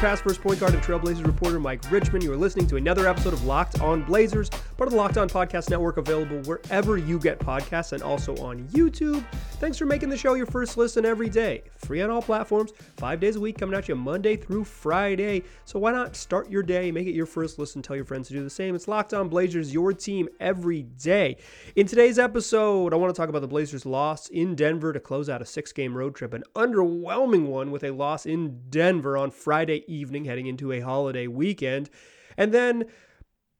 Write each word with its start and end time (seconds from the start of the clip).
past 0.00 0.22
first 0.22 0.40
point 0.40 0.58
guard 0.58 0.72
and 0.72 0.82
Trailblazers 0.82 1.26
reporter 1.26 1.60
Mike 1.60 1.82
Richman. 1.90 2.22
You 2.22 2.32
are 2.32 2.36
listening 2.36 2.66
to 2.68 2.76
another 2.76 3.06
episode 3.06 3.34
of 3.34 3.44
Locked 3.44 3.82
On 3.82 4.02
Blazers, 4.02 4.48
part 4.48 4.86
of 4.86 4.92
the 4.92 4.96
Locked 4.96 5.18
On 5.18 5.28
Podcast 5.28 5.68
Network, 5.68 5.98
available 5.98 6.38
wherever 6.44 6.96
you 6.96 7.18
get 7.18 7.38
podcasts 7.38 7.92
and 7.92 8.02
also 8.02 8.34
on 8.38 8.66
YouTube. 8.68 9.22
Thanks 9.58 9.76
for 9.76 9.84
making 9.84 10.08
the 10.08 10.16
show 10.16 10.32
your 10.32 10.46
first 10.46 10.78
listen 10.78 11.04
every 11.04 11.28
day. 11.28 11.64
Free 11.76 12.00
on 12.00 12.08
all 12.08 12.22
platforms, 12.22 12.72
five 12.96 13.20
days 13.20 13.36
a 13.36 13.40
week, 13.40 13.58
coming 13.58 13.76
at 13.76 13.90
you 13.90 13.94
Monday 13.94 14.36
through 14.36 14.64
Friday. 14.64 15.42
So 15.66 15.78
why 15.78 15.92
not 15.92 16.16
start 16.16 16.50
your 16.50 16.62
day, 16.62 16.90
make 16.90 17.06
it 17.06 17.12
your 17.12 17.26
first 17.26 17.58
listen, 17.58 17.82
tell 17.82 17.94
your 17.94 18.06
friends 18.06 18.28
to 18.28 18.34
do 18.34 18.42
the 18.42 18.48
same. 18.48 18.74
It's 18.74 18.88
Locked 18.88 19.12
On 19.12 19.28
Blazers, 19.28 19.70
your 19.70 19.92
team 19.92 20.30
every 20.40 20.84
day. 20.84 21.36
In 21.76 21.86
today's 21.86 22.18
episode, 22.18 22.94
I 22.94 22.96
want 22.96 23.14
to 23.14 23.20
talk 23.20 23.28
about 23.28 23.42
the 23.42 23.48
Blazers' 23.48 23.84
loss 23.84 24.30
in 24.30 24.54
Denver 24.54 24.94
to 24.94 25.00
close 25.00 25.28
out 25.28 25.42
a 25.42 25.46
six 25.46 25.72
game 25.74 25.94
road 25.94 26.14
trip, 26.14 26.32
an 26.32 26.44
underwhelming 26.54 27.48
one 27.48 27.70
with 27.70 27.84
a 27.84 27.90
loss 27.90 28.24
in 28.24 28.62
Denver 28.70 29.18
on 29.18 29.30
Friday 29.30 29.84
evening 29.92 30.24
heading 30.24 30.46
into 30.46 30.72
a 30.72 30.80
holiday 30.80 31.26
weekend. 31.26 31.90
And 32.36 32.52
then 32.52 32.84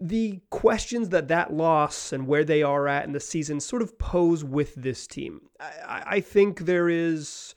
the 0.00 0.40
questions 0.48 1.10
that 1.10 1.28
that 1.28 1.52
loss 1.52 2.12
and 2.12 2.26
where 2.26 2.44
they 2.44 2.62
are 2.62 2.88
at 2.88 3.04
in 3.04 3.12
the 3.12 3.20
season 3.20 3.60
sort 3.60 3.82
of 3.82 3.98
pose 3.98 4.42
with 4.42 4.74
this 4.74 5.06
team. 5.06 5.42
I, 5.60 6.02
I 6.06 6.20
think 6.20 6.60
there 6.60 6.88
is 6.88 7.54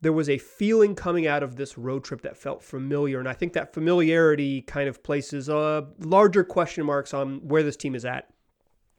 there 0.00 0.12
was 0.12 0.28
a 0.28 0.38
feeling 0.38 0.96
coming 0.96 1.28
out 1.28 1.44
of 1.44 1.54
this 1.54 1.78
road 1.78 2.02
trip 2.02 2.22
that 2.22 2.36
felt 2.36 2.62
familiar, 2.62 3.20
and 3.20 3.28
I 3.28 3.34
think 3.34 3.52
that 3.52 3.72
familiarity 3.72 4.62
kind 4.62 4.88
of 4.88 5.02
places 5.02 5.48
uh, 5.48 5.82
larger 6.00 6.44
question 6.44 6.84
marks 6.86 7.14
on 7.14 7.46
where 7.46 7.62
this 7.62 7.76
team 7.76 7.94
is 7.94 8.04
at 8.04 8.31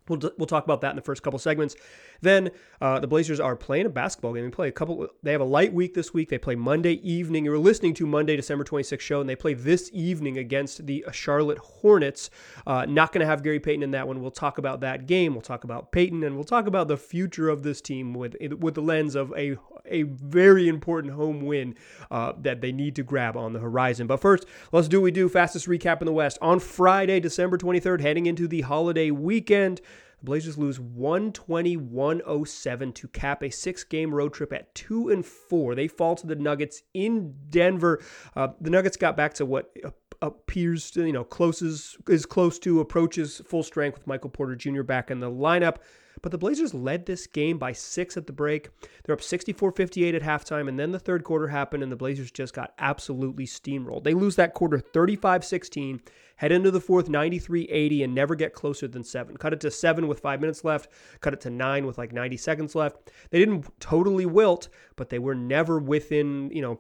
We'll, 0.07 0.19
we'll 0.37 0.47
talk 0.47 0.65
about 0.65 0.81
that 0.81 0.89
in 0.89 0.95
the 0.95 1.01
first 1.01 1.23
couple 1.23 1.39
segments. 1.39 1.75
Then 2.21 2.51
uh, 2.81 2.99
the 2.99 3.07
Blazers 3.07 3.39
are 3.39 3.55
playing 3.55 3.85
a 3.85 3.89
basketball 3.89 4.33
game. 4.33 4.43
They 4.43 4.51
play 4.51 4.67
a 4.67 4.71
couple. 4.71 5.07
They 5.23 5.31
have 5.31 5.41
a 5.41 5.45
light 5.45 5.73
week 5.73 5.93
this 5.93 6.13
week. 6.13 6.29
They 6.29 6.37
play 6.37 6.55
Monday 6.55 6.93
evening. 7.07 7.45
You're 7.45 7.57
listening 7.57 7.93
to 7.95 8.05
Monday, 8.05 8.35
December 8.35 8.63
26th 8.63 8.99
show, 8.99 9.21
and 9.21 9.29
they 9.29 9.35
play 9.35 9.53
this 9.53 9.89
evening 9.93 10.37
against 10.37 10.85
the 10.85 11.05
Charlotte 11.11 11.57
Hornets. 11.57 12.29
Uh, 12.67 12.85
not 12.85 13.11
going 13.11 13.21
to 13.21 13.25
have 13.25 13.43
Gary 13.43 13.59
Payton 13.59 13.83
in 13.83 13.91
that 13.91 14.07
one. 14.07 14.21
We'll 14.21 14.31
talk 14.31 14.57
about 14.57 14.81
that 14.81 15.07
game. 15.07 15.33
We'll 15.33 15.41
talk 15.41 15.63
about 15.63 15.91
Payton, 15.91 16.23
and 16.23 16.35
we'll 16.35 16.43
talk 16.43 16.67
about 16.67 16.87
the 16.87 16.97
future 16.97 17.49
of 17.49 17.63
this 17.63 17.81
team 17.81 18.13
with 18.13 18.35
with 18.59 18.75
the 18.75 18.81
lens 18.81 19.15
of 19.15 19.33
a 19.37 19.57
a 19.85 20.03
very 20.03 20.67
important 20.67 21.13
home 21.13 21.45
win 21.45 21.75
uh, 22.09 22.33
that 22.41 22.61
they 22.61 22.71
need 22.71 22.95
to 22.95 23.03
grab 23.03 23.35
on 23.35 23.51
the 23.53 23.59
horizon. 23.59 24.07
But 24.07 24.21
first, 24.21 24.45
let's 24.71 24.87
do 24.87 25.01
what 25.01 25.05
we 25.05 25.11
do. 25.11 25.29
Fastest 25.29 25.67
recap 25.67 26.01
in 26.01 26.05
the 26.05 26.13
West 26.13 26.39
on 26.41 26.59
Friday, 26.59 27.19
December 27.19 27.57
23rd, 27.57 28.01
heading 28.01 28.25
into 28.25 28.47
the 28.47 28.61
holiday 28.61 29.11
weekend. 29.11 29.81
The 30.19 30.25
Blazers 30.25 30.57
lose 30.57 30.79
120-107 30.79 32.93
to 32.95 33.07
cap 33.09 33.43
a 33.43 33.49
six-game 33.49 34.15
road 34.15 34.33
trip 34.33 34.53
at 34.53 34.73
two 34.73 35.09
and 35.09 35.25
four. 35.25 35.75
They 35.75 35.89
fall 35.89 36.15
to 36.15 36.25
the 36.25 36.35
Nuggets 36.35 36.83
in 36.93 37.35
Denver. 37.49 38.01
Uh, 38.35 38.47
the 38.61 38.69
Nuggets 38.69 38.95
got 38.95 39.17
back 39.17 39.33
to 39.35 39.45
what 39.45 39.75
appears 40.21 40.89
to, 40.91 41.05
you 41.05 41.11
know, 41.11 41.25
closes, 41.25 41.97
is 42.07 42.25
close 42.25 42.57
to 42.59 42.79
approaches 42.79 43.41
full 43.45 43.63
strength 43.63 43.97
with 43.97 44.07
Michael 44.07 44.29
Porter 44.29 44.55
Jr. 44.55 44.83
back 44.83 45.11
in 45.11 45.19
the 45.19 45.29
lineup. 45.29 45.79
But 46.21 46.31
the 46.31 46.37
Blazers 46.37 46.73
led 46.73 47.05
this 47.05 47.27
game 47.27 47.57
by 47.57 47.71
six 47.71 48.15
at 48.17 48.27
the 48.27 48.33
break. 48.33 48.69
They're 49.03 49.15
up 49.15 49.21
64 49.21 49.71
58 49.71 50.15
at 50.15 50.21
halftime, 50.21 50.67
and 50.67 50.79
then 50.79 50.91
the 50.91 50.99
third 50.99 51.23
quarter 51.23 51.47
happened, 51.47 51.83
and 51.83 51.91
the 51.91 51.97
Blazers 51.97 52.31
just 52.31 52.53
got 52.53 52.73
absolutely 52.79 53.45
steamrolled. 53.45 54.03
They 54.03 54.13
lose 54.13 54.35
that 54.35 54.53
quarter 54.53 54.79
35 54.79 55.43
16, 55.43 56.01
head 56.37 56.51
into 56.51 56.71
the 56.71 56.79
fourth 56.79 57.09
93 57.09 57.65
80, 57.65 58.03
and 58.03 58.15
never 58.15 58.35
get 58.35 58.53
closer 58.53 58.87
than 58.87 59.03
seven. 59.03 59.37
Cut 59.37 59.53
it 59.53 59.59
to 59.61 59.71
seven 59.71 60.07
with 60.07 60.19
five 60.19 60.39
minutes 60.39 60.63
left, 60.63 60.89
cut 61.21 61.33
it 61.33 61.41
to 61.41 61.49
nine 61.49 61.85
with 61.85 61.97
like 61.97 62.13
90 62.13 62.37
seconds 62.37 62.75
left. 62.75 63.11
They 63.31 63.39
didn't 63.39 63.67
totally 63.79 64.25
wilt, 64.25 64.69
but 64.95 65.09
they 65.09 65.19
were 65.19 65.35
never 65.35 65.79
within, 65.79 66.49
you 66.51 66.61
know, 66.61 66.79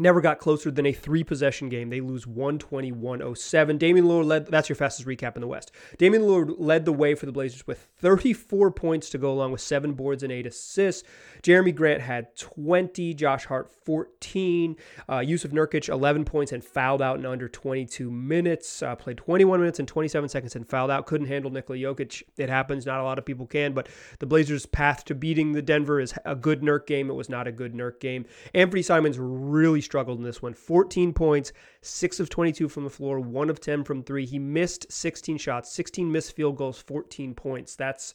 never 0.00 0.20
got 0.20 0.38
closer 0.38 0.70
than 0.70 0.86
a 0.86 0.92
three 0.92 1.22
possession 1.22 1.68
game. 1.68 1.90
They 1.90 2.00
lose 2.00 2.26
120 2.26 2.92
107. 2.92 3.78
Damian 3.78 4.06
Lillard 4.06 4.26
led, 4.26 4.46
that's 4.46 4.68
your 4.68 4.76
fastest 4.76 5.06
recap 5.06 5.34
in 5.34 5.40
the 5.40 5.46
West. 5.46 5.72
Damian 5.98 6.22
Lillard 6.22 6.54
led 6.58 6.84
the 6.84 6.92
way 6.92 7.14
for 7.14 7.26
the 7.26 7.32
Blazers 7.32 7.66
with 7.66 7.86
34 7.98 8.70
points 8.70 9.10
to 9.10 9.18
go 9.18 9.32
along 9.32 9.52
with 9.52 9.60
seven 9.60 9.92
boards 9.92 10.22
and 10.22 10.32
eight 10.32 10.46
assists. 10.46 11.06
Jerami 11.42 11.74
Grant 11.74 12.02
had 12.02 12.36
20, 12.36 13.14
Josh 13.14 13.46
Hart 13.46 13.70
14, 13.70 14.76
uh, 15.08 15.18
Jusuf 15.18 15.52
Nurkic 15.52 15.88
11 15.88 16.24
points 16.24 16.52
and 16.52 16.64
fouled 16.64 17.02
out 17.02 17.18
in 17.18 17.26
under 17.26 17.48
22 17.48 18.10
minutes. 18.10 18.82
Uh, 18.82 18.94
played 18.94 19.16
21 19.16 19.60
minutes 19.60 19.78
and 19.78 19.88
27 19.88 20.28
seconds 20.28 20.56
and 20.56 20.68
fouled 20.68 20.90
out. 20.90 21.06
Couldn't 21.06 21.28
handle 21.28 21.50
Nikola 21.50 21.78
Jokic. 21.78 22.22
It 22.36 22.48
happens. 22.48 22.86
Not 22.86 23.00
a 23.00 23.04
lot 23.04 23.18
of 23.18 23.24
people 23.24 23.46
can, 23.46 23.72
but 23.72 23.88
the 24.18 24.26
Blazers' 24.26 24.66
path 24.66 25.04
to 25.06 25.14
beating 25.14 25.52
the 25.52 25.62
Denver 25.62 26.00
is 26.00 26.14
a 26.24 26.34
good 26.34 26.62
Nurk 26.62 26.86
game. 26.86 27.10
It 27.10 27.14
was 27.14 27.28
not 27.28 27.46
a 27.46 27.52
good 27.52 27.74
Nurk 27.74 28.00
game. 28.00 28.26
Anthony 28.54 28.82
Simons 28.82 29.18
really 29.18 29.80
struggled 29.90 30.18
in 30.18 30.24
this 30.24 30.40
one. 30.40 30.54
14 30.54 31.12
points, 31.12 31.52
6 31.82 32.20
of 32.20 32.30
22 32.30 32.68
from 32.68 32.84
the 32.84 32.90
floor, 32.90 33.18
1 33.18 33.50
of 33.50 33.60
10 33.60 33.82
from 33.82 34.04
3. 34.04 34.24
He 34.24 34.38
missed 34.38 34.90
16 34.90 35.36
shots, 35.36 35.72
16 35.72 36.10
missed 36.10 36.36
field 36.36 36.56
goals, 36.56 36.80
14 36.80 37.34
points. 37.34 37.74
That's 37.74 38.14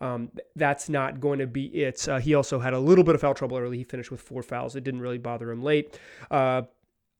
um, 0.00 0.30
that's 0.54 0.90
not 0.90 1.20
going 1.20 1.38
to 1.38 1.46
be 1.46 1.66
it. 1.66 2.06
Uh, 2.06 2.18
he 2.18 2.34
also 2.34 2.58
had 2.58 2.74
a 2.74 2.78
little 2.78 3.02
bit 3.02 3.14
of 3.14 3.22
foul 3.22 3.34
trouble 3.34 3.56
early. 3.56 3.78
He 3.78 3.84
finished 3.84 4.10
with 4.10 4.20
four 4.20 4.42
fouls. 4.42 4.76
It 4.76 4.84
didn't 4.84 5.00
really 5.00 5.18
bother 5.18 5.50
him 5.50 5.62
late. 5.62 5.98
Uh, 6.30 6.62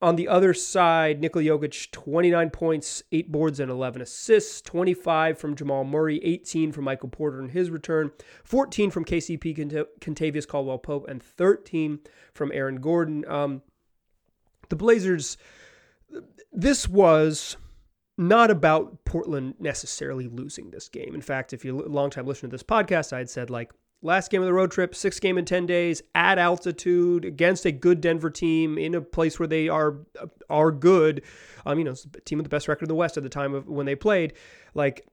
on 0.03 0.17
the 0.17 0.29
other 0.29 0.53
side, 0.53 1.21
Nikola 1.21 1.45
Jokic, 1.45 1.91
29 1.91 2.51
points, 2.51 3.03
8 3.13 3.33
boards, 3.33 3.61
and 3.61 3.71
11 3.71 4.03
assists. 4.03 4.61
25 4.61 5.39
from 5.39 5.57
Jamal 5.57 5.85
Murray, 5.85 6.23
18 6.23 6.71
from 6.71 6.85
Michael 6.85 7.09
Porter 7.09 7.41
in 7.41 7.49
his 7.49 7.71
return, 7.71 8.11
14 8.45 8.91
from 8.91 9.07
KCP, 9.07 9.89
Kentavious 10.01 10.47
Caldwell 10.47 10.79
Pope, 10.79 11.09
and 11.09 11.23
13 11.23 12.01
from 12.35 12.53
Aaron 12.53 12.77
Gordon. 12.83 13.25
Um, 13.27 13.63
the 14.69 14.77
Blazers, 14.77 15.37
this 16.53 16.89
was 16.89 17.57
not 18.19 18.51
about 18.51 19.05
Portland 19.05 19.55
necessarily 19.59 20.29
losing 20.29 20.71
this 20.71 20.89
game. 20.89 21.15
In 21.15 21.21
fact, 21.21 21.53
if 21.53 21.65
you're 21.65 21.85
a 21.85 21.89
long 21.89 22.11
time 22.11 22.27
listener 22.27 22.49
to 22.49 22.55
this 22.55 22.63
podcast, 22.63 23.13
I 23.13 23.19
had 23.19 23.31
said 23.31 23.51
like 23.51 23.73
last 24.03 24.31
game 24.31 24.41
of 24.41 24.47
the 24.47 24.53
road 24.53 24.71
trip, 24.71 24.95
six 24.95 25.21
game 25.21 25.37
in 25.37 25.45
10 25.45 25.67
days 25.67 26.03
at 26.15 26.39
altitude 26.39 27.25
against 27.25 27.67
a 27.67 27.73
good 27.73 28.01
Denver 28.01 28.31
team 28.31 28.79
in 28.79 28.95
a 28.95 29.01
place 29.01 29.39
where 29.39 29.47
they 29.47 29.69
are 29.69 29.99
are 30.49 30.73
good. 30.73 31.23
Um, 31.67 31.79
you 31.79 31.85
know, 31.85 31.95
team 32.25 32.39
with 32.39 32.45
the 32.45 32.51
best 32.51 32.69
record 32.69 32.85
in 32.85 32.89
the 32.89 32.95
West 32.95 33.17
at 33.17 33.23
the 33.23 33.29
time 33.29 33.55
of 33.55 33.69
when 33.69 33.87
they 33.87 33.97
played. 33.97 34.33
Like 34.75 35.07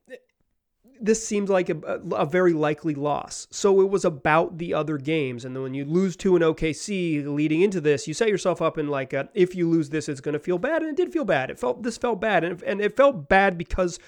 this 1.00 1.26
seemed 1.26 1.50
like 1.50 1.70
a, 1.70 1.78
a, 2.12 2.26
very 2.26 2.54
likely 2.54 2.96
loss. 2.96 3.48
So 3.52 3.82
it 3.82 3.90
was 3.90 4.06
about 4.06 4.58
the 4.58 4.74
other 4.74 4.98
games. 4.98 5.46
And 5.46 5.56
then 5.56 5.64
when 5.64 5.74
you 5.74 5.86
lose 5.86 6.16
to 6.18 6.36
an 6.36 6.42
OKC 6.42 7.26
leading 7.28 7.62
into 7.62 7.82
this, 7.82 8.08
you 8.08 8.14
set 8.14 8.30
yourself 8.30 8.62
up 8.62 8.78
in 8.78 8.88
like, 8.88 9.14
a, 9.14 9.30
if 9.34 9.56
you 9.56 9.70
lose 9.70 9.90
this, 9.90 10.08
it's 10.08 10.22
going 10.22 10.34
to 10.34 10.40
feel 10.40 10.58
bad. 10.58 10.82
And 10.82 10.92
it 10.92 10.98
did 10.98 11.12
feel 11.12 11.26
bad. 11.26 11.50
It 11.50 11.60
felt, 11.60 11.84
this 11.84 11.98
felt 11.98 12.22
bad. 12.22 12.44
And, 12.44 12.62
and 12.64 12.82
it 12.82 12.96
felt 12.96 13.28
bad 13.28 13.58
because 13.58 14.00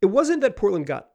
it 0.00 0.06
wasn't 0.06 0.42
that 0.42 0.56
Portland 0.56 0.86
got 0.86 1.08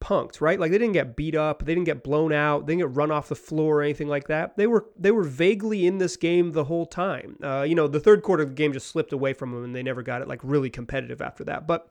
punked, 0.00 0.40
right? 0.40 0.58
Like 0.58 0.70
they 0.70 0.78
didn't 0.78 0.94
get 0.94 1.14
beat 1.14 1.34
up, 1.34 1.64
they 1.64 1.74
didn't 1.74 1.84
get 1.84 2.02
blown 2.02 2.32
out, 2.32 2.66
they 2.66 2.72
didn't 2.72 2.88
get 2.90 2.96
run 2.96 3.10
off 3.10 3.28
the 3.28 3.34
floor 3.34 3.78
or 3.78 3.82
anything 3.82 4.08
like 4.08 4.28
that. 4.28 4.56
They 4.56 4.66
were 4.66 4.86
they 4.98 5.10
were 5.10 5.22
vaguely 5.22 5.86
in 5.86 5.98
this 5.98 6.16
game 6.16 6.52
the 6.52 6.64
whole 6.64 6.86
time. 6.86 7.36
Uh, 7.42 7.62
you 7.62 7.74
know, 7.74 7.86
the 7.86 8.00
third 8.00 8.22
quarter 8.22 8.42
of 8.42 8.50
the 8.50 8.54
game 8.54 8.72
just 8.72 8.88
slipped 8.88 9.12
away 9.12 9.32
from 9.32 9.52
them, 9.52 9.64
and 9.64 9.74
they 9.74 9.82
never 9.82 10.02
got 10.02 10.22
it 10.22 10.28
like 10.28 10.40
really 10.42 10.70
competitive 10.70 11.20
after 11.20 11.44
that. 11.44 11.66
But 11.66 11.90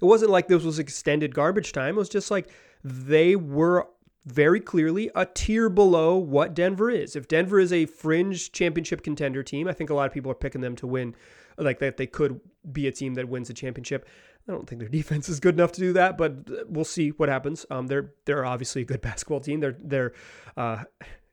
it 0.00 0.04
wasn't 0.04 0.30
like 0.30 0.48
this 0.48 0.64
was 0.64 0.78
extended 0.78 1.34
garbage 1.34 1.72
time. 1.72 1.96
It 1.96 1.98
was 1.98 2.08
just 2.08 2.30
like 2.30 2.48
they 2.82 3.36
were 3.36 3.88
very 4.26 4.60
clearly 4.60 5.10
a 5.14 5.26
tier 5.26 5.68
below 5.68 6.16
what 6.16 6.54
Denver 6.54 6.90
is. 6.90 7.16
If 7.16 7.28
Denver 7.28 7.58
is 7.58 7.72
a 7.72 7.86
fringe 7.86 8.52
championship 8.52 9.02
contender 9.02 9.42
team, 9.42 9.66
I 9.68 9.72
think 9.72 9.90
a 9.90 9.94
lot 9.94 10.06
of 10.06 10.12
people 10.12 10.30
are 10.30 10.36
picking 10.36 10.60
them 10.60 10.76
to 10.76 10.86
win, 10.86 11.14
like 11.56 11.78
that 11.78 11.96
they 11.96 12.06
could 12.06 12.40
be 12.70 12.86
a 12.86 12.92
team 12.92 13.14
that 13.14 13.28
wins 13.28 13.50
a 13.50 13.54
championship. 13.54 14.06
I 14.48 14.52
don't 14.52 14.68
think 14.68 14.80
their 14.80 14.88
defense 15.00 15.28
is 15.28 15.40
good 15.40 15.54
enough 15.54 15.72
to 15.72 15.80
do 15.80 15.92
that, 15.94 16.18
but 16.18 16.70
we'll 16.70 16.84
see 16.84 17.10
what 17.10 17.28
happens. 17.28 17.64
Um, 17.70 17.86
they're 17.86 18.12
they're 18.24 18.44
obviously 18.44 18.82
a 18.82 18.86
good 18.86 19.00
basketball 19.02 19.40
team. 19.40 19.60
They're 19.60 19.76
they're 19.82 20.12
uh, 20.56 20.84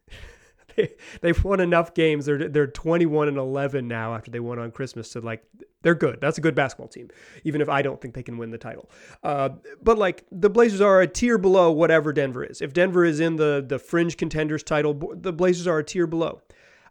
they, 0.76 0.94
they've 1.22 1.44
won 1.44 1.60
enough 1.60 1.94
games. 1.94 2.26
They're 2.26 2.48
they're 2.48 2.68
21 2.68 3.28
and 3.28 3.38
11 3.38 3.88
now 3.88 4.16
after 4.16 4.32
they 4.32 4.40
won 4.40 4.60
on 4.60 4.72
Christmas 4.72 5.10
to 5.10 5.22
like 5.22 5.44
they're 5.84 5.96
good. 5.96 6.20
That's 6.20 6.38
a 6.38 6.42
good 6.42 6.56
basketball 6.56 6.88
team, 6.88 7.10
even 7.44 7.62
if 7.62 7.70
I 7.70 7.82
don't 7.82 8.02
think 8.02 8.14
they 8.14 8.24
can 8.24 8.38
win 8.38 8.52
the 8.52 8.58
title. 8.58 8.90
Uh, 9.24 9.50
but 9.82 9.98
like 9.98 10.26
the 10.32 10.50
Blazers 10.50 10.82
are 10.82 11.02
a 11.02 11.08
tier 11.08 11.38
below 11.38 11.72
whatever 11.72 12.12
Denver 12.12 12.44
is. 12.44 12.62
If 12.62 12.74
Denver 12.74 13.06
is 13.06 13.20
in 13.20 13.36
the 13.36 13.64
the 13.66 13.80
fringe 13.80 14.18
contenders 14.18 14.64
title, 14.64 14.94
the 15.14 15.34
Blazers 15.34 15.68
are 15.68 15.80
a 15.80 15.84
tier 15.84 16.08
below. 16.08 16.42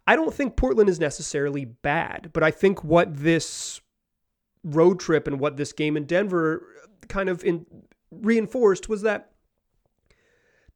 I 0.07 0.15
don't 0.15 0.33
think 0.33 0.57
Portland 0.57 0.89
is 0.89 1.01
necessarily 1.01 1.65
bad, 1.65 2.31
but 2.33 2.45
I 2.45 2.53
think 2.53 2.85
what 2.85 3.17
this 3.17 3.81
road 4.63 5.01
trip 5.01 5.27
and 5.27 5.41
what 5.41 5.57
this 5.57 5.73
game 5.73 5.97
in 5.97 6.05
Denver 6.05 6.63
kind 7.09 7.29
of 7.29 7.45
in, 7.45 7.67
reinforced 8.11 8.89
was 8.89 9.03
that 9.03 9.33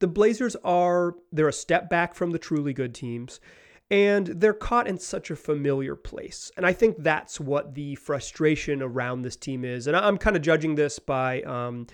the 0.00 0.08
Blazers 0.08 0.56
are 0.64 1.14
they're 1.30 1.48
a 1.48 1.52
step 1.52 1.88
back 1.88 2.14
from 2.14 2.32
the 2.32 2.38
truly 2.38 2.72
good 2.72 2.94
teams 2.94 3.38
and 3.90 4.26
they're 4.26 4.52
caught 4.54 4.86
in 4.86 4.98
such 4.98 5.30
a 5.30 5.36
familiar 5.36 5.96
place. 5.96 6.52
And 6.56 6.64
I 6.64 6.72
think 6.72 6.96
that's 6.98 7.40
what 7.40 7.74
the 7.74 7.96
frustration 7.96 8.82
around 8.82 9.22
this 9.22 9.36
team 9.36 9.64
is. 9.64 9.86
And 9.86 9.96
I'm 9.96 10.16
kind 10.16 10.36
of 10.36 10.42
judging 10.42 10.76
this 10.76 10.98
by 10.98 11.42
um, 11.42 11.86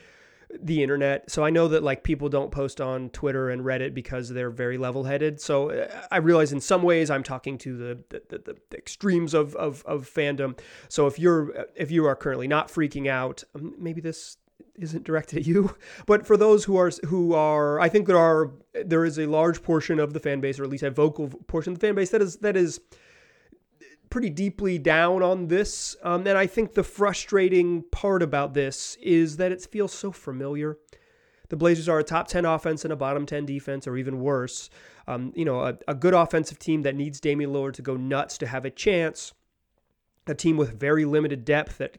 the 0.62 0.82
internet. 0.82 1.30
So 1.30 1.44
I 1.44 1.50
know 1.50 1.68
that 1.68 1.82
like 1.82 2.02
people 2.04 2.28
don't 2.28 2.50
post 2.50 2.80
on 2.80 3.10
Twitter 3.10 3.50
and 3.50 3.62
Reddit 3.62 3.94
because 3.94 4.28
they're 4.28 4.50
very 4.50 4.78
level-headed. 4.78 5.40
So 5.40 5.70
uh, 5.70 6.06
I 6.10 6.18
realize 6.18 6.52
in 6.52 6.60
some 6.60 6.82
ways 6.82 7.10
I'm 7.10 7.22
talking 7.22 7.58
to 7.58 7.76
the 7.76 8.04
the, 8.10 8.38
the, 8.38 8.56
the 8.70 8.76
extremes 8.76 9.34
of, 9.34 9.56
of 9.56 9.82
of 9.86 10.08
fandom. 10.08 10.58
So 10.88 11.06
if 11.06 11.18
you're 11.18 11.66
if 11.74 11.90
you 11.90 12.06
are 12.06 12.14
currently 12.14 12.48
not 12.48 12.68
freaking 12.68 13.08
out, 13.08 13.42
um, 13.54 13.74
maybe 13.78 14.00
this 14.00 14.36
isn't 14.78 15.04
directed 15.04 15.40
at 15.40 15.46
you, 15.46 15.76
but 16.06 16.26
for 16.26 16.36
those 16.36 16.64
who 16.64 16.76
are 16.76 16.90
who 17.06 17.34
are, 17.34 17.80
I 17.80 17.88
think 17.88 18.06
there 18.06 18.18
are 18.18 18.52
there 18.84 19.04
is 19.04 19.18
a 19.18 19.26
large 19.26 19.62
portion 19.62 19.98
of 19.98 20.12
the 20.12 20.20
fan 20.20 20.40
base, 20.40 20.58
or 20.58 20.64
at 20.64 20.70
least 20.70 20.82
a 20.82 20.90
vocal 20.90 21.28
portion 21.28 21.72
of 21.72 21.78
the 21.78 21.86
fan 21.86 21.94
base 21.94 22.10
that 22.10 22.22
is 22.22 22.36
that 22.38 22.56
is 22.56 22.80
pretty 24.10 24.30
deeply 24.30 24.78
down 24.78 25.22
on 25.22 25.48
this. 25.48 25.96
Um, 26.02 26.26
and 26.26 26.38
I 26.38 26.46
think 26.46 26.74
the 26.74 26.84
frustrating 26.84 27.84
part 27.90 28.22
about 28.22 28.54
this 28.54 28.96
is 29.02 29.36
that 29.38 29.52
it 29.52 29.66
feels 29.70 29.92
so 29.92 30.12
familiar. 30.12 30.78
The 31.48 31.56
Blazers 31.56 31.88
are 31.88 31.98
a 31.98 32.04
top 32.04 32.26
10 32.28 32.44
offense 32.44 32.84
and 32.84 32.92
a 32.92 32.96
bottom 32.96 33.26
10 33.26 33.46
defense, 33.46 33.86
or 33.86 33.96
even 33.96 34.20
worse. 34.20 34.70
Um, 35.06 35.32
you 35.36 35.44
know, 35.44 35.60
a, 35.60 35.78
a 35.86 35.94
good 35.94 36.14
offensive 36.14 36.58
team 36.58 36.82
that 36.82 36.96
needs 36.96 37.20
Damian 37.20 37.52
Lillard 37.52 37.74
to 37.74 37.82
go 37.82 37.96
nuts 37.96 38.38
to 38.38 38.46
have 38.46 38.64
a 38.64 38.70
chance 38.70 39.32
a 40.26 40.34
team 40.34 40.56
with 40.56 40.78
very 40.78 41.04
limited 41.04 41.44
depth 41.44 41.78
that 41.78 41.98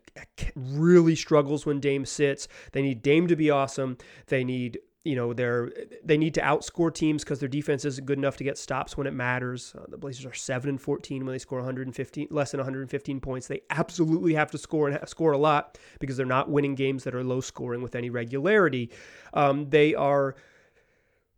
really 0.55 1.15
struggles 1.15 1.65
when 1.65 1.79
Dame 1.79 2.05
sits. 2.05 2.47
They 2.71 2.81
need 2.81 3.01
Dame 3.01 3.27
to 3.27 3.35
be 3.35 3.49
awesome. 3.49 3.97
They 4.27 4.43
need 4.43 4.79
you 5.03 5.15
know 5.15 5.31
they're 5.31 5.71
they 6.03 6.17
need 6.17 6.33
to 6.33 6.41
outscore 6.41 6.93
teams 6.93 7.23
because 7.23 7.39
their 7.39 7.47
defense 7.47 7.85
isn't 7.85 8.05
good 8.05 8.17
enough 8.17 8.35
to 8.37 8.43
get 8.43 8.57
stops 8.57 8.97
when 8.97 9.07
it 9.07 9.13
matters. 9.13 9.73
Uh, 9.77 9.85
the 9.87 9.97
Blazers 9.97 10.25
are 10.25 10.33
seven 10.33 10.69
and 10.69 10.81
fourteen 10.81 11.25
when 11.25 11.33
they 11.33 11.39
score 11.39 11.59
115 11.59 12.27
less 12.29 12.51
than 12.51 12.59
115 12.59 13.21
points. 13.21 13.47
They 13.47 13.61
absolutely 13.69 14.33
have 14.33 14.51
to 14.51 14.57
score 14.57 14.89
and 14.89 15.07
score 15.07 15.31
a 15.31 15.37
lot 15.37 15.77
because 16.01 16.17
they're 16.17 16.25
not 16.25 16.49
winning 16.49 16.75
games 16.75 17.05
that 17.05 17.15
are 17.15 17.23
low 17.23 17.39
scoring 17.39 17.81
with 17.81 17.95
any 17.95 18.09
regularity. 18.09 18.91
Um, 19.33 19.69
they 19.69 19.95
are 19.95 20.35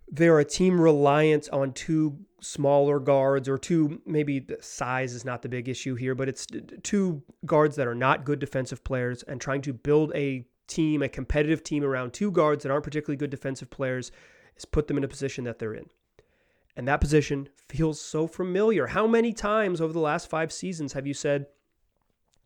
they're 0.08 0.40
a 0.40 0.46
team 0.46 0.82
reliant 0.82 1.48
on 1.52 1.74
two 1.74 2.18
smaller 2.42 3.00
guards 3.00 3.50
or 3.50 3.58
two 3.58 4.02
maybe 4.06 4.40
the 4.40 4.58
size 4.62 5.14
is 5.14 5.26
not 5.26 5.42
the 5.42 5.50
big 5.50 5.68
issue 5.68 5.96
here 5.96 6.16
but 6.16 6.30
it's 6.30 6.48
two 6.84 7.22
guards 7.46 7.76
that 7.76 7.88
are 7.88 7.96
not 7.96 8.24
good 8.24 8.40
defensive 8.40 8.84
players 8.84 9.24
and 9.24 9.42
trying 9.42 9.62
to 9.62 9.74
build 9.74 10.12
a 10.16 10.46
team 10.68 11.02
a 11.02 11.10
competitive 11.10 11.64
team 11.64 11.84
around 11.84 12.14
two 12.14 12.32
guards 12.32 12.64
that 12.64 12.72
aren't 12.72 12.84
particularly 12.84 13.18
good 13.18 13.30
defensive 13.30 13.70
players 13.70 14.12
is 14.60 14.66
put 14.66 14.88
them 14.88 14.98
in 14.98 15.04
a 15.04 15.08
position 15.08 15.46
that 15.46 15.58
they're 15.58 15.74
in. 15.74 15.90
And 16.76 16.88
that 16.88 17.02
position 17.02 17.50
feels 17.68 18.00
so 18.00 18.28
familiar. 18.28 18.88
How 18.88 19.08
many 19.08 19.34
times 19.34 19.82
over 19.82 19.92
the 19.92 20.00
last 20.00 20.30
5 20.30 20.52
seasons 20.52 20.94
have 20.94 21.08
you 21.08 21.14
said 21.14 21.48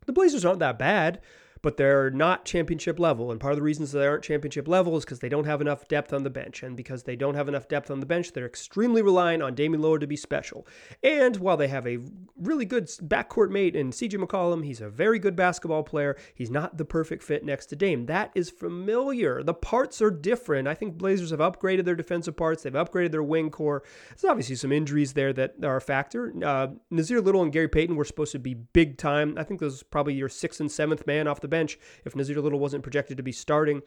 the 0.06 0.12
Blazers 0.12 0.44
aren't 0.44 0.60
that 0.60 0.78
bad 0.78 1.20
but 1.64 1.78
they're 1.78 2.10
not 2.10 2.44
championship 2.44 2.98
level. 2.98 3.30
And 3.30 3.40
part 3.40 3.54
of 3.54 3.56
the 3.56 3.62
reasons 3.62 3.90
they 3.90 4.06
aren't 4.06 4.22
championship 4.22 4.68
level 4.68 4.98
is 4.98 5.04
because 5.06 5.20
they 5.20 5.30
don't 5.30 5.46
have 5.46 5.62
enough 5.62 5.88
depth 5.88 6.12
on 6.12 6.22
the 6.22 6.28
bench. 6.28 6.62
And 6.62 6.76
because 6.76 7.04
they 7.04 7.16
don't 7.16 7.36
have 7.36 7.48
enough 7.48 7.68
depth 7.68 7.90
on 7.90 8.00
the 8.00 8.06
bench, 8.06 8.32
they're 8.32 8.44
extremely 8.44 9.00
reliant 9.00 9.42
on 9.42 9.54
Damian 9.54 9.82
Lillard 9.82 10.00
to 10.00 10.06
be 10.06 10.14
special. 10.14 10.66
And 11.02 11.38
while 11.38 11.56
they 11.56 11.68
have 11.68 11.86
a 11.86 12.00
really 12.36 12.66
good 12.66 12.88
backcourt 12.88 13.48
mate 13.48 13.74
in 13.74 13.92
CJ 13.92 14.22
McCollum, 14.22 14.62
he's 14.62 14.82
a 14.82 14.90
very 14.90 15.18
good 15.18 15.36
basketball 15.36 15.82
player. 15.82 16.18
He's 16.34 16.50
not 16.50 16.76
the 16.76 16.84
perfect 16.84 17.22
fit 17.22 17.46
next 17.46 17.66
to 17.66 17.76
Dame. 17.76 18.04
That 18.04 18.30
is 18.34 18.50
familiar. 18.50 19.42
The 19.42 19.54
parts 19.54 20.02
are 20.02 20.10
different. 20.10 20.68
I 20.68 20.74
think 20.74 20.98
Blazers 20.98 21.30
have 21.30 21.40
upgraded 21.40 21.86
their 21.86 21.96
defensive 21.96 22.36
parts. 22.36 22.62
They've 22.62 22.74
upgraded 22.74 23.12
their 23.12 23.22
wing 23.22 23.48
core. 23.48 23.84
There's 24.10 24.30
obviously 24.30 24.56
some 24.56 24.70
injuries 24.70 25.14
there 25.14 25.32
that 25.32 25.64
are 25.64 25.76
a 25.76 25.80
factor. 25.80 26.30
Uh, 26.44 26.66
Nassir 26.92 27.24
Little 27.24 27.42
and 27.42 27.52
Gary 27.52 27.68
Payton 27.68 27.96
were 27.96 28.04
supposed 28.04 28.32
to 28.32 28.38
be 28.38 28.52
big 28.52 28.98
time. 28.98 29.38
I 29.38 29.44
think 29.44 29.60
those 29.60 29.82
probably 29.82 30.12
your 30.12 30.28
sixth 30.28 30.60
and 30.60 30.70
seventh 30.70 31.06
man 31.06 31.26
off 31.26 31.40
the 31.40 31.53
bench 31.54 31.78
if 32.04 32.14
Nassir 32.14 32.42
Little 32.42 32.58
wasn't 32.58 32.82
projected 32.82 33.16
to 33.16 33.22
be 33.22 33.32
starting. 33.32 33.82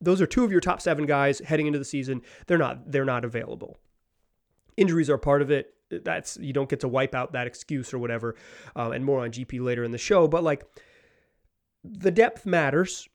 Those 0.00 0.20
are 0.20 0.26
two 0.26 0.44
of 0.44 0.52
your 0.52 0.60
top 0.60 0.80
seven 0.80 1.06
guys 1.06 1.38
heading 1.38 1.66
into 1.66 1.78
the 1.78 1.84
season. 1.84 2.22
They're 2.46 2.58
not 2.58 2.90
they're 2.92 3.04
not 3.04 3.24
available. 3.24 3.78
Injuries 4.76 5.08
are 5.08 5.18
part 5.18 5.42
of 5.42 5.50
it. 5.50 5.74
That's 5.90 6.36
you 6.38 6.52
don't 6.52 6.68
get 6.68 6.80
to 6.80 6.88
wipe 6.88 7.14
out 7.14 7.32
that 7.32 7.46
excuse 7.46 7.94
or 7.94 7.98
whatever. 7.98 8.34
Uh, 8.76 8.90
and 8.90 9.04
more 9.04 9.20
on 9.24 9.30
GP 9.30 9.62
later 9.62 9.84
in 9.84 9.92
the 9.92 9.98
show. 9.98 10.28
But 10.28 10.42
like 10.42 10.64
the 11.84 12.10
depth 12.10 12.46
matters. 12.46 13.08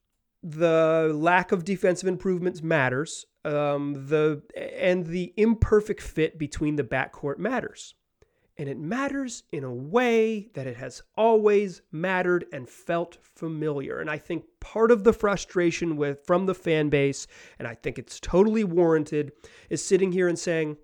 The 0.44 1.12
lack 1.13 1.51
of 1.51 1.65
defensive 1.65 2.07
improvements 2.07 2.62
matters. 2.62 3.25
Um, 3.44 4.07
the 4.07 4.44
and 4.56 5.06
the 5.06 5.33
imperfect 5.35 6.01
fit 6.01 6.38
between 6.38 6.75
the 6.75 6.83
backcourt 6.83 7.38
matters. 7.38 7.95
And 8.59 8.68
it 8.68 8.77
matters 8.80 9.44
in 9.51 9.63
a 9.63 9.74
way 9.74 10.50
that 10.54 10.65
it 10.65 10.77
has 10.77 11.04
always 11.15 11.83
mattered 11.92 12.45
and 12.51 12.68
felt 12.68 13.18
familiar. 13.21 14.00
And 14.00 14.09
I 14.09 14.18
think 14.18 14.45
part 14.59 14.92
of 14.92 15.04
the 15.04 15.13
frustration 15.13 15.95
with 15.95 16.25
from 16.25 16.48
the 16.48 16.56
fan 16.56 16.89
base, 16.89 17.27
and 17.59 17.68
I 17.68 17.75
think 17.75 18.00
it's 18.00 18.19
totally 18.19 18.63
warranted, 18.63 19.31
is 19.69 19.86
sitting 19.86 20.12
here 20.12 20.27
and 20.27 20.39
saying, 20.39 20.77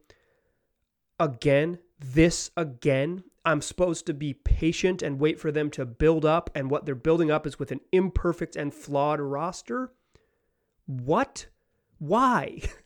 again, 1.20 1.80
this 2.00 2.52
again. 2.56 3.24
I'm 3.46 3.62
supposed 3.62 4.06
to 4.06 4.14
be 4.14 4.34
patient 4.34 5.02
and 5.02 5.20
wait 5.20 5.40
for 5.40 5.52
them 5.52 5.70
to 5.72 5.86
build 5.86 6.26
up, 6.26 6.50
and 6.56 6.70
what 6.70 6.86
they're 6.86 6.96
building 6.96 7.30
up 7.30 7.46
is 7.46 7.60
with 7.60 7.72
an 7.72 7.82
imperfect 7.92 8.56
and 8.56 8.74
flawed 8.74 9.20
roster. 9.20 9.92
What? 10.86 11.48
Why? 12.00 12.62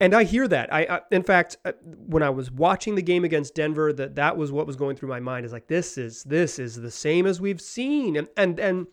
And 0.00 0.14
I 0.14 0.22
hear 0.24 0.46
that. 0.46 0.72
I, 0.72 0.82
I, 0.82 1.00
in 1.10 1.24
fact, 1.24 1.56
uh, 1.64 1.72
when 1.82 2.22
I 2.22 2.30
was 2.30 2.52
watching 2.52 2.94
the 2.94 3.02
game 3.02 3.24
against 3.24 3.54
Denver, 3.54 3.92
that 3.94 4.14
that 4.14 4.36
was 4.36 4.52
what 4.52 4.66
was 4.66 4.76
going 4.76 4.96
through 4.96 5.08
my 5.08 5.18
mind. 5.18 5.44
Is 5.44 5.52
like 5.52 5.66
this 5.66 5.98
is 5.98 6.22
this 6.24 6.58
is 6.58 6.76
the 6.76 6.90
same 6.90 7.26
as 7.26 7.40
we've 7.40 7.60
seen, 7.60 8.16
and 8.16 8.28
and 8.36 8.60
and 8.60 8.86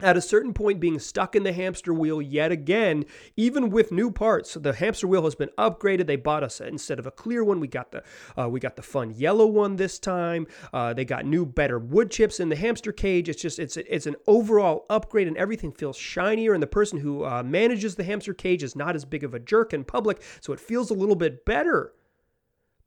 at 0.00 0.16
a 0.16 0.20
certain 0.20 0.52
point 0.52 0.78
being 0.78 0.98
stuck 0.98 1.34
in 1.34 1.42
the 1.42 1.52
hamster 1.52 1.94
wheel 1.94 2.20
yet 2.20 2.52
again, 2.52 3.04
even 3.36 3.70
with 3.70 3.90
new 3.90 4.10
parts. 4.10 4.50
So 4.50 4.60
the 4.60 4.74
hamster 4.74 5.06
wheel 5.06 5.24
has 5.24 5.34
been 5.34 5.50
upgraded. 5.56 6.06
They 6.06 6.16
bought 6.16 6.42
us 6.42 6.60
instead 6.60 6.98
of 6.98 7.06
a 7.06 7.10
clear 7.10 7.42
one, 7.42 7.60
we 7.60 7.68
got 7.68 7.92
the 7.92 8.02
uh, 8.38 8.48
we 8.48 8.60
got 8.60 8.76
the 8.76 8.82
fun 8.82 9.12
yellow 9.12 9.46
one 9.46 9.76
this 9.76 9.98
time. 9.98 10.46
Uh, 10.72 10.92
they 10.92 11.04
got 11.04 11.24
new, 11.24 11.46
better 11.46 11.78
wood 11.78 12.10
chips 12.10 12.40
in 12.40 12.48
the 12.48 12.56
hamster 12.56 12.92
cage. 12.92 13.28
It's 13.28 13.40
just 13.40 13.58
it's 13.58 13.76
it's 13.76 14.06
an 14.06 14.16
overall 14.26 14.84
upgrade, 14.90 15.28
and 15.28 15.36
everything 15.36 15.72
feels 15.72 15.96
shinier. 15.96 16.52
And 16.52 16.62
the 16.62 16.66
person 16.66 16.98
who 16.98 17.24
uh, 17.24 17.42
manages 17.42 17.94
the 17.94 18.04
hamster 18.04 18.34
cage 18.34 18.62
is 18.62 18.76
not 18.76 18.94
as 18.94 19.04
big 19.04 19.24
of 19.24 19.34
a 19.34 19.38
jerk 19.38 19.72
in 19.72 19.84
public, 19.84 20.22
so 20.40 20.52
it 20.52 20.60
feels 20.60 20.90
a 20.90 20.94
little 20.94 21.16
bit 21.16 21.44
better. 21.44 21.92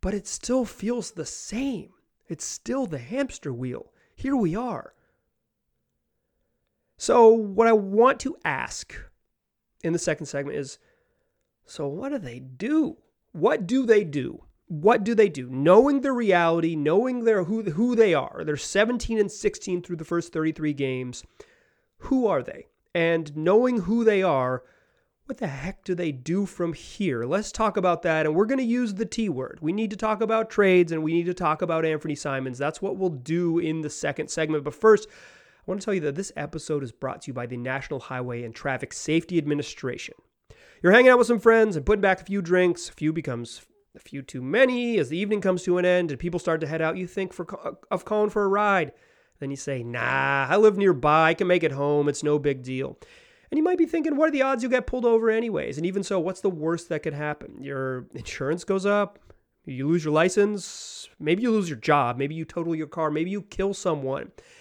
But 0.01 0.13
it 0.13 0.27
still 0.27 0.63
feels 0.63 1.11
the 1.11 1.25
same. 1.25 1.89
It's 2.27 2.45
still 2.45 2.85
the 2.85 2.99
hamster 2.99 3.51
wheel. 3.51 3.91
Here 4.15 4.35
we 4.35 4.55
are 4.55 4.93
so, 7.01 7.29
what 7.29 7.65
I 7.65 7.71
want 7.71 8.19
to 8.19 8.35
ask 8.43 8.93
in 9.85 9.93
the 9.93 9.99
second 9.99 10.25
segment 10.25 10.57
is 10.57 10.79
so, 11.65 11.87
what 11.87 12.09
do 12.09 12.17
they 12.17 12.39
do? 12.39 12.97
What 13.31 13.65
do 13.65 13.85
they 13.85 14.03
do? 14.03 14.43
What 14.67 15.05
do 15.05 15.15
they 15.15 15.29
do? 15.29 15.49
Knowing 15.49 16.01
the 16.01 16.11
reality, 16.11 16.75
knowing 16.75 17.23
their 17.23 17.45
who 17.45 17.63
who 17.63 17.95
they 17.95 18.13
are. 18.13 18.43
They're 18.43 18.57
17 18.57 19.17
and 19.17 19.31
16 19.31 19.81
through 19.81 19.95
the 19.95 20.03
first 20.03 20.33
33 20.33 20.73
games. 20.73 21.23
Who 21.99 22.27
are 22.27 22.43
they? 22.43 22.67
And 22.93 23.33
knowing 23.37 23.79
who 23.83 24.03
they 24.03 24.21
are, 24.21 24.63
what 25.23 25.37
the 25.37 25.47
heck 25.47 25.85
do 25.85 25.95
they 25.95 26.11
do 26.11 26.45
from 26.45 26.73
here? 26.73 27.23
Let's 27.23 27.53
talk 27.53 27.77
about 27.77 28.01
that. 28.01 28.25
And 28.25 28.35
we're 28.35 28.45
going 28.45 28.59
to 28.59 28.65
use 28.65 28.95
the 28.95 29.05
T 29.05 29.29
word. 29.29 29.59
We 29.61 29.71
need 29.71 29.91
to 29.91 29.95
talk 29.95 30.19
about 30.19 30.49
trades 30.49 30.91
and 30.91 31.01
we 31.01 31.13
need 31.13 31.27
to 31.27 31.33
talk 31.33 31.61
about 31.61 31.85
Anthony 31.85 32.15
Simons. 32.15 32.57
That's 32.57 32.81
what 32.81 32.97
we'll 32.97 33.09
do 33.09 33.57
in 33.57 33.79
the 33.79 33.89
second 33.89 34.29
segment. 34.29 34.65
But 34.65 34.75
first, 34.75 35.07
I 35.69 35.71
want 35.71 35.81
to 35.81 35.85
tell 35.85 35.93
you 35.93 35.99
that 36.01 36.15
this 36.15 36.31
episode 36.35 36.83
is 36.83 36.91
brought 36.91 37.21
to 37.21 37.27
you 37.27 37.33
by 37.35 37.45
the 37.45 37.55
National 37.55 37.99
Highway 37.99 38.41
and 38.41 38.55
Traffic 38.55 38.91
Safety 38.91 39.37
Administration. 39.37 40.15
You're 40.81 40.93
hanging 40.93 41.11
out 41.11 41.19
with 41.19 41.27
some 41.27 41.39
friends 41.39 41.75
and 41.75 41.85
putting 41.85 42.01
back 42.01 42.19
a 42.19 42.23
few 42.23 42.41
drinks. 42.41 42.89
A 42.89 42.93
few 42.93 43.13
becomes 43.13 43.61
a 43.95 43.99
few 43.99 44.23
too 44.23 44.41
many 44.41 44.97
as 44.97 45.09
the 45.09 45.17
evening 45.19 45.41
comes 45.41 45.61
to 45.65 45.77
an 45.77 45.85
end 45.85 46.09
and 46.09 46.19
people 46.19 46.39
start 46.39 46.59
to 46.61 46.67
head 46.67 46.81
out. 46.81 46.97
You 46.97 47.05
think 47.05 47.33
for, 47.33 47.45
of 47.91 48.03
calling 48.03 48.31
for 48.31 48.43
a 48.45 48.47
ride. 48.47 48.93
Then 49.39 49.51
you 49.51 49.57
say, 49.57 49.83
nah, 49.83 50.47
I 50.49 50.57
live 50.57 50.75
nearby. 50.75 51.29
I 51.29 51.33
can 51.35 51.45
make 51.45 51.63
it 51.63 51.73
home. 51.73 52.09
It's 52.09 52.23
no 52.23 52.39
big 52.39 52.63
deal. 52.63 52.97
And 53.51 53.59
you 53.59 53.63
might 53.63 53.77
be 53.77 53.85
thinking, 53.85 54.15
what 54.15 54.29
are 54.29 54.31
the 54.31 54.41
odds 54.41 54.63
you'll 54.63 54.71
get 54.71 54.87
pulled 54.87 55.05
over 55.05 55.29
anyways? 55.29 55.77
And 55.77 55.85
even 55.85 56.01
so, 56.01 56.19
what's 56.19 56.41
the 56.41 56.49
worst 56.49 56.89
that 56.89 57.03
could 57.03 57.13
happen? 57.13 57.61
Your 57.61 58.07
insurance 58.15 58.63
goes 58.63 58.87
up. 58.87 59.19
You 59.65 59.87
lose 59.87 60.03
your 60.03 60.13
license. 60.13 61.09
Maybe 61.19 61.43
you 61.43 61.51
lose 61.51 61.69
your 61.69 61.77
job. 61.77 62.17
Maybe 62.17 62.33
you 62.33 62.43
total 62.43 62.73
your 62.73 62.87
car. 62.87 63.11
Maybe 63.11 63.29
you 63.29 63.43
kill 63.43 63.75
someone. 63.75 64.31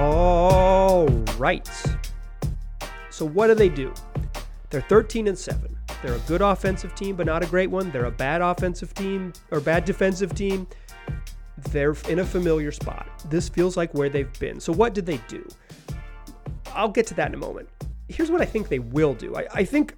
All 0.00 1.06
right. 1.36 1.68
So, 3.10 3.26
what 3.26 3.48
do 3.48 3.54
they 3.54 3.68
do? 3.68 3.92
They're 4.70 4.80
13 4.80 5.28
and 5.28 5.38
7. 5.38 5.76
They're 6.02 6.14
a 6.14 6.18
good 6.20 6.40
offensive 6.40 6.94
team, 6.94 7.16
but 7.16 7.26
not 7.26 7.42
a 7.42 7.46
great 7.46 7.70
one. 7.70 7.90
They're 7.90 8.06
a 8.06 8.10
bad 8.10 8.40
offensive 8.40 8.94
team 8.94 9.34
or 9.50 9.60
bad 9.60 9.84
defensive 9.84 10.34
team. 10.34 10.66
They're 11.68 11.94
in 12.08 12.20
a 12.20 12.24
familiar 12.24 12.72
spot. 12.72 13.08
This 13.28 13.50
feels 13.50 13.76
like 13.76 13.92
where 13.92 14.08
they've 14.08 14.32
been. 14.40 14.58
So, 14.58 14.72
what 14.72 14.94
did 14.94 15.04
they 15.04 15.18
do? 15.28 15.46
I'll 16.68 16.88
get 16.88 17.06
to 17.08 17.14
that 17.14 17.28
in 17.28 17.34
a 17.34 17.38
moment. 17.38 17.68
Here's 18.08 18.30
what 18.30 18.40
I 18.40 18.46
think 18.46 18.70
they 18.70 18.78
will 18.78 19.12
do. 19.12 19.36
I, 19.36 19.46
I 19.52 19.64
think 19.64 19.96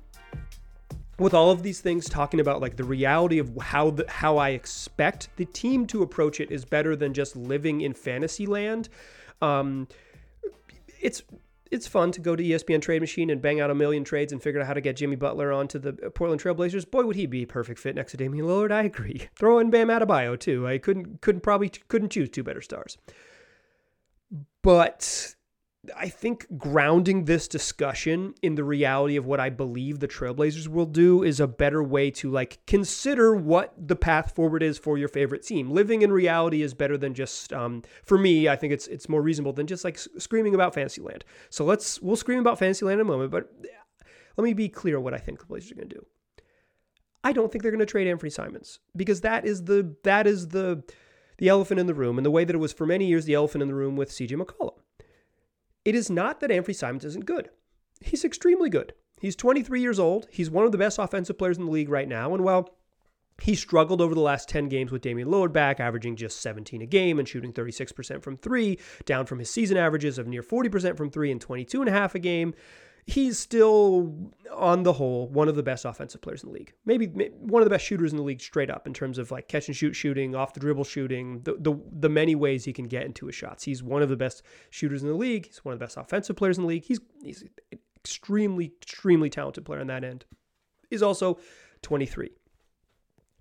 with 1.16 1.32
all 1.32 1.52
of 1.52 1.62
these 1.62 1.80
things 1.80 2.08
talking 2.08 2.40
about 2.40 2.60
like 2.60 2.74
the 2.74 2.82
reality 2.82 3.38
of 3.38 3.56
how 3.60 3.90
the, 3.90 4.04
how 4.08 4.36
I 4.36 4.48
expect 4.48 5.28
the 5.36 5.44
team 5.44 5.86
to 5.86 6.02
approach 6.02 6.40
it 6.40 6.50
is 6.50 6.64
better 6.64 6.96
than 6.96 7.14
just 7.14 7.36
living 7.36 7.82
in 7.82 7.94
fantasy 7.94 8.46
land. 8.46 8.88
Um, 9.42 9.88
it's 11.00 11.22
it's 11.70 11.86
fun 11.86 12.12
to 12.12 12.20
go 12.20 12.36
to 12.36 12.42
ESPN 12.42 12.82
Trade 12.82 13.00
Machine 13.00 13.30
and 13.30 13.40
bang 13.40 13.58
out 13.60 13.70
a 13.70 13.74
million 13.74 14.04
trades 14.04 14.30
and 14.30 14.42
figure 14.42 14.60
out 14.60 14.66
how 14.66 14.74
to 14.74 14.80
get 14.80 14.96
Jimmy 14.96 15.16
Butler 15.16 15.52
onto 15.52 15.78
the 15.78 15.92
Portland 15.92 16.40
Trailblazers. 16.42 16.88
Boy, 16.88 17.04
would 17.04 17.16
he 17.16 17.24
be 17.26 17.44
a 17.44 17.46
perfect 17.46 17.80
fit 17.80 17.94
next 17.94 18.12
to 18.12 18.18
Damian 18.18 18.46
Lillard. 18.46 18.70
I 18.70 18.82
agree. 18.82 19.28
Throw 19.36 19.58
in 19.58 19.70
Bam 19.70 19.88
Adebayo 19.88 20.38
too. 20.38 20.66
I 20.68 20.78
couldn't 20.78 21.20
couldn't 21.20 21.40
probably 21.40 21.70
couldn't 21.88 22.10
choose 22.10 22.28
two 22.28 22.42
better 22.42 22.60
stars. 22.60 22.98
But 24.62 25.34
I 25.96 26.08
think 26.08 26.46
grounding 26.56 27.24
this 27.24 27.48
discussion 27.48 28.34
in 28.40 28.54
the 28.54 28.62
reality 28.62 29.16
of 29.16 29.26
what 29.26 29.40
I 29.40 29.50
believe 29.50 29.98
the 29.98 30.06
Trailblazers 30.06 30.68
will 30.68 30.86
do 30.86 31.24
is 31.24 31.40
a 31.40 31.48
better 31.48 31.82
way 31.82 32.08
to 32.12 32.30
like 32.30 32.64
consider 32.68 33.34
what 33.34 33.74
the 33.76 33.96
path 33.96 34.32
forward 34.32 34.62
is 34.62 34.78
for 34.78 34.96
your 34.96 35.08
favorite 35.08 35.42
team. 35.42 35.72
Living 35.72 36.02
in 36.02 36.12
reality 36.12 36.62
is 36.62 36.72
better 36.72 36.96
than 36.96 37.14
just 37.14 37.52
um, 37.52 37.82
for 38.04 38.16
me. 38.16 38.48
I 38.48 38.54
think 38.54 38.72
it's 38.72 38.86
it's 38.86 39.08
more 39.08 39.22
reasonable 39.22 39.52
than 39.52 39.66
just 39.66 39.84
like 39.84 39.98
screaming 39.98 40.54
about 40.54 40.72
Fantasyland. 40.72 41.24
So 41.50 41.64
let's 41.64 42.00
we'll 42.00 42.14
scream 42.14 42.38
about 42.38 42.60
Fantasyland 42.60 43.00
in 43.00 43.06
a 43.06 43.10
moment, 43.10 43.32
but 43.32 43.52
let 44.36 44.44
me 44.44 44.54
be 44.54 44.68
clear 44.68 45.00
what 45.00 45.14
I 45.14 45.18
think 45.18 45.40
the 45.40 45.46
Blazers 45.46 45.72
are 45.72 45.76
going 45.76 45.88
to 45.88 45.96
do. 45.96 46.06
I 47.24 47.32
don't 47.32 47.50
think 47.50 47.62
they're 47.62 47.72
going 47.72 47.80
to 47.80 47.86
trade 47.86 48.06
Anthony 48.06 48.30
Simons 48.30 48.78
because 48.94 49.22
that 49.22 49.44
is 49.44 49.64
the 49.64 49.96
that 50.04 50.28
is 50.28 50.48
the 50.48 50.84
the 51.38 51.48
elephant 51.48 51.80
in 51.80 51.88
the 51.88 51.94
room, 51.94 52.18
and 52.18 52.24
the 52.24 52.30
way 52.30 52.44
that 52.44 52.54
it 52.54 52.58
was 52.58 52.72
for 52.72 52.86
many 52.86 53.06
years 53.06 53.24
the 53.24 53.34
elephant 53.34 53.62
in 53.62 53.68
the 53.68 53.74
room 53.74 53.96
with 53.96 54.10
CJ 54.10 54.40
McCollum. 54.40 54.74
It 55.84 55.94
is 55.94 56.10
not 56.10 56.40
that 56.40 56.50
Anthony 56.50 56.74
Simons 56.74 57.04
isn't 57.04 57.26
good. 57.26 57.50
He's 58.00 58.24
extremely 58.24 58.70
good. 58.70 58.94
He's 59.20 59.36
23 59.36 59.80
years 59.80 59.98
old. 59.98 60.26
He's 60.30 60.50
one 60.50 60.64
of 60.64 60.72
the 60.72 60.78
best 60.78 60.98
offensive 60.98 61.38
players 61.38 61.58
in 61.58 61.66
the 61.66 61.70
league 61.70 61.88
right 61.88 62.08
now. 62.08 62.34
And 62.34 62.42
while 62.42 62.74
he 63.40 63.54
struggled 63.54 64.00
over 64.00 64.14
the 64.14 64.20
last 64.20 64.48
10 64.48 64.68
games 64.68 64.90
with 64.90 65.02
Damian 65.02 65.28
Lillard 65.28 65.52
back, 65.52 65.80
averaging 65.80 66.16
just 66.16 66.40
17 66.40 66.82
a 66.82 66.86
game 66.86 67.18
and 67.18 67.28
shooting 67.28 67.52
36% 67.52 68.22
from 68.22 68.36
three, 68.36 68.78
down 69.04 69.26
from 69.26 69.38
his 69.38 69.50
season 69.50 69.76
averages 69.76 70.18
of 70.18 70.26
near 70.26 70.42
40% 70.42 70.96
from 70.96 71.10
three 71.10 71.30
and 71.30 71.40
22 71.40 71.80
and 71.80 71.88
a 71.88 71.92
half 71.92 72.14
a 72.14 72.18
game 72.18 72.54
he's 73.06 73.38
still 73.38 74.32
on 74.52 74.82
the 74.84 74.92
whole 74.92 75.28
one 75.28 75.48
of 75.48 75.56
the 75.56 75.62
best 75.62 75.84
offensive 75.84 76.20
players 76.20 76.42
in 76.42 76.50
the 76.50 76.54
league. 76.54 76.72
Maybe 76.84 77.06
one 77.06 77.62
of 77.62 77.66
the 77.66 77.70
best 77.70 77.84
shooters 77.84 78.12
in 78.12 78.16
the 78.16 78.22
league 78.22 78.40
straight 78.40 78.70
up 78.70 78.86
in 78.86 78.94
terms 78.94 79.18
of 79.18 79.30
like 79.30 79.48
catch 79.48 79.66
and 79.68 79.76
shoot 79.76 79.94
shooting, 79.94 80.34
off 80.34 80.54
the 80.54 80.60
dribble 80.60 80.84
shooting, 80.84 81.40
the 81.42 81.56
the, 81.58 81.74
the 81.92 82.08
many 82.08 82.34
ways 82.34 82.64
he 82.64 82.72
can 82.72 82.86
get 82.86 83.04
into 83.04 83.26
his 83.26 83.34
shots. 83.34 83.64
He's 83.64 83.82
one 83.82 84.02
of 84.02 84.08
the 84.08 84.16
best 84.16 84.42
shooters 84.70 85.02
in 85.02 85.08
the 85.08 85.14
league. 85.14 85.46
He's 85.46 85.64
one 85.64 85.72
of 85.72 85.78
the 85.78 85.84
best 85.84 85.96
offensive 85.96 86.36
players 86.36 86.58
in 86.58 86.64
the 86.64 86.68
league. 86.68 86.84
He's 86.84 87.00
he's 87.22 87.44
extremely 88.04 88.72
extremely 88.80 89.30
talented 89.30 89.64
player 89.64 89.80
on 89.80 89.88
that 89.88 90.04
end. 90.04 90.24
He's 90.90 91.02
also 91.02 91.38
23 91.82 92.30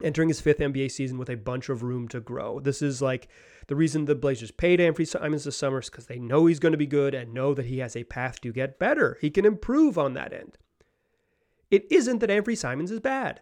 entering 0.04 0.30
his 0.30 0.42
fifth 0.42 0.60
NBA 0.60 0.92
season 0.92 1.18
with 1.18 1.30
a 1.30 1.36
bunch 1.36 1.70
of 1.70 1.84
room 1.84 2.08
to 2.10 2.20
grow. 2.20 2.60
This 2.60 2.82
is 2.82 3.02
like 3.02 3.28
the 3.68 3.76
reason 3.76 4.06
the 4.06 4.16
Blazers 4.16 4.52
paid 4.52 4.80
Anthony 4.80 5.06
Simons 5.06 5.44
this 5.44 5.58
summer 5.58 5.80
is 5.80 5.90
because 5.90 6.08
they 6.08 6.20
know 6.20 6.46
he's 6.46 6.60
going 6.60 6.72
to 6.72 6.78
be 6.78 6.88
good 6.88 7.14
and 7.14 7.34
know 7.34 7.54
that 7.54 7.68
he 7.68 7.80
has 7.80 7.96
a 7.96 8.04
path 8.04 8.42
to 8.42 8.52
get 8.52 8.80
better. 8.80 9.18
He 9.22 9.30
can 9.30 9.46
improve 9.46 9.98
on 9.98 10.14
that 10.14 10.34
end. 10.34 10.58
It 11.70 11.86
isn't 11.90 12.20
that 12.20 12.32
Anthony 12.32 12.56
Simons 12.56 12.92
is 12.92 13.00
bad 13.00 13.42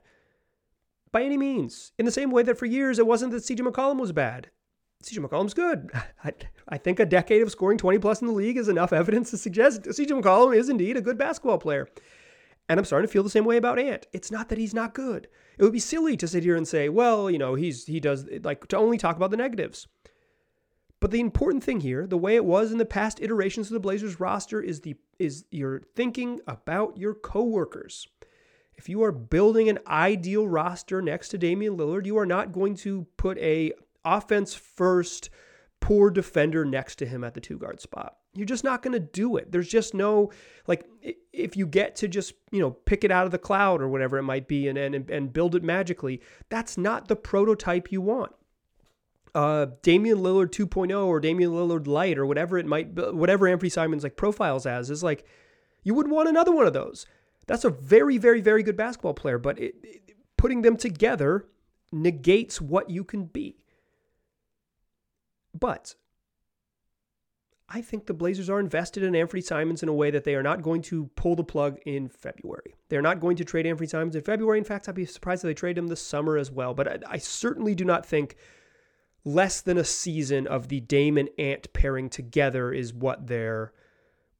by 1.11 1.23
any 1.23 1.37
means. 1.37 1.91
In 1.97 2.05
the 2.05 2.11
same 2.11 2.31
way 2.31 2.43
that 2.43 2.57
for 2.57 2.65
years 2.65 2.99
it 2.99 3.07
wasn't 3.07 3.31
that 3.31 3.43
CJ 3.43 3.61
McCollum 3.61 3.99
was 3.99 4.11
bad. 4.11 4.49
CJ 5.03 5.25
McCollum's 5.25 5.53
good. 5.53 5.89
I, 6.23 6.33
I 6.67 6.77
think 6.77 6.99
a 6.99 7.05
decade 7.05 7.41
of 7.41 7.51
scoring 7.51 7.77
20 7.77 7.99
plus 7.99 8.21
in 8.21 8.27
the 8.27 8.33
league 8.33 8.57
is 8.57 8.67
enough 8.67 8.93
evidence 8.93 9.31
to 9.31 9.37
suggest 9.37 9.83
CJ 9.83 10.21
McCollum 10.21 10.55
is 10.55 10.69
indeed 10.69 10.97
a 10.97 11.01
good 11.01 11.17
basketball 11.17 11.57
player. 11.57 11.87
And 12.69 12.79
I'm 12.79 12.85
starting 12.85 13.07
to 13.07 13.11
feel 13.11 13.23
the 13.23 13.31
same 13.31 13.45
way 13.45 13.57
about 13.57 13.79
Ant. 13.79 14.05
It's 14.13 14.31
not 14.31 14.47
that 14.49 14.59
he's 14.59 14.75
not 14.75 14.93
good. 14.93 15.27
It 15.57 15.63
would 15.63 15.73
be 15.73 15.79
silly 15.79 16.15
to 16.15 16.27
sit 16.27 16.43
here 16.43 16.55
and 16.55 16.67
say, 16.67 16.87
well, 16.87 17.29
you 17.29 17.39
know, 17.39 17.55
he's 17.55 17.87
he 17.87 17.99
does 17.99 18.27
like 18.43 18.67
to 18.67 18.77
only 18.77 18.99
talk 18.99 19.15
about 19.15 19.31
the 19.31 19.37
negatives. 19.37 19.87
But 20.99 21.11
the 21.11 21.19
important 21.19 21.63
thing 21.63 21.79
here, 21.79 22.05
the 22.05 22.17
way 22.17 22.35
it 22.35 22.45
was 22.45 22.71
in 22.71 22.77
the 22.77 22.85
past 22.85 23.21
iterations 23.21 23.67
of 23.67 23.73
the 23.73 23.79
Blazers 23.79 24.19
roster, 24.19 24.61
is 24.61 24.81
the 24.81 24.95
is 25.17 25.45
you're 25.49 25.81
thinking 25.95 26.41
about 26.47 26.97
your 26.97 27.15
coworkers. 27.15 28.07
If 28.75 28.87
you 28.87 29.03
are 29.03 29.11
building 29.11 29.67
an 29.67 29.79
ideal 29.87 30.47
roster 30.47 31.01
next 31.01 31.29
to 31.29 31.37
Damian 31.37 31.75
Lillard, 31.75 32.05
you 32.05 32.17
are 32.17 32.25
not 32.25 32.53
going 32.53 32.75
to 32.77 33.07
put 33.17 33.37
a 33.39 33.73
offense 34.05 34.53
first 34.53 35.29
poor 35.81 36.09
defender 36.11 36.63
next 36.63 36.97
to 36.97 37.05
him 37.05 37.23
at 37.23 37.33
the 37.33 37.41
two 37.41 37.57
guard 37.57 37.81
spot. 37.81 38.18
You're 38.35 38.45
just 38.45 38.63
not 38.63 38.81
going 38.81 38.93
to 38.93 38.99
do 38.99 39.37
it. 39.37 39.51
There's 39.51 39.67
just 39.67 39.93
no 39.93 40.31
like 40.67 40.87
if 41.33 41.57
you 41.57 41.65
get 41.65 41.95
to 41.97 42.07
just, 42.07 42.33
you 42.51 42.59
know, 42.59 42.71
pick 42.71 43.03
it 43.03 43.11
out 43.11 43.25
of 43.25 43.31
the 43.31 43.37
cloud 43.37 43.81
or 43.81 43.87
whatever 43.87 44.17
it 44.17 44.23
might 44.23 44.47
be 44.47 44.67
and 44.67 44.77
and, 44.77 45.09
and 45.09 45.33
build 45.33 45.55
it 45.55 45.63
magically, 45.63 46.21
that's 46.49 46.77
not 46.77 47.07
the 47.07 47.15
prototype 47.15 47.91
you 47.91 48.01
want. 48.01 48.33
Uh, 49.35 49.67
Damian 49.83 50.19
Lillard 50.19 50.49
2.0 50.49 51.05
or 51.05 51.19
Damian 51.19 51.51
Lillard 51.51 51.85
light 51.85 52.17
or 52.17 52.25
whatever 52.25 52.57
it 52.57 52.65
might 52.65 52.93
whatever 53.13 53.47
Anthony 53.47 53.69
Simons 53.69 54.03
like 54.03 54.15
profiles 54.15 54.65
as 54.65 54.89
is 54.89 55.03
like 55.03 55.25
you 55.83 55.93
wouldn't 55.93 56.15
want 56.15 56.29
another 56.29 56.51
one 56.51 56.65
of 56.65 56.73
those. 56.73 57.05
That's 57.47 57.63
a 57.63 57.69
very 57.69 58.17
very 58.17 58.41
very 58.41 58.63
good 58.63 58.77
basketball 58.77 59.13
player, 59.13 59.37
but 59.37 59.59
it, 59.59 59.75
it, 59.83 60.15
putting 60.37 60.61
them 60.61 60.77
together 60.77 61.45
negates 61.91 62.61
what 62.61 62.89
you 62.89 63.03
can 63.03 63.25
be. 63.25 63.57
But 65.57 65.95
I 67.71 67.81
think 67.81 68.07
the 68.07 68.15
Blazers 68.15 68.49
are 68.49 68.59
invested 68.59 69.03
in 69.03 69.15
Anthony 69.15 69.41
Simons 69.41 69.83
in 69.83 69.89
a 69.89 69.93
way 69.93 70.09
that 70.09 70.23
they 70.23 70.33
are 70.33 70.41
not 70.41 70.63
going 70.63 70.81
to 70.83 71.05
pull 71.15 71.35
the 71.35 71.43
plug 71.43 71.77
in 71.85 72.09
February. 72.09 72.75
They're 72.89 73.01
not 73.01 73.19
going 73.19 73.37
to 73.37 73.45
trade 73.45 73.67
Anthony 73.67 73.87
Simons 73.87 74.15
in 74.15 74.23
February. 74.23 74.57
In 74.57 74.63
fact, 74.63 74.89
I'd 74.89 74.95
be 74.95 75.05
surprised 75.05 75.43
if 75.43 75.49
they 75.49 75.53
trade 75.53 75.77
him 75.77 75.87
this 75.87 76.01
summer 76.01 76.35
as 76.35 76.49
well. 76.49 76.73
But 76.73 76.87
I, 76.87 77.13
I 77.13 77.17
certainly 77.17 77.75
do 77.75 77.85
not 77.85 78.05
think 78.05 78.35
less 79.23 79.61
than 79.61 79.77
a 79.77 79.83
season 79.83 80.47
of 80.47 80.69
the 80.69 80.79
Dame 80.79 81.17
and 81.17 81.29
Ant 81.37 81.71
pairing 81.71 82.09
together 82.09 82.73
is 82.73 82.93
what 82.93 83.27
they're 83.27 83.71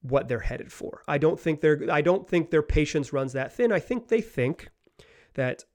what 0.01 0.27
they're 0.27 0.39
headed 0.39 0.71
for. 0.71 1.03
I 1.07 1.17
don't 1.17 1.39
think 1.39 1.61
they're 1.61 1.85
I 1.91 2.01
don't 2.01 2.27
think 2.27 2.49
their 2.49 2.63
patience 2.63 3.13
runs 3.13 3.33
that 3.33 3.53
thin. 3.53 3.71
I 3.71 3.79
think 3.79 4.07
they 4.07 4.21
think 4.21 4.69
that 5.35 5.65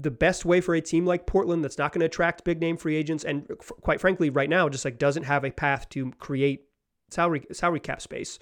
the 0.00 0.10
best 0.10 0.44
way 0.44 0.60
for 0.60 0.74
a 0.74 0.80
team 0.80 1.04
like 1.04 1.26
Portland 1.26 1.64
that's 1.64 1.78
not 1.78 1.92
going 1.92 2.00
to 2.00 2.06
attract 2.06 2.44
big 2.44 2.60
name 2.60 2.76
free 2.76 2.96
agents 2.96 3.24
and 3.24 3.48
quite 3.80 4.00
frankly 4.00 4.30
right 4.30 4.48
now 4.48 4.68
just 4.68 4.84
like 4.84 4.98
doesn't 4.98 5.24
have 5.24 5.44
a 5.44 5.50
path 5.50 5.88
to 5.88 6.12
create 6.12 6.64
salary 7.10 7.44
salary 7.52 7.80
cap 7.80 8.00
space. 8.00 8.38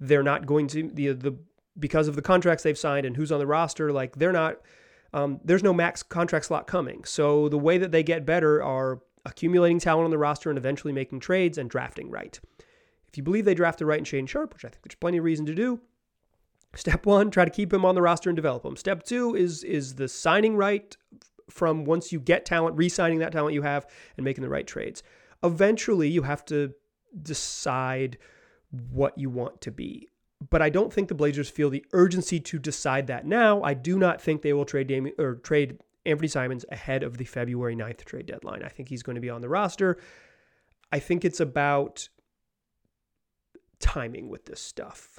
They're 0.00 0.22
not 0.22 0.46
going 0.46 0.66
to 0.68 0.90
the 0.92 1.12
the 1.12 1.36
because 1.78 2.08
of 2.08 2.16
the 2.16 2.22
contracts 2.22 2.62
they've 2.62 2.78
signed 2.78 3.04
and 3.04 3.16
who's 3.16 3.32
on 3.32 3.38
the 3.38 3.46
roster 3.46 3.92
like 3.92 4.16
they're 4.16 4.32
not 4.32 4.60
um, 5.12 5.40
there's 5.44 5.62
no 5.62 5.72
max 5.72 6.02
contract 6.02 6.46
slot 6.46 6.66
coming. 6.66 7.04
So 7.04 7.48
the 7.48 7.58
way 7.58 7.78
that 7.78 7.92
they 7.92 8.02
get 8.02 8.26
better 8.26 8.62
are 8.62 9.00
accumulating 9.24 9.78
talent 9.78 10.04
on 10.04 10.10
the 10.10 10.18
roster 10.18 10.50
and 10.50 10.58
eventually 10.58 10.92
making 10.92 11.20
trades 11.20 11.56
and 11.56 11.70
drafting 11.70 12.10
right. 12.10 12.38
If 13.08 13.16
you 13.16 13.22
believe 13.22 13.44
they 13.44 13.54
drafted 13.54 13.86
right 13.86 13.98
and 13.98 14.06
Shaedon 14.06 14.28
Sharp, 14.28 14.52
which 14.52 14.64
I 14.64 14.68
think 14.68 14.82
there's 14.82 14.96
plenty 14.96 15.18
of 15.18 15.24
reason 15.24 15.46
to 15.46 15.54
do, 15.54 15.80
Step 16.76 17.06
one, 17.06 17.30
try 17.30 17.44
to 17.44 17.50
keep 17.50 17.72
him 17.72 17.84
on 17.84 17.94
the 17.94 18.02
roster 18.02 18.30
and 18.30 18.36
develop 18.36 18.64
him. 18.64 18.76
Step 18.76 19.02
two 19.02 19.34
is 19.34 19.62
is 19.64 19.94
the 19.94 20.08
signing 20.08 20.56
right 20.56 20.96
from 21.50 21.84
once 21.84 22.12
you 22.12 22.20
get 22.20 22.44
talent, 22.44 22.76
re-signing 22.76 23.18
that 23.18 23.32
talent 23.32 23.54
you 23.54 23.62
have 23.62 23.86
and 24.16 24.24
making 24.24 24.42
the 24.42 24.48
right 24.48 24.66
trades. 24.66 25.02
Eventually, 25.42 26.08
you 26.08 26.22
have 26.22 26.44
to 26.46 26.72
decide 27.22 28.18
what 28.90 29.16
you 29.18 29.30
want 29.30 29.60
to 29.60 29.70
be. 29.70 30.08
But 30.50 30.62
I 30.62 30.68
don't 30.68 30.92
think 30.92 31.08
the 31.08 31.14
Blazers 31.14 31.48
feel 31.48 31.70
the 31.70 31.84
urgency 31.92 32.40
to 32.40 32.58
decide 32.58 33.06
that 33.06 33.26
now. 33.26 33.62
I 33.62 33.74
do 33.74 33.98
not 33.98 34.20
think 34.20 34.42
they 34.42 34.52
will 34.52 34.64
trade 34.64 34.88
Damian 34.88 35.14
or 35.18 35.36
trade 35.36 35.78
Anthony 36.06 36.28
Simons 36.28 36.64
ahead 36.70 37.02
of 37.02 37.16
the 37.16 37.24
February 37.24 37.76
9th 37.76 38.04
trade 38.04 38.26
deadline. 38.26 38.62
I 38.62 38.68
think 38.68 38.88
he's 38.88 39.02
going 39.02 39.14
to 39.14 39.20
be 39.20 39.30
on 39.30 39.40
the 39.40 39.48
roster. 39.48 39.98
I 40.92 40.98
think 40.98 41.24
it's 41.24 41.40
about 41.40 42.08
timing 43.80 44.28
with 44.28 44.46
this 44.46 44.60
stuff. 44.60 45.18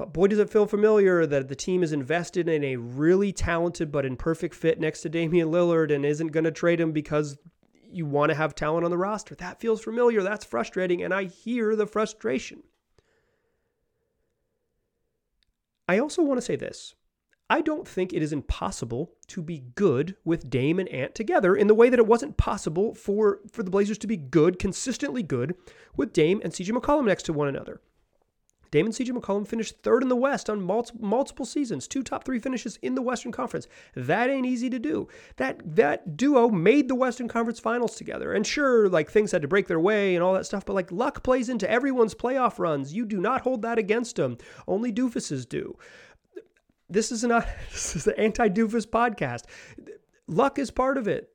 But 0.00 0.14
boy, 0.14 0.28
does 0.28 0.38
it 0.38 0.48
feel 0.48 0.66
familiar 0.66 1.26
that 1.26 1.48
the 1.48 1.54
team 1.54 1.82
is 1.82 1.92
invested 1.92 2.48
in 2.48 2.64
a 2.64 2.76
really 2.76 3.32
talented 3.32 3.92
but 3.92 4.06
imperfect 4.06 4.54
fit 4.54 4.80
next 4.80 5.02
to 5.02 5.10
Damian 5.10 5.50
Lillard 5.50 5.94
and 5.94 6.06
isn't 6.06 6.28
going 6.28 6.44
to 6.44 6.50
trade 6.50 6.80
him 6.80 6.92
because 6.92 7.36
you 7.92 8.06
want 8.06 8.30
to 8.30 8.34
have 8.34 8.54
talent 8.54 8.86
on 8.86 8.90
the 8.90 8.96
roster. 8.96 9.34
That 9.34 9.60
feels 9.60 9.82
familiar. 9.82 10.22
That's 10.22 10.46
frustrating. 10.46 11.02
And 11.02 11.12
I 11.12 11.24
hear 11.24 11.76
the 11.76 11.86
frustration. 11.86 12.62
I 15.86 15.98
also 15.98 16.22
want 16.22 16.38
to 16.38 16.46
say 16.46 16.56
this. 16.56 16.94
I 17.50 17.60
don't 17.60 17.86
think 17.86 18.14
it 18.14 18.22
is 18.22 18.32
impossible 18.32 19.12
to 19.26 19.42
be 19.42 19.64
good 19.74 20.16
with 20.24 20.48
Dame 20.48 20.78
and 20.78 20.88
Ant 20.88 21.14
together 21.14 21.54
in 21.54 21.66
the 21.66 21.74
way 21.74 21.90
that 21.90 21.98
it 21.98 22.06
wasn't 22.06 22.38
possible 22.38 22.94
for, 22.94 23.40
for 23.52 23.62
the 23.62 23.70
Blazers 23.70 23.98
to 23.98 24.06
be 24.06 24.16
good, 24.16 24.58
consistently 24.58 25.22
good, 25.22 25.56
with 25.94 26.14
Dame 26.14 26.40
and 26.42 26.54
CJ 26.54 26.70
McCollum 26.70 27.04
next 27.04 27.24
to 27.24 27.34
one 27.34 27.48
another. 27.48 27.82
Damon 28.70 28.92
C.J. 28.92 29.12
McCollum 29.12 29.46
finished 29.46 29.82
third 29.82 30.02
in 30.02 30.08
the 30.08 30.16
West 30.16 30.48
on 30.48 30.62
multiple 30.62 31.44
seasons, 31.44 31.88
two 31.88 32.02
top 32.02 32.24
three 32.24 32.38
finishes 32.38 32.78
in 32.82 32.94
the 32.94 33.02
Western 33.02 33.32
Conference. 33.32 33.66
That 33.94 34.30
ain't 34.30 34.46
easy 34.46 34.70
to 34.70 34.78
do. 34.78 35.08
That 35.36 35.76
that 35.76 36.16
duo 36.16 36.48
made 36.48 36.88
the 36.88 36.94
Western 36.94 37.28
Conference 37.28 37.60
Finals 37.60 37.96
together. 37.96 38.32
And 38.32 38.46
sure, 38.46 38.88
like 38.88 39.10
things 39.10 39.32
had 39.32 39.42
to 39.42 39.48
break 39.48 39.66
their 39.66 39.80
way 39.80 40.14
and 40.14 40.22
all 40.22 40.34
that 40.34 40.46
stuff, 40.46 40.64
but 40.64 40.74
like 40.74 40.92
luck 40.92 41.22
plays 41.22 41.48
into 41.48 41.70
everyone's 41.70 42.14
playoff 42.14 42.58
runs. 42.58 42.94
You 42.94 43.04
do 43.06 43.20
not 43.20 43.42
hold 43.42 43.62
that 43.62 43.78
against 43.78 44.16
them. 44.16 44.38
Only 44.68 44.92
doofuses 44.92 45.48
do. 45.48 45.76
This 46.88 47.12
is 47.12 47.24
not 47.24 47.46
this 47.72 47.96
is 47.96 48.04
the 48.04 48.18
anti-doofus 48.18 48.86
podcast. 48.86 49.44
Luck 50.30 50.60
is 50.60 50.70
part 50.70 50.96
of 50.96 51.08
it. 51.08 51.28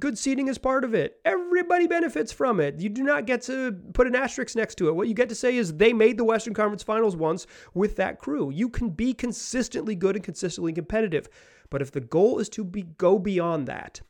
Good 0.00 0.18
seating 0.18 0.48
is 0.48 0.58
part 0.58 0.82
of 0.82 0.94
it. 0.94 1.20
Everybody 1.24 1.86
benefits 1.86 2.32
from 2.32 2.58
it. 2.58 2.80
You 2.80 2.88
do 2.88 3.04
not 3.04 3.24
get 3.24 3.42
to 3.42 3.70
put 3.94 4.08
an 4.08 4.16
asterisk 4.16 4.56
next 4.56 4.74
to 4.78 4.88
it. 4.88 4.96
What 4.96 5.06
you 5.06 5.14
get 5.14 5.28
to 5.28 5.34
say 5.36 5.56
is 5.56 5.74
they 5.74 5.92
made 5.92 6.18
the 6.18 6.24
Western 6.24 6.52
Conference 6.52 6.82
Finals 6.82 7.14
once 7.14 7.46
with 7.72 7.94
that 7.96 8.18
crew. 8.18 8.50
You 8.50 8.68
can 8.68 8.90
be 8.90 9.14
consistently 9.14 9.94
good 9.94 10.16
and 10.16 10.24
consistently 10.24 10.72
competitive. 10.72 11.28
But 11.70 11.82
if 11.82 11.92
the 11.92 12.00
goal 12.00 12.40
is 12.40 12.48
to 12.50 12.64
be 12.64 12.82
go 12.82 13.16
beyond 13.16 13.68
that, 13.68 14.00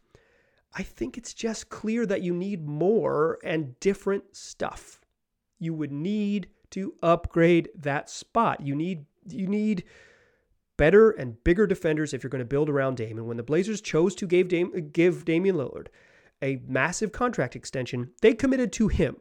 I 0.75 0.83
think 0.83 1.19
it's 1.19 1.35
just 1.35 1.69
clear 1.69 2.07
that 2.07 2.23
you 2.23 2.33
need 2.33 2.67
more 2.67 3.39
and 3.45 3.79
different 3.81 4.35
stuff. 4.35 4.99
You 5.59 5.75
would 5.75 5.93
need 5.93 6.49
to 6.71 6.95
upgrade 7.03 7.69
that 7.75 8.09
spot. 8.09 8.63
You 8.63 8.75
need 8.75 9.05
you 9.29 9.47
need 9.47 9.85
better 10.83 11.13
and 11.13 11.45
bigger 11.45 11.65
defenders 11.65 12.13
if 12.13 12.25
you're 12.25 12.29
going 12.29 12.41
to 12.41 12.45
build 12.45 12.69
around 12.69 12.97
Dame. 12.97 13.17
And 13.17 13.29
when 13.29 13.37
the 13.37 13.45
Blazers 13.45 13.81
chose 13.81 14.17
to 14.17 14.27
give, 14.27 14.49
Dame, 14.49 14.91
give 14.93 15.25
Damian 15.25 15.55
Lillard 15.55 15.87
a 16.43 16.61
massive 16.67 17.13
contract 17.13 17.55
extension, 17.55 18.11
they 18.21 18.35
committed 18.35 18.73
to 18.73 18.89
him, 18.89 19.19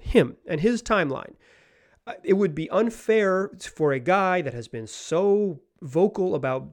him 0.00 0.38
and 0.46 0.62
his 0.62 0.82
timeline. 0.82 1.34
Uh, 2.06 2.14
it 2.24 2.32
would 2.32 2.54
be 2.54 2.70
unfair 2.70 3.50
for 3.60 3.92
a 3.92 3.98
guy 3.98 4.40
that 4.40 4.54
has 4.54 4.66
been 4.66 4.86
so 4.86 5.60
vocal 5.82 6.34
about 6.34 6.70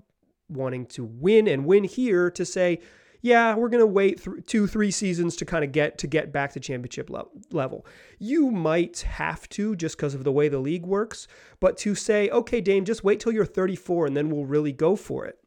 wanting 0.48 0.86
to 0.86 1.04
win 1.04 1.46
and 1.46 1.66
win 1.66 1.84
here 1.84 2.32
to 2.32 2.46
say, 2.46 2.80
yeah, 3.26 3.56
we're 3.56 3.70
going 3.70 3.82
to 3.82 3.88
wait 3.88 4.24
th- 4.24 4.46
two, 4.46 4.68
three 4.68 4.92
seasons 4.92 5.36
to 5.38 5.46
kind 5.46 5.64
of 5.64 5.72
get 5.72 5.98
to 5.98 6.06
get 6.06 6.32
back 6.32 6.54
to 6.54 6.60
championship 6.60 7.10
le- 7.10 7.26
level. 7.50 7.84
You 8.20 8.52
might 8.52 9.00
have 9.00 9.50
to 9.50 9.76
just 9.76 9.98
because 9.98 10.14
of 10.14 10.24
the 10.24 10.32
way 10.32 10.48
the 10.48 10.60
league 10.60 10.86
works, 10.86 11.28
but 11.60 11.76
to 11.80 11.96
say, 11.96 12.30
okay, 12.30 12.62
Dame, 12.62 12.86
just 12.86 13.04
wait 13.04 13.20
till 13.20 13.32
you're 13.32 13.44
34 13.44 14.06
and 14.06 14.16
then 14.16 14.30
we'll 14.30 14.46
really 14.46 14.72
go 14.72 14.96
for 14.96 15.26
it, 15.26 15.40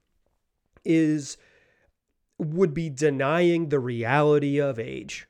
is 0.84 1.36
would 2.36 2.74
be 2.74 2.90
denying 2.90 3.68
the 3.68 3.78
reality 3.78 4.58
of 4.60 4.80
age. 4.80 5.28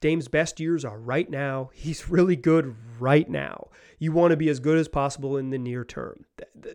Dame's 0.00 0.28
best 0.28 0.60
years 0.60 0.84
are 0.84 1.00
right 1.00 1.28
now. 1.28 1.70
He's 1.74 2.08
really 2.08 2.36
good 2.36 2.76
right 3.00 3.28
now. 3.28 3.66
You 3.98 4.12
want 4.12 4.30
to 4.30 4.36
be 4.36 4.48
as 4.48 4.60
good 4.60 4.78
as 4.78 4.86
possible 4.86 5.36
in 5.36 5.50
the 5.50 5.58
near 5.58 5.84
term. 5.84 6.24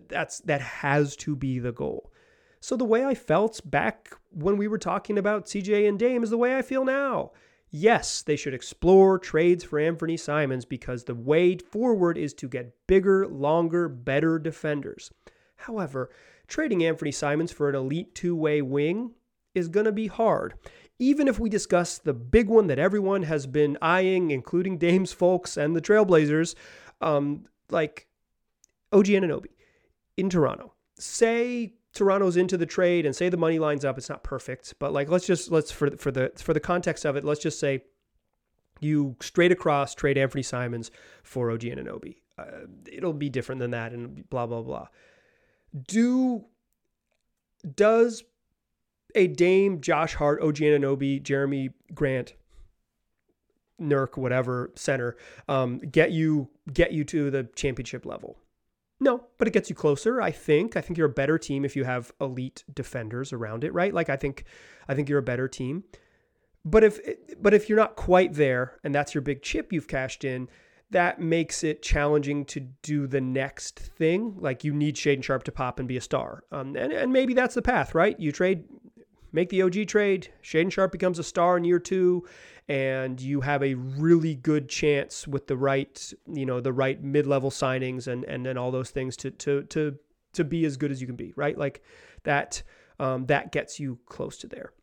That's 0.10 0.42
that 0.42 0.60
has 0.60 1.16
to 1.18 1.38
be 1.38 1.58
the 1.58 1.72
goal. 1.72 2.12
So 2.60 2.76
the 2.76 2.86
way 2.86 3.06
I 3.06 3.14
felt 3.14 3.62
back 3.64 4.10
when 4.38 4.58
we 4.58 4.68
were 4.68 4.78
talking 4.78 5.18
about 5.18 5.46
CJ 5.46 5.88
and 5.90 5.98
Dame 5.98 6.24
is 6.24 6.30
the 6.30 6.38
way 6.38 6.58
I 6.58 6.62
feel 6.62 6.86
now. 6.86 7.32
Yes, 7.70 8.22
they 8.22 8.36
should 8.36 8.54
explore 8.54 9.20
trades 9.20 9.64
for 9.64 9.80
Anthony 9.80 10.16
Simons 10.16 10.64
because 10.64 11.04
the 11.04 11.16
way 11.16 11.58
forward 11.58 12.18
is 12.18 12.34
to 12.36 12.48
get 12.48 12.74
bigger, 12.88 13.28
longer, 13.28 13.90
better 13.90 14.40
defenders. 14.40 15.12
However, 15.58 16.10
trading 16.48 16.86
Anthony 16.86 17.12
Simons 17.12 17.52
for 17.52 17.68
an 17.68 17.76
elite 17.76 18.16
two 18.16 18.36
way 18.36 18.62
wing 18.62 19.12
is 19.54 19.68
going 19.68 19.86
to 19.86 19.92
be 19.92 20.08
hard. 20.08 20.54
Even 21.00 21.28
if 21.28 21.40
we 21.40 21.50
discuss 21.50 21.98
the 21.98 22.14
big 22.14 22.48
one 22.48 22.68
that 22.68 22.80
everyone 22.80 23.24
has 23.24 23.48
been 23.48 23.78
eyeing, 23.82 24.32
including 24.32 24.78
Dame's 24.78 25.14
folks 25.14 25.58
and 25.58 25.76
the 25.76 25.82
Trailblazers, 25.82 26.56
um, 27.02 27.46
like 27.70 28.08
OG 28.94 29.06
Anunoby 29.08 29.52
in 30.16 30.30
Toronto. 30.30 30.74
Say 30.98 31.74
Toronto's 31.98 32.38
into 32.38 32.58
the 32.58 32.66
trade 32.66 33.06
and 33.06 33.16
say 33.16 33.30
the 33.30 33.38
money 33.38 33.60
lines 33.60 33.84
up, 33.84 33.98
it's 33.98 34.10
not 34.10 34.24
perfect, 34.24 34.76
but 34.80 34.94
like 34.94 35.10
let's 35.10 35.26
just 35.26 35.52
let's 35.52 35.72
for 35.72 35.90
for 35.98 36.12
the 36.12 36.32
for 36.38 36.54
the 36.54 36.60
context 36.60 37.06
of 37.06 37.16
it, 37.16 37.26
let's 37.26 37.42
just 37.42 37.60
say 37.60 37.84
you 38.80 39.16
straight 39.20 39.52
across 39.52 39.96
trade 39.96 40.18
Anthony 40.18 40.44
Simons 40.44 40.92
for 41.24 41.52
OG 41.52 41.62
Anunoby. 41.62 42.18
Uh, 42.38 42.68
it'll 42.92 43.14
be 43.14 43.30
different 43.30 43.60
than 43.60 43.72
that, 43.72 43.94
and 43.94 44.30
blah 44.30 44.46
blah 44.46 44.62
blah. 44.62 44.88
Do 45.88 46.46
does 47.76 48.24
a 49.16 49.28
Dame, 49.28 49.82
Josh 49.82 50.14
Hart, 50.14 50.42
OG 50.42 50.58
Anunoby, 50.58 51.22
Jerami 51.22 51.74
Grant, 51.94 52.34
Nurk, 53.82 54.18
whatever 54.18 54.72
center, 54.76 55.18
um, 55.48 55.80
get 55.80 56.12
you 56.12 56.50
get 56.72 56.92
you 56.92 57.04
to 57.06 57.32
the 57.32 57.50
championship 57.56 58.06
level? 58.06 58.38
No, 59.00 59.26
but 59.38 59.48
it 59.48 59.52
gets 59.54 59.70
you 59.70 59.76
closer, 59.76 60.22
I 60.22 60.32
think. 60.32 60.76
I 60.76 60.82
think 60.82 60.98
you're 60.98 61.08
a 61.08 61.14
better 61.14 61.38
team 61.38 61.64
if 61.64 61.76
you 61.76 61.84
have 61.84 62.12
elite 62.20 62.64
defenders 62.74 63.32
around 63.32 63.64
it, 63.64 63.74
right? 63.74 63.94
Like 63.94 64.10
I 64.10 64.16
think 64.16 64.46
I 64.88 64.96
think 64.96 65.08
you're 65.08 65.20
a 65.20 65.24
better 65.24 65.48
team. 65.48 65.84
But 66.66 66.84
if 66.84 67.00
but 67.40 67.54
if 67.54 67.70
you're 67.70 67.78
not 67.78 67.96
quite 67.96 68.34
there 68.34 68.80
and 68.84 68.94
that's 68.94 69.14
your 69.14 69.22
big 69.22 69.44
chip 69.44 69.72
you've 69.72 69.88
cashed 69.88 70.24
in, 70.24 70.50
that 70.90 71.20
makes 71.20 71.64
it 71.64 71.82
challenging 71.82 72.46
to 72.46 72.62
do 72.82 73.08
the 73.08 73.22
next 73.22 73.80
thing. 73.80 74.36
Like 74.38 74.64
you 74.64 74.74
need 74.74 74.96
Shaedon 74.96 75.24
Sharp 75.24 75.44
to 75.44 75.52
pop 75.52 75.80
and 75.80 75.88
be 75.88 75.98
a 75.98 76.02
star. 76.02 76.44
Um, 76.52 76.76
and, 76.76 76.92
and 76.92 77.12
maybe 77.12 77.34
that's 77.34 77.56
the 77.56 77.62
path, 77.62 77.94
right? 77.94 78.20
You 78.20 78.32
trade, 78.32 78.64
make 79.32 79.50
the 79.50 79.62
OG 79.62 79.88
trade. 79.88 80.34
Shaedon 80.42 80.72
Sharp 80.72 80.92
becomes 80.92 81.20
a 81.20 81.24
star 81.24 81.58
in 81.58 81.66
year 81.66 81.80
two, 81.80 82.26
and 82.70 83.22
you 83.22 83.42
have 83.42 83.64
a 83.64 83.76
really 83.76 84.36
good 84.36 84.68
chance 84.68 85.28
with 85.28 85.48
the 85.48 85.58
right, 85.58 86.14
you 86.32 86.46
know, 86.46 86.60
the 86.60 86.74
right 86.74 87.02
mid-level 87.02 87.50
signings 87.50 88.08
and 88.08 88.24
and 88.26 88.46
then 88.46 88.58
all 88.58 88.72
those 88.72 88.90
things 88.90 89.16
to 89.18 89.32
to 89.32 89.64
to 89.64 89.98
to 90.34 90.44
be 90.44 90.66
as 90.66 90.78
good 90.78 90.92
as 90.92 91.02
you 91.02 91.08
can 91.08 91.16
be, 91.16 91.34
right? 91.36 91.58
Like 91.58 91.84
that 92.24 92.64
um, 93.00 93.26
that 93.28 93.52
gets 93.52 93.80
you 93.80 94.00
close 94.06 94.38
to 94.40 94.48
there. 94.48 94.74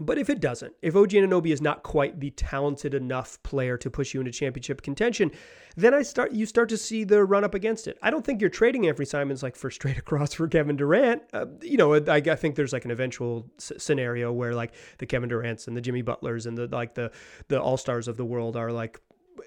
But 0.00 0.18
if 0.18 0.30
it 0.30 0.40
doesn't, 0.40 0.74
if 0.82 0.96
OG 0.96 1.10
Anunoby 1.10 1.52
is 1.52 1.60
not 1.60 1.82
quite 1.82 2.20
the 2.20 2.30
talented 2.30 2.94
enough 2.94 3.42
player 3.42 3.76
to 3.78 3.90
push 3.90 4.14
you 4.14 4.20
into 4.20 4.32
championship 4.32 4.82
contention, 4.82 5.30
then 5.76 5.94
I 5.94 6.02
start 6.02 6.32
you 6.32 6.46
start 6.46 6.68
to 6.70 6.76
see 6.76 7.04
the 7.04 7.24
run 7.24 7.44
up 7.44 7.54
against 7.54 7.86
it. 7.86 7.98
I 8.02 8.10
don't 8.10 8.24
think 8.24 8.40
you're 8.40 8.50
trading 8.50 8.86
Anthony 8.86 9.06
Simons 9.06 9.42
like 9.42 9.56
for 9.56 9.70
straight 9.70 9.98
across 10.04 10.32
for 10.32 10.48
Kevin 10.48 10.76
Durant. 10.76 11.22
Uh, 11.32 11.46
you 11.60 11.76
know, 11.76 11.94
I, 11.94 12.16
I, 12.16 12.36
think 12.36 12.54
there's 12.54 12.72
like 12.72 12.84
an 12.84 12.90
eventual 12.90 13.50
s- 13.58 13.72
scenario 13.78 14.32
where 14.32 14.54
like 14.54 14.72
the 14.98 15.06
Kevin 15.06 15.28
Durants 15.28 15.68
and 15.68 15.76
the 15.76 15.80
Jimmy 15.80 16.02
Butlers 16.02 16.46
and 16.46 16.56
the 16.56 16.66
like 16.66 16.94
the 16.94 17.12
the 17.48 17.60
all 17.60 17.76
stars 17.76 18.08
of 18.08 18.16
the 18.16 18.24
world 18.24 18.56
are 18.56 18.72
like 18.72 19.00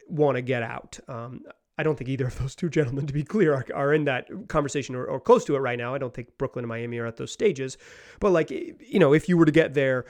want 0.07 0.35
to 0.35 0.41
get 0.41 0.63
out. 0.63 0.99
Um, 1.07 1.43
I 1.77 1.83
don't 1.83 1.97
think 1.97 2.09
either 2.09 2.27
of 2.27 2.37
those 2.37 2.55
two 2.55 2.69
gentlemen, 2.69 3.07
to 3.07 3.13
be 3.13 3.23
clear, 3.23 3.53
are, 3.53 3.65
are 3.73 3.93
in 3.93 4.05
that 4.05 4.27
conversation 4.47 4.95
or, 4.95 5.05
or, 5.05 5.19
close 5.19 5.43
to 5.45 5.55
it 5.55 5.59
right 5.59 5.77
now. 5.77 5.93
I 5.93 5.97
don't 5.97 6.13
think 6.13 6.37
Brooklyn 6.37 6.63
and 6.63 6.69
Miami 6.69 6.97
are 6.99 7.05
at 7.05 7.17
those 7.17 7.31
stages. 7.31 7.77
But 8.19 8.31
like, 8.31 8.51
you 8.51 8.99
know, 8.99 9.13
if 9.13 9.27
you 9.27 9.37
were 9.37 9.45
to 9.45 9.51
get 9.51 9.73
there, 9.73 10.05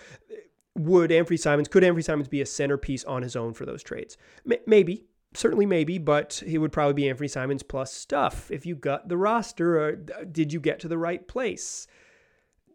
would 0.76 1.12
Anthony 1.12 1.38
Simons, 1.38 1.68
could 1.68 1.84
Anthony 1.84 2.02
Simons 2.02 2.28
be 2.28 2.42
a 2.42 2.46
centerpiece 2.46 3.04
on 3.06 3.22
his 3.22 3.36
own 3.36 3.54
for 3.54 3.66
those 3.66 3.84
trades? 3.84 4.18
M- 4.50 4.60
maybe, 4.66 5.06
certainly 5.34 5.66
maybe, 5.66 5.98
but 5.98 6.44
he 6.46 6.58
would 6.58 6.72
probably 6.72 6.94
be 6.94 7.10
Anthony 7.10 7.28
Simons 7.28 7.64
plus 7.64 7.94
stuff. 7.94 8.50
If 8.52 8.66
you 8.66 8.76
got 8.76 9.08
the 9.08 9.18
roster, 9.18 9.80
or 9.80 9.96
did 9.96 10.52
you 10.52 10.60
get 10.60 10.80
to 10.82 10.88
the 10.88 10.98
right 10.98 11.28
place? 11.28 11.88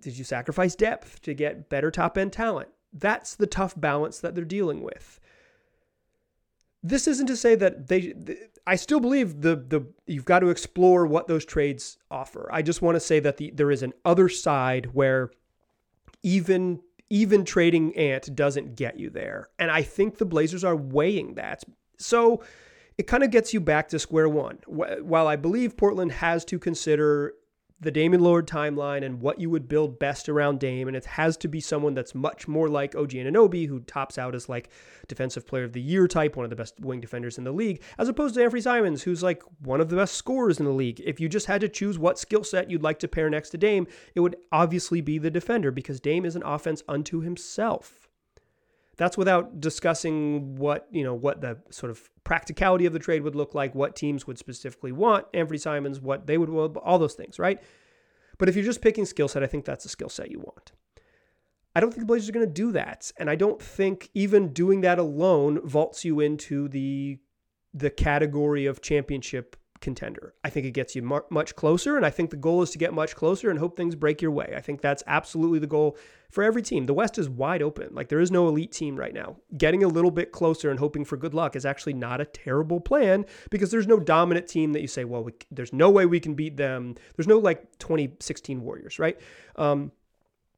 Did 0.01 0.17
you 0.17 0.25
sacrifice 0.25 0.77
depth 0.77 1.21
to 1.23 1.35
get 1.35 1.69
better 1.69 1.91
top 1.91 2.17
end 2.17 2.33
talent? 2.33 2.69
That's 2.93 3.35
the 3.35 3.47
tough 3.47 3.79
balance 3.79 4.21
that 4.21 4.35
they're 4.35 4.45
dealing 4.45 4.83
with 4.83 5.21
this 6.83 7.09
isn't 7.09 7.27
to 7.27 7.37
say 7.37 7.55
that 7.55 7.89
they 7.89 8.15
I 8.67 8.77
still 8.77 9.01
believe 9.01 9.41
the 9.41 9.57
the 9.57 9.87
you've 10.07 10.25
got 10.25 10.41
to 10.41 10.51
explore 10.51 11.07
what 11.07 11.27
those 11.27 11.45
trades 11.45 11.99
offer. 12.11 12.49
I 12.53 12.63
just 12.63 12.83
want 12.83 12.97
to 12.97 13.01
say 13.01 13.21
that 13.21 13.37
the 13.37 13.51
there 13.51 13.71
is 13.71 13.83
an 13.83 13.95
other 14.05 14.29
side 14.29 14.91
where 14.93 15.31
even 16.23 16.81
even 17.11 17.45
trading 17.45 17.97
Ant 17.97 18.35
doesn't 18.37 18.77
get 18.77 18.99
you 18.99 19.11
there. 19.11 19.49
And 19.59 19.71
I 19.71 19.83
think 19.83 20.19
the 20.19 20.27
Blazers 20.27 20.65
are 20.65 20.77
weighing 20.77 21.35
that. 21.35 21.65
So 21.97 22.45
it 22.99 23.07
kind 23.07 23.23
of 23.23 23.31
gets 23.31 23.55
you 23.55 23.61
back 23.61 23.89
to 23.89 23.99
square 23.99 24.29
one. 24.29 24.59
While 24.67 25.27
I 25.27 25.37
believe 25.37 25.77
Portland 25.77 26.13
has 26.13 26.45
to 26.47 26.59
consider 26.59 27.35
the 27.81 27.91
Damian 27.91 28.21
Lillard 28.21 28.47
timeline 28.47 29.05
and 29.05 29.21
what 29.21 29.41
you 29.41 29.51
would 29.51 29.69
build 29.69 29.99
best 29.99 30.29
around 30.29 30.59
Dame. 30.59 30.89
And 30.89 30.97
it 30.97 31.05
has 31.05 31.37
to 31.39 31.49
be 31.49 31.61
someone 31.61 31.95
that's 31.95 32.15
much 32.15 32.49
more 32.49 32.69
like 32.69 32.97
OG 32.97 33.11
Anunoby, 33.11 33.69
who 33.69 33.81
tops 33.81 34.19
out 34.19 34.35
as 34.35 34.49
like 34.49 34.71
defensive 35.07 35.47
player 35.47 35.65
of 35.65 35.73
the 35.73 35.81
year 35.81 36.09
type, 36.09 36.37
one 36.37 36.45
of 36.45 36.51
the 36.51 36.57
best 36.57 36.81
wing 36.81 37.01
defenders 37.01 37.39
in 37.39 37.45
the 37.45 37.53
league, 37.53 37.81
as 37.99 38.09
opposed 38.09 38.35
to 38.35 38.43
Anthony 38.43 38.61
Simons, 38.61 39.03
who's 39.03 39.23
like 39.23 39.43
one 39.61 39.81
of 39.81 39.89
the 39.89 39.97
best 39.97 40.15
scorers 40.15 40.59
in 40.59 40.65
the 40.65 40.73
league. 40.73 41.01
If 41.05 41.21
you 41.21 41.29
just 41.29 41.47
had 41.47 41.61
to 41.61 41.69
choose 41.69 41.99
what 41.99 42.19
skill 42.19 42.43
set 42.43 42.71
you'd 42.71 42.83
like 42.83 42.99
to 43.01 43.09
pair 43.09 43.31
next 43.31 43.51
to 43.51 43.59
Dame, 43.59 43.87
it 44.15 44.21
would 44.21 44.37
obviously 44.51 45.01
be 45.01 45.19
the 45.19 45.31
defender 45.31 45.71
because 45.71 46.01
Dame 46.01 46.25
is 46.25 46.37
an 46.37 46.43
offense 46.45 46.83
unto 46.89 47.21
himself. 47.21 48.08
That's 48.99 49.17
without 49.17 49.61
discussing 49.61 50.57
what, 50.57 50.89
you 50.91 51.05
know, 51.05 51.15
what 51.15 51.41
the 51.41 51.59
sort 51.71 51.91
of 51.91 52.11
practicality 52.25 52.85
of 52.85 52.93
the 52.93 52.99
trade 52.99 53.23
would 53.23 53.37
look 53.37 53.55
like, 53.55 53.75
what 53.75 53.97
teams 53.97 54.27
would 54.27 54.39
specifically 54.39 54.93
want 54.93 55.27
Anthony 55.33 55.57
Simons, 55.57 56.01
what 56.01 56.27
they 56.27 56.37
would, 56.37 56.51
all 56.51 56.99
those 56.99 57.15
things, 57.15 57.39
right? 57.39 57.63
But 58.39 58.49
if 58.49 58.57
you're 58.57 58.65
just 58.65 58.83
picking 58.83 59.07
skill 59.07 59.29
set, 59.29 59.43
I 59.43 59.47
think 59.47 59.65
that's 59.65 59.85
the 59.85 59.89
skill 59.89 60.09
set 60.09 60.31
you 60.31 60.41
want. 60.41 60.73
I 61.77 61.81
don't 61.81 61.91
think 61.91 62.01
the 62.01 62.07
Blazers 62.07 62.29
are 62.29 62.33
going 62.33 62.47
to 62.47 62.53
do 62.53 62.73
that. 62.73 63.13
And 63.19 63.31
I 63.31 63.37
don't 63.37 63.63
think 63.63 64.11
even 64.15 64.53
doing 64.53 64.81
that 64.81 64.99
alone 64.99 65.61
vaults 65.65 66.05
you 66.05 66.21
into 66.21 66.69
the 66.69 67.19
the 67.75 67.91
category 67.91 68.67
of 68.67 68.81
championship 68.81 69.55
contender. 69.81 70.35
I 70.45 70.51
think 70.51 70.67
it 70.67 70.73
gets 70.73 70.95
you 70.97 71.03
much 71.03 71.57
closer, 71.57 71.97
and 71.97 72.05
I 72.05 72.11
think 72.11 72.31
the 72.31 72.37
goal 72.37 72.63
is 72.63 72.71
to 72.71 72.79
get 72.79 72.93
much 72.93 73.17
closer 73.17 73.51
and 73.51 73.59
hope 73.59 73.77
things 73.77 73.95
break 73.95 74.21
your 74.21 74.31
way. 74.31 74.55
I 74.57 74.61
think 74.61 74.81
that's 74.81 75.03
absolutely 75.07 75.59
the 75.59 75.67
goal 75.67 75.97
for 76.31 76.45
every 76.45 76.63
team. 76.63 76.87
The 76.87 76.95
West 76.95 77.19
is 77.19 77.29
wide 77.29 77.63
open. 77.63 77.95
Like 77.95 78.09
there 78.09 78.21
is 78.21 78.31
no 78.31 78.49
elite 78.49 78.73
team 78.73 78.97
right 78.97 79.15
now. 79.15 79.37
Getting 79.57 79.83
a 79.83 79.89
little 79.89 80.11
bit 80.11 80.33
closer 80.33 80.71
and 80.71 80.79
hoping 80.79 81.05
for 81.05 81.17
good 81.17 81.35
luck 81.35 81.57
is 81.57 81.65
actually 81.65 81.95
not 81.95 82.21
a 82.21 82.25
terrible 82.25 82.81
plan 82.81 83.25
because 83.51 83.71
there's 83.71 83.87
no 83.87 83.99
dominant 83.99 84.47
team 84.47 84.73
that 84.73 84.83
you 84.83 84.89
say, 84.89 85.05
well, 85.05 85.25
we, 85.25 85.33
there's 85.51 85.73
no 85.73 85.91
way 85.91 86.07
we 86.07 86.21
can 86.21 86.35
beat 86.35 86.57
them. 86.57 86.97
There's 87.17 87.29
no 87.29 87.39
like 87.39 87.79
2016 87.79 88.61
Warriors, 88.63 88.99
right? 88.99 89.19
Um, 89.57 89.93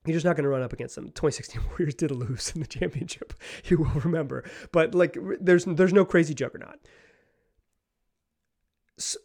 you're 0.06 0.16
just 0.16 0.24
not 0.24 0.34
going 0.34 0.44
to 0.44 0.50
run 0.50 0.62
up 0.62 0.72
against 0.72 0.94
them. 0.94 1.06
2016 1.06 1.62
Warriors 1.68 1.94
did 1.94 2.10
lose 2.10 2.52
in 2.54 2.60
the 2.60 2.66
championship. 2.66 3.34
You 3.64 3.78
will 3.78 4.00
remember, 4.02 4.44
but 4.72 4.94
like 4.94 5.16
there's 5.40 5.64
there's 5.64 5.92
no 5.92 6.04
crazy 6.04 6.34
juggernaut 6.34 6.78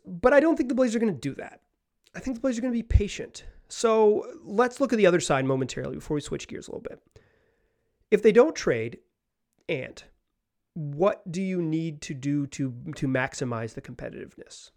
but 0.06 0.34
I 0.34 0.40
don't 0.40 0.56
think 0.56 0.70
the 0.70 0.76
Blazers 0.76 0.96
are 0.96 1.00
going 1.00 1.14
to 1.14 1.20
do 1.20 1.36
that. 1.36 1.62
I 2.16 2.20
think 2.20 2.36
the 2.36 2.42
Blazers 2.42 2.60
are 2.60 2.62
going 2.62 2.74
to 2.74 2.78
be 2.78 2.84
patient. 2.84 3.46
So 3.68 4.26
let's 4.44 4.80
look 4.80 4.94
at 4.94 4.98
the 4.98 5.08
other 5.08 5.20
side 5.20 5.46
momentarily 5.46 5.96
before 5.96 6.16
we 6.16 6.22
switch 6.22 6.48
gears 6.48 6.68
a 6.68 6.72
little 6.72 6.88
bit. 6.88 7.02
If 8.12 8.22
they 8.22 8.32
don't 8.32 8.56
trade 8.56 9.00
Ant, 9.68 10.06
what 10.74 11.30
do 11.32 11.42
you 11.42 11.62
need 11.62 12.02
to 12.02 12.14
do 12.14 12.48
to 12.48 12.74
to 12.96 13.08
maximize 13.08 13.74
the 13.74 13.82
competitiveness? 13.82 14.72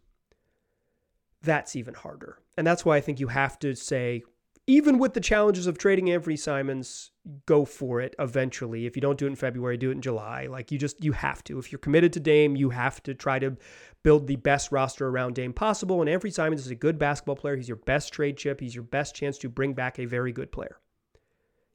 That's 1.43 1.77
even 1.77 1.95
harder. 1.95 2.39
And 2.57 2.67
that's 2.67 2.85
why 2.85 2.97
I 2.97 3.01
think 3.01 3.21
you 3.21 3.29
have 3.29 3.59
to 3.61 3.75
say 3.75 4.23
even 4.69 4.99
with 4.99 5.15
the 5.15 5.21
challenges 5.21 5.67
of 5.67 5.79
trading 5.79 6.11
Anthony 6.11 6.37
Simons, 6.37 7.11
go 7.47 7.65
for 7.65 8.03
it 8.03 8.15
eventually. 8.19 8.85
If 8.85 8.97
you 8.97 9.01
don't 9.01 9.19
do 9.19 9.25
it 9.25 9.31
in 9.31 9.35
February, 9.35 9.79
do 9.79 9.89
it 9.89 9.95
in 9.95 10.03
July. 10.03 10.47
Like 10.47 10.71
you 10.71 10.77
just 10.77 11.03
you 11.03 11.13
have 11.13 11.43
to. 11.45 11.59
If 11.59 11.73
you're 11.73 11.79
committed 11.79 12.13
to 12.13 12.21
Dame, 12.21 12.55
you 12.55 12.69
have 12.69 13.03
to 13.05 13.15
try 13.15 13.39
to 13.39 13.57
build 14.03 14.27
the 14.27 14.37
best 14.37 14.71
roster 14.71 15.09
around 15.09 15.37
Dame 15.37 15.55
possible. 15.55 16.03
And 16.03 16.11
Anthony 16.11 16.31
Simons 16.31 16.61
is 16.61 16.71
a 16.71 16.75
good 16.75 16.99
basketball 16.99 17.37
player. 17.37 17.57
He's 17.57 17.67
your 17.67 17.79
best 17.79 18.13
trade 18.13 18.37
chip. 18.37 18.61
He's 18.61 18.75
your 18.75 18.85
best 18.85 19.15
chance 19.15 19.39
to 19.39 19.49
bring 19.49 19.73
back 19.73 19.99
a 19.99 20.05
very 20.05 20.33
good 20.33 20.53
player, 20.53 20.77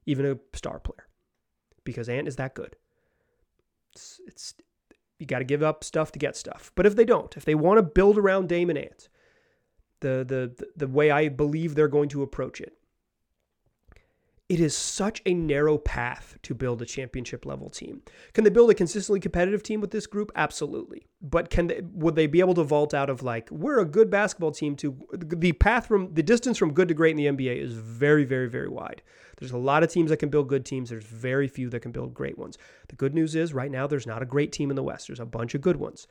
even 0.06 0.28
a 0.28 0.38
star 0.56 0.80
player, 0.80 1.08
because 1.86 2.08
Ant 2.08 2.28
is 2.28 2.36
that 2.36 2.54
good. 2.54 2.76
It's, 3.94 4.22
it's 4.28 4.54
you 5.18 5.26
got 5.26 5.40
to 5.40 5.46
give 5.46 5.64
up 5.64 5.84
stuff 5.84 6.12
to 6.12 6.20
get 6.20 6.38
stuff. 6.38 6.72
But 6.76 6.86
if 6.86 6.96
they 6.96 7.06
don't, 7.06 7.36
if 7.36 7.44
they 7.44 7.56
want 7.56 7.80
to 7.80 7.84
build 7.84 8.20
around 8.20 8.50
Dame 8.50 8.70
and 8.70 8.78
Ant, 8.78 9.10
the 10.02 10.24
the 10.24 10.68
the 10.76 10.88
way 10.88 11.10
I 11.10 11.30
believe 11.30 11.74
they're 11.74 11.88
going 11.88 12.10
to 12.10 12.22
approach 12.22 12.62
it 12.62 12.78
it 14.50 14.60
is 14.60 14.76
such 14.76 15.22
a 15.26 15.34
narrow 15.34 15.78
path 15.78 16.38
to 16.44 16.54
build 16.54 16.82
a 16.82 16.86
championship 16.86 17.46
level 17.46 17.70
team. 17.70 18.02
Can 18.34 18.44
they 18.44 18.50
build 18.50 18.70
a 18.70 18.74
consistently 18.74 19.20
competitive 19.20 19.64
team 19.64 19.80
with 19.80 19.92
this 19.92 20.06
group? 20.06 20.32
Absolutely. 20.36 21.08
But 21.22 21.50
can 21.50 21.68
they 21.68 21.82
would 21.94 22.16
they 22.16 22.28
be 22.28 22.42
able 22.42 22.54
to 22.56 22.64
vault 22.64 22.94
out 22.94 23.10
of 23.10 23.24
like 23.24 23.50
we're 23.52 23.80
a 23.80 23.86
good 23.86 24.10
basketball 24.10 24.52
team 24.52 24.76
to 24.78 24.98
the 25.14 25.54
path 25.54 25.88
from 25.88 26.14
the 26.14 26.24
distance 26.24 26.58
from 26.58 26.74
good 26.74 26.90
to 26.90 26.94
great 26.94 27.18
in 27.18 27.38
the 27.38 27.46
NBA 27.46 27.58
is 27.58 27.74
very 27.74 28.26
very 28.26 28.50
very 28.50 28.68
wide. 28.68 29.02
There's 29.40 29.52
a 29.52 29.58
lot 29.58 29.82
of 29.82 29.90
teams 29.90 30.10
that 30.10 30.18
can 30.18 30.30
build 30.30 30.50
good 30.50 30.66
teams, 30.66 30.90
there's 30.90 31.06
very 31.06 31.48
few 31.48 31.70
that 31.70 31.80
can 31.80 31.92
build 31.92 32.14
great 32.14 32.38
ones. 32.38 32.58
The 32.90 32.96
good 32.96 33.14
news 33.14 33.36
is 33.36 33.54
right 33.54 33.72
now 33.72 33.88
there's 33.88 34.08
not 34.08 34.22
a 34.22 34.26
great 34.26 34.52
team 34.52 34.70
in 34.70 34.76
the 34.76 34.84
West. 34.84 35.08
There's 35.08 35.20
a 35.20 35.26
bunch 35.26 35.56
of 35.56 35.62
good 35.62 35.78
ones. 35.78 36.08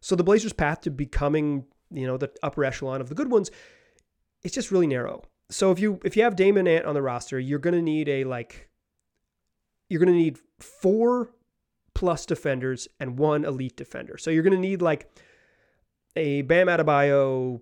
So 0.00 0.14
the 0.14 0.24
Blazers 0.24 0.52
path 0.52 0.82
to 0.82 0.90
becoming, 0.90 1.64
you 1.90 2.06
know, 2.06 2.16
the 2.16 2.30
upper 2.42 2.64
echelon 2.64 3.00
of 3.00 3.08
the 3.08 3.14
good 3.14 3.30
ones 3.30 3.50
it's 4.44 4.54
just 4.54 4.70
really 4.70 4.86
narrow 4.86 5.22
so 5.54 5.70
if 5.70 5.78
you 5.78 6.00
if 6.04 6.16
you 6.16 6.24
have 6.24 6.36
Damon 6.36 6.66
Ant 6.66 6.84
on 6.84 6.94
the 6.94 7.02
roster, 7.02 7.38
you're 7.38 7.60
to 7.74 7.82
need 7.82 8.08
a 8.08 8.24
like 8.24 8.68
you're 9.88 10.00
to 10.12 10.18
need 10.18 10.38
four 10.58 11.30
plus 11.94 12.26
defenders 12.26 12.88
and 12.98 13.18
one 13.18 13.44
elite 13.44 13.76
defender. 13.76 14.18
So 14.18 14.30
you're 14.30 14.42
to 14.56 14.60
need 14.60 14.82
like 14.82 15.08
a 16.16 16.42
Bam 16.42 16.66
Adebayo 16.66 17.60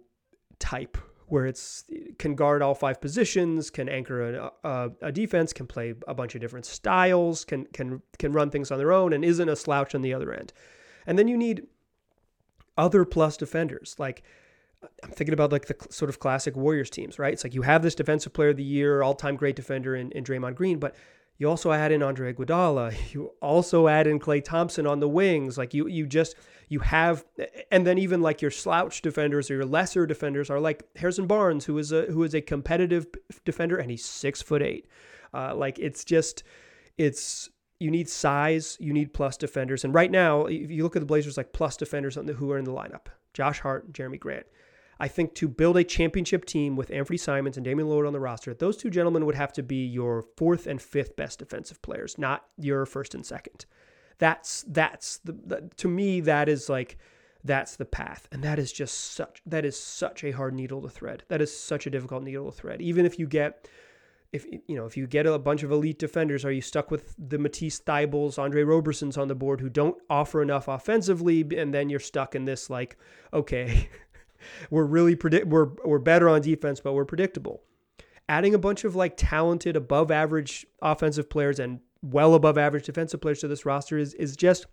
type 0.59 0.96
where 1.26 1.46
it's 1.46 1.85
can 2.18 2.35
guard 2.35 2.62
all 2.62 2.74
five 2.74 3.00
positions, 3.00 3.70
can 3.70 3.88
anchor 3.88 4.35
a, 4.35 4.52
a, 4.64 4.90
a, 5.02 5.12
defense, 5.12 5.52
can 5.52 5.66
play 5.66 5.94
a 6.07 6.14
bunch 6.14 6.35
of 6.35 6.40
different 6.40 6.64
styles, 6.64 7.44
can 7.44 7.66
can 7.66 8.00
can 8.18 8.33
run 8.33 8.50
things 8.50 8.70
on 8.70 8.78
their 8.78 8.92
own, 8.92 9.12
and 9.12 9.24
isn't 9.24 9.48
a 9.48 9.57
slouch 9.57 9.94
on 9.94 10.02
the 10.02 10.14
other 10.14 10.33
end. 10.33 10.52
And 11.07 11.18
then 11.18 11.28
you 11.28 11.37
need 11.37 11.66
other 12.78 13.05
plus 13.05 13.37
defenders 13.37 13.96
like 13.98 14.22
I'm 15.02 15.10
thinking 15.10 15.32
about 15.32 15.52
like 15.52 15.66
the 15.66 15.76
sort 15.90 16.08
of 16.08 16.18
classic 16.18 16.56
Warriors 16.56 16.90
teams, 16.90 17.18
right? 17.18 17.32
It's 17.32 17.44
like 17.44 17.54
you 17.54 17.62
have 17.62 17.82
this 17.82 17.94
defensive 17.94 18.32
player 18.32 18.50
of 18.50 18.56
the 18.56 18.64
year, 18.64 19.02
all 19.02 19.14
time 19.14 19.36
great 19.36 19.56
defender 19.56 19.94
in, 19.96 20.10
in 20.12 20.24
Draymond 20.24 20.54
Green, 20.54 20.78
but 20.78 20.94
you 21.38 21.48
also 21.48 21.72
add 21.72 21.92
in 21.92 22.02
Andre 22.02 22.32
Iguodala. 22.32 22.94
You 23.12 23.32
also 23.40 23.88
add 23.88 24.06
in 24.06 24.20
Klay 24.20 24.44
Thompson 24.44 24.86
on 24.86 25.00
the 25.00 25.08
wings. 25.08 25.58
Like 25.58 25.74
you, 25.74 25.88
you 25.88 26.06
just 26.06 26.36
you 26.68 26.80
have, 26.80 27.24
and 27.70 27.86
then 27.86 27.98
even 27.98 28.22
like 28.22 28.40
your 28.40 28.50
slouch 28.50 29.02
defenders 29.02 29.50
or 29.50 29.54
your 29.54 29.64
lesser 29.64 30.06
defenders 30.06 30.50
are 30.50 30.60
like 30.60 30.84
Harrison 30.96 31.26
Barnes, 31.26 31.64
who 31.66 31.76
is 31.78 31.92
a 31.92 32.02
who 32.02 32.22
is 32.22 32.34
a 32.34 32.40
competitive 32.40 33.06
defender, 33.44 33.76
and 33.76 33.90
he's 33.90 34.04
six 34.04 34.40
foot 34.40 34.62
eight. 34.62 34.86
Uh, 35.34 35.54
like 35.54 35.78
it's 35.78 36.04
just, 36.04 36.44
it's 36.96 37.50
you 37.78 37.90
need 37.90 38.08
size, 38.08 38.76
you 38.80 38.92
need 38.92 39.12
plus 39.12 39.36
defenders, 39.36 39.84
and 39.84 39.92
right 39.94 40.10
now, 40.10 40.46
if 40.46 40.70
you 40.70 40.82
look 40.82 40.96
at 40.96 41.00
the 41.00 41.06
Blazers, 41.06 41.36
like 41.36 41.52
plus 41.52 41.76
defenders 41.76 42.16
on 42.16 42.26
the, 42.26 42.32
who 42.32 42.50
are 42.52 42.58
in 42.58 42.64
the 42.64 42.72
lineup: 42.72 43.06
Josh 43.34 43.60
Hart, 43.60 43.92
Jerami 43.92 44.18
Grant. 44.18 44.46
I 45.02 45.08
think 45.08 45.34
to 45.34 45.48
build 45.48 45.76
a 45.76 45.82
championship 45.82 46.44
team 46.44 46.76
with 46.76 46.92
Anthony 46.92 47.16
Simons 47.16 47.56
and 47.56 47.64
Damian 47.64 47.88
Lillard 47.88 48.06
on 48.06 48.12
the 48.12 48.20
roster, 48.20 48.54
those 48.54 48.76
two 48.76 48.88
gentlemen 48.88 49.26
would 49.26 49.34
have 49.34 49.52
to 49.54 49.62
be 49.62 49.84
your 49.84 50.22
fourth 50.36 50.68
and 50.68 50.80
fifth 50.80 51.16
best 51.16 51.40
defensive 51.40 51.82
players, 51.82 52.18
not 52.18 52.44
your 52.56 52.86
first 52.86 53.12
and 53.12 53.26
second. 53.26 53.66
That's 54.18 54.64
that's 54.68 55.18
the, 55.18 55.32
the 55.32 55.70
to 55.78 55.88
me 55.88 56.20
that 56.20 56.48
is 56.48 56.68
like 56.68 56.98
that's 57.42 57.74
the 57.74 57.84
path. 57.84 58.28
And 58.30 58.44
that 58.44 58.60
is 58.60 58.72
just 58.72 59.14
such 59.14 59.42
that 59.44 59.64
is 59.64 59.76
such 59.76 60.22
a 60.22 60.30
hard 60.30 60.54
needle 60.54 60.80
to 60.82 60.88
thread. 60.88 61.24
That 61.26 61.42
is 61.42 61.52
such 61.52 61.88
a 61.88 61.90
difficult 61.90 62.22
needle 62.22 62.52
to 62.52 62.56
thread. 62.56 62.80
Even 62.80 63.04
if 63.04 63.18
you 63.18 63.26
get 63.26 63.68
if 64.32 64.46
you 64.68 64.76
know 64.76 64.86
if 64.86 64.96
you 64.96 65.08
get 65.08 65.26
a 65.26 65.36
bunch 65.36 65.64
of 65.64 65.72
elite 65.72 65.98
defenders 65.98 66.44
are 66.44 66.52
you 66.52 66.60
stuck 66.60 66.92
with 66.92 67.16
the 67.18 67.38
Matisse 67.38 67.80
Thybulles, 67.80 68.38
Andre 68.38 68.62
Robersons 68.62 69.18
on 69.18 69.26
the 69.26 69.34
board 69.34 69.60
who 69.60 69.68
don't 69.68 70.00
offer 70.08 70.40
enough 70.42 70.68
offensively 70.68 71.44
and 71.56 71.74
then 71.74 71.90
you're 71.90 71.98
stuck 71.98 72.36
in 72.36 72.44
this 72.44 72.70
like 72.70 72.96
okay 73.34 73.88
we're 74.70 74.85
really 74.85 75.14
predict 75.14 75.46
we're 75.46 75.70
we're 75.85 75.98
better 75.98 76.28
on 76.28 76.40
defense, 76.40 76.81
but 76.81 76.92
we're 76.92 77.05
predictable. 77.05 77.62
Adding 78.28 78.55
a 78.55 78.59
bunch 78.59 78.85
of 78.85 78.94
like 78.94 79.14
talented, 79.16 79.76
above 79.76 80.11
average 80.11 80.66
offensive 80.81 81.28
players 81.28 81.59
and 81.59 81.81
well 82.02 82.35
above 82.35 82.59
average 82.59 82.85
defensive 82.87 83.20
players 83.20 83.40
to 83.40 83.48
this 83.48 83.66
roster 83.66 83.98
is 83.98 84.14
is 84.14 84.37
just 84.37 84.66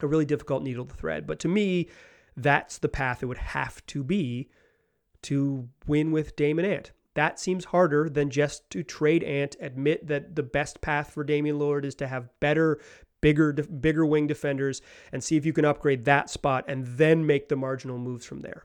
a 0.00 0.06
really 0.06 0.24
difficult 0.24 0.62
needle 0.62 0.84
to 0.84 0.94
thread. 0.94 1.26
But 1.26 1.38
to 1.40 1.48
me, 1.48 1.88
that's 2.36 2.78
the 2.78 2.88
path 2.88 3.22
it 3.22 3.26
would 3.26 3.38
have 3.38 3.84
to 3.86 4.04
be 4.04 4.50
to 5.22 5.68
win 5.86 6.12
with 6.12 6.36
Damon 6.36 6.64
Ant. 6.64 6.92
That 7.14 7.40
seems 7.40 7.64
harder 7.66 8.10
than 8.10 8.28
just 8.28 8.68
to 8.70 8.82
trade 8.82 9.24
Ant, 9.24 9.56
admit 9.58 10.06
that 10.06 10.36
the 10.36 10.42
best 10.42 10.82
path 10.82 11.10
for 11.10 11.24
Damian 11.24 11.58
Lillard 11.58 11.86
is 11.86 11.94
to 11.96 12.06
have 12.06 12.28
better, 12.40 12.78
bigger, 13.22 13.54
bigger 13.54 14.04
wing 14.04 14.26
defenders, 14.26 14.82
and 15.12 15.24
see 15.24 15.36
if 15.36 15.46
you 15.46 15.54
can 15.54 15.64
upgrade 15.64 16.04
that 16.04 16.28
spot 16.28 16.66
and 16.68 16.86
then 16.86 17.26
make 17.26 17.48
the 17.48 17.56
marginal 17.56 17.98
moves 17.98 18.26
from 18.26 18.42
there. 18.42 18.64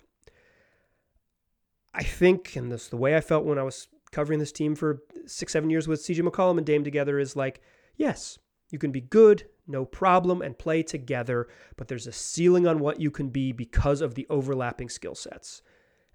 I 1.94 2.04
think, 2.04 2.56
and 2.56 2.72
this 2.72 2.88
the 2.88 2.98
way 2.98 3.16
I 3.16 3.22
felt 3.22 3.46
when 3.46 3.60
I 3.60 3.64
was 3.64 3.88
covering 4.12 4.40
this 4.40 4.52
team 4.52 4.76
for 4.76 5.02
six, 5.26 5.54
seven 5.54 5.70
years 5.70 5.88
with 5.88 6.02
CJ 6.02 6.28
McCollum 6.28 6.58
and 6.58 6.66
Dame 6.66 6.84
together 6.84 7.20
is 7.20 7.36
like, 7.36 7.62
yes, 7.96 8.38
you 8.70 8.80
can 8.80 8.92
be 8.92 9.02
good, 9.02 9.46
no 9.68 9.86
problem, 9.86 10.42
and 10.42 10.58
play 10.58 10.84
together, 10.84 11.48
but 11.78 11.88
there's 11.88 12.08
a 12.08 12.12
ceiling 12.12 12.68
on 12.68 12.80
what 12.80 13.00
you 13.00 13.12
can 13.12 13.30
be 13.30 13.52
because 13.52 14.02
of 14.02 14.16
the 14.16 14.28
overlapping 14.30 14.90
skill 14.90 15.16
sets. 15.16 15.62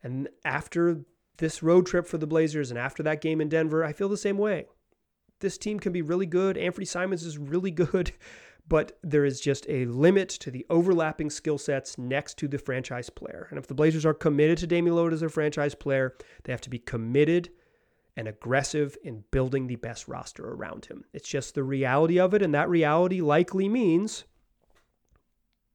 And 0.03 0.29
after 0.45 1.03
this 1.39 1.63
road 1.63 1.87
trip 1.87 2.07
for 2.07 2.19
the 2.19 2.27
Blazers 2.27 2.71
and 2.71 2.79
after 2.79 3.03
that 3.03 3.21
game 3.21 3.41
in 3.41 3.49
Denver, 3.49 3.85
I 3.85 3.93
feel 3.93 4.09
the 4.09 4.17
same 4.17 4.39
way. 4.39 4.67
This 5.41 5.59
team 5.59 5.79
can 5.79 5.93
be 5.93 6.01
really 6.01 6.27
good. 6.27 6.57
Anthony 6.57 6.87
Simons 6.87 7.25
is 7.25 7.37
really 7.37 7.71
good 7.73 8.13
but 8.69 8.99
there 9.03 9.25
is 9.25 9.41
just 9.41 9.67
a 9.69 9.85
limit 9.87 10.29
to 10.29 10.51
the 10.51 10.67
overlapping 10.69 11.31
skill 11.31 11.59
sets 11.59 11.99
next 11.99 12.37
to 12.39 12.49
the 12.49 12.59
franchise 12.59 13.11
player. 13.11 13.47
And 13.51 13.59
if 13.59 13.67
the 13.67 13.75
Blazers 13.75 14.05
are 14.05 14.15
committed 14.15 14.59
to 14.59 14.67
Damian 14.67 14.97
Lillard 14.97 15.13
as 15.13 15.21
their 15.21 15.29
franchise 15.29 15.75
player, 15.75 16.17
they 16.45 16.53
have 16.53 16.61
to 16.63 16.71
be 16.71 16.79
committed 16.79 17.51
and 18.17 18.27
aggressive 18.27 18.97
in 19.05 19.25
building 19.31 19.67
the 19.67 19.77
best 19.77 20.09
roster 20.09 20.49
around 20.49 20.87
him. 20.87 21.05
It's 21.13 21.29
just 21.29 21.55
the 21.55 21.63
reality 21.63 22.19
of 22.19 22.35
it, 22.35 22.43
and 22.43 22.55
that 22.55 22.69
reality 22.69 23.21
likely 23.21 23.69
means 23.69 24.25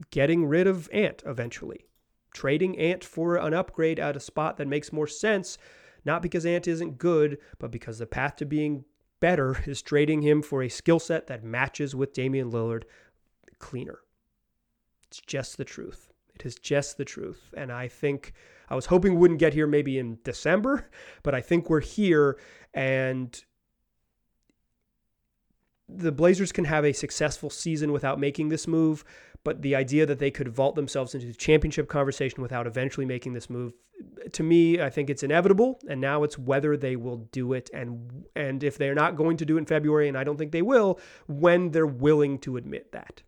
getting 0.10 0.46
rid 0.46 0.68
of 0.68 0.90
Ant 0.92 1.22
eventually. 1.26 1.86
Trading 2.34 2.78
Ant 2.80 3.04
for 3.04 3.36
an 3.36 3.54
upgrade 3.54 4.00
at 4.00 4.16
a 4.16 4.20
spot 4.20 4.58
that 4.58 4.68
makes 4.68 4.92
more 4.92 5.08
sense, 5.08 5.58
not 6.04 6.22
because 6.24 6.46
Ant 6.46 6.68
isn't 6.68 6.98
good, 6.98 7.38
but 7.60 7.72
because 7.72 8.00
the 8.00 8.08
path 8.08 8.38
to 8.38 8.46
being 8.46 8.86
better 9.22 9.64
is 9.66 9.82
trading 9.82 10.22
him 10.22 10.42
for 10.42 10.62
a 10.62 10.70
skill 10.70 11.00
set 11.00 11.28
that 11.28 11.46
matches 11.46 11.96
with 11.96 12.14
Damian 12.14 12.52
Lillard 12.52 12.84
cleaner. 13.60 14.00
It's 15.08 15.22
just 15.26 15.58
the 15.58 15.64
truth. 15.64 16.12
It 16.36 16.46
is 16.46 16.56
just 16.56 16.98
the 16.98 17.06
truth. 17.06 17.54
And 17.56 17.72
I 17.72 17.88
think 17.88 18.34
I 18.70 18.76
was 18.76 18.88
hoping 18.88 19.14
we 19.14 19.20
wouldn't 19.20 19.40
get 19.40 19.54
here 19.54 19.68
maybe 19.68 19.98
in 19.98 20.18
December, 20.24 20.90
but 21.24 21.34
I 21.34 21.42
think 21.42 21.70
we're 21.70 21.80
here 21.80 22.38
and 22.74 23.42
the 25.96 26.12
Blazers 26.12 26.52
can 26.52 26.66
have 26.66 26.86
a 26.86 26.94
successful 26.94 27.50
season 27.50 27.92
without 27.92 28.20
making 28.20 28.50
this 28.50 28.68
move, 28.68 29.04
but 29.44 29.62
the 29.62 29.76
idea 29.76 30.06
that 30.06 30.20
they 30.20 30.32
could 30.32 30.50
vault 30.50 30.76
themselves 30.76 31.16
into 31.16 31.28
the 31.28 31.34
championship 31.34 31.88
conversation 31.88 32.42
without 32.42 32.68
eventually 32.68 33.06
making 33.06 33.34
this 33.34 33.50
move, 33.50 33.74
to 34.34 34.44
me, 34.44 34.82
I 34.82 34.90
think 34.90 35.10
it's 35.10 35.24
inevitable. 35.24 35.80
And 35.88 36.00
now 36.02 36.24
it's 36.24 36.38
whether 36.38 36.78
they 36.78 36.96
will 36.96 37.28
do 37.32 37.54
it, 37.54 37.70
and 37.74 38.26
and 38.36 38.64
if 38.64 38.78
they're 38.78 38.96
not 38.96 39.16
going 39.16 39.38
to 39.38 39.46
do 39.46 39.58
it 39.58 39.60
in 39.60 39.66
February, 39.66 40.08
and 40.08 40.18
I 40.18 40.24
don't 40.24 40.38
think 40.38 40.52
they 40.52 40.62
will, 40.62 41.00
when 41.28 41.72
they're 41.72 41.86
willing 41.86 42.40
to 42.40 42.58
admit 42.58 42.92
that. 42.92 43.24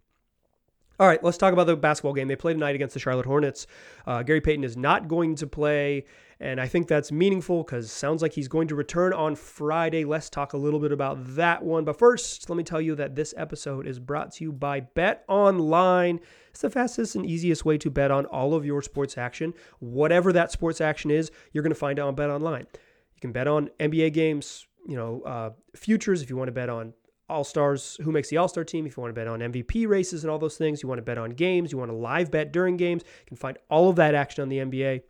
All 1.00 1.08
right, 1.08 1.24
let's 1.24 1.40
talk 1.40 1.54
about 1.54 1.66
the 1.66 1.76
basketball 1.76 2.14
game. 2.14 2.28
They 2.28 2.36
played 2.36 2.54
tonight 2.54 2.76
against 2.76 2.94
the 2.94 3.00
Charlotte 3.00 3.26
Hornets. 3.26 3.66
Uh, 4.06 4.22
Gary 4.22 4.42
Payton 4.42 4.64
is 4.64 4.78
not 4.78 5.08
going 5.08 5.34
to 5.38 5.48
play, 5.48 6.06
and 6.40 6.62
I 6.62 6.68
think 6.68 6.88
that's 6.88 7.12
meaningful 7.12 7.64
because 7.64 7.92
sounds 7.92 8.22
like 8.22 8.32
he's 8.32 8.48
going 8.48 8.68
to 8.68 8.76
return 8.76 9.12
on 9.12 9.36
Friday. 9.36 10.06
Let's 10.06 10.30
talk 10.30 10.54
a 10.54 10.58
little 10.58 10.80
bit 10.80 10.92
about 10.92 11.36
that 11.36 11.64
one. 11.64 11.84
But 11.84 11.98
first, 11.98 12.48
let 12.48 12.58
me 12.58 12.64
tell 12.64 12.80
you 12.80 12.94
that 12.94 13.16
this 13.16 13.34
episode 13.36 13.88
is 13.88 13.98
brought 13.98 14.34
to 14.34 14.44
you 14.44 14.52
by 14.52 14.82
Bet 14.82 15.24
Online. 15.28 16.20
It's 16.52 16.62
the 16.62 16.70
fastest 16.70 17.16
and 17.16 17.26
easiest 17.26 17.66
way 17.66 17.80
to 17.80 17.90
bet 17.90 18.12
on 18.12 18.28
all 18.28 18.54
of 18.54 18.64
your 18.64 18.84
sports 18.84 19.18
action. 19.18 19.56
Whatever 19.80 20.32
that 20.34 20.52
sports 20.52 20.80
action 20.80 21.10
is, 21.10 21.32
you're 21.54 21.64
going 21.64 21.74
to 21.74 21.80
find 21.80 21.98
it 21.98 22.04
on 22.04 22.14
Bet 22.14 22.30
Online. 22.30 22.68
You 23.16 23.20
can 23.20 23.32
bet 23.32 23.48
on 23.48 23.72
NBA 23.80 24.14
games, 24.14 24.68
you 24.88 24.96
know, 24.96 25.24
uh, 25.24 25.50
futures 25.76 26.22
if 26.22 26.30
you 26.30 26.38
want 26.38 26.50
to 26.50 26.54
bet 26.54 26.70
on 26.70 26.94
all 27.34 27.44
Stars, 27.44 27.98
who 28.04 28.12
makes 28.12 28.30
the 28.30 28.38
All 28.38 28.48
Star 28.48 28.64
team. 28.64 28.86
If 28.86 28.96
you 28.96 29.02
want 29.02 29.14
to 29.14 29.20
bet 29.20 29.28
on 29.28 29.40
MVP 29.40 29.88
races 29.88 30.24
and 30.24 30.32
all 30.32 30.40
those 30.40 30.56
things, 30.56 30.84
you 30.84 30.88
want 30.88 31.00
to 31.00 31.04
bet 31.04 31.18
on 31.18 31.32
games, 31.32 31.72
you 31.72 31.78
want 31.78 31.92
to 31.92 31.98
live 31.98 32.32
bet 32.32 32.54
during 32.54 32.78
games, 32.78 33.04
you 33.06 33.26
can 33.26 33.38
find 33.38 33.58
all 33.70 33.90
of 33.90 33.96
that 33.98 34.16
action 34.16 34.44
on 34.44 34.50
the 34.50 34.58
NBA. 34.60 35.02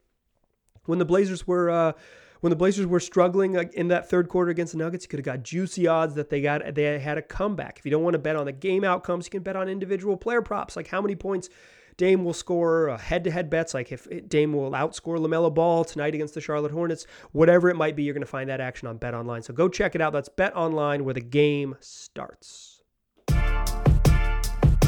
When 0.86 1.00
the 1.00 1.06
Blazers 1.06 1.46
were 1.46 1.70
uh, 1.70 1.92
when 2.40 2.50
the 2.50 2.56
Blazers 2.56 2.86
were 2.86 3.00
struggling 3.00 3.56
in 3.74 3.90
that 3.90 4.10
third 4.10 4.30
quarter 4.30 4.52
against 4.52 4.74
the 4.74 4.80
Nuggets, 4.80 5.06
you 5.06 5.10
could 5.10 5.20
have 5.20 5.26
got 5.26 5.44
juicy 5.44 5.88
odds 5.88 6.16
that 6.16 6.30
they 6.30 6.42
got 6.42 6.76
they 6.76 6.98
had 7.00 7.18
a 7.18 7.22
comeback. 7.22 7.80
If 7.80 7.86
you 7.86 7.92
don't 7.92 8.04
want 8.04 8.16
to 8.16 8.20
bet 8.20 8.36
on 8.36 8.46
the 8.46 8.52
game 8.52 8.84
outcomes, 8.84 9.28
you 9.28 9.32
can 9.32 9.44
bet 9.44 9.56
on 9.56 9.70
individual 9.70 10.18
player 10.18 10.42
props, 10.42 10.76
like 10.76 10.88
how 10.88 11.02
many 11.02 11.16
points 11.16 11.50
Dame 11.98 12.24
will 12.24 12.34
score 12.34 12.98
head 12.98 13.24
to 13.24 13.32
head 13.32 13.50
bets, 13.50 13.74
like 13.74 13.92
if 13.92 14.08
Dame 14.28 14.54
will 14.54 14.72
outscore 14.72 15.18
LaMelo 15.18 15.54
Ball 15.54 15.84
tonight 15.84 16.16
against 16.16 16.34
the 16.34 16.42
Charlotte 16.42 16.72
Hornets, 16.72 17.06
whatever 17.32 17.70
it 17.70 17.76
might 17.76 17.96
be, 17.96 18.04
you're 18.04 18.14
going 18.14 18.22
to 18.22 18.28
find 18.28 18.50
that 18.50 18.62
action 18.62 18.88
on 18.88 18.98
Bet 18.98 19.14
Online. 19.14 19.42
So 19.44 19.54
go 19.54 19.70
check 19.70 19.96
it 19.96 20.02
out. 20.02 20.14
That's 20.14 20.30
Bet 20.30 20.56
Online 20.56 21.06
where 21.06 21.14
the 21.14 21.22
game 21.22 21.76
starts. 21.80 22.82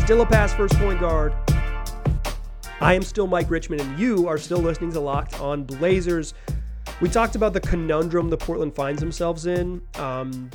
Still 0.04 0.22
a 0.22 0.26
pass 0.26 0.54
first 0.54 0.76
point 0.76 1.00
guard. 1.00 1.34
I 2.82 2.94
am 2.94 3.04
still 3.04 3.28
Mike 3.28 3.50
Richman, 3.50 3.80
and 3.80 3.98
you 3.98 4.28
are 4.28 4.38
still 4.38 4.60
listening 4.60 4.92
to 4.92 5.00
Locked 5.00 5.40
on 5.40 5.64
Blazers. 5.64 6.34
We 7.02 7.10
talked 7.10 7.36
about 7.36 7.54
the 7.54 7.62
conundrum 7.62 8.30
the 8.30 8.38
Portland 8.38 8.76
finds 8.76 9.00
themselves 9.00 9.46
in. 9.46 9.82
Um, 9.96 10.50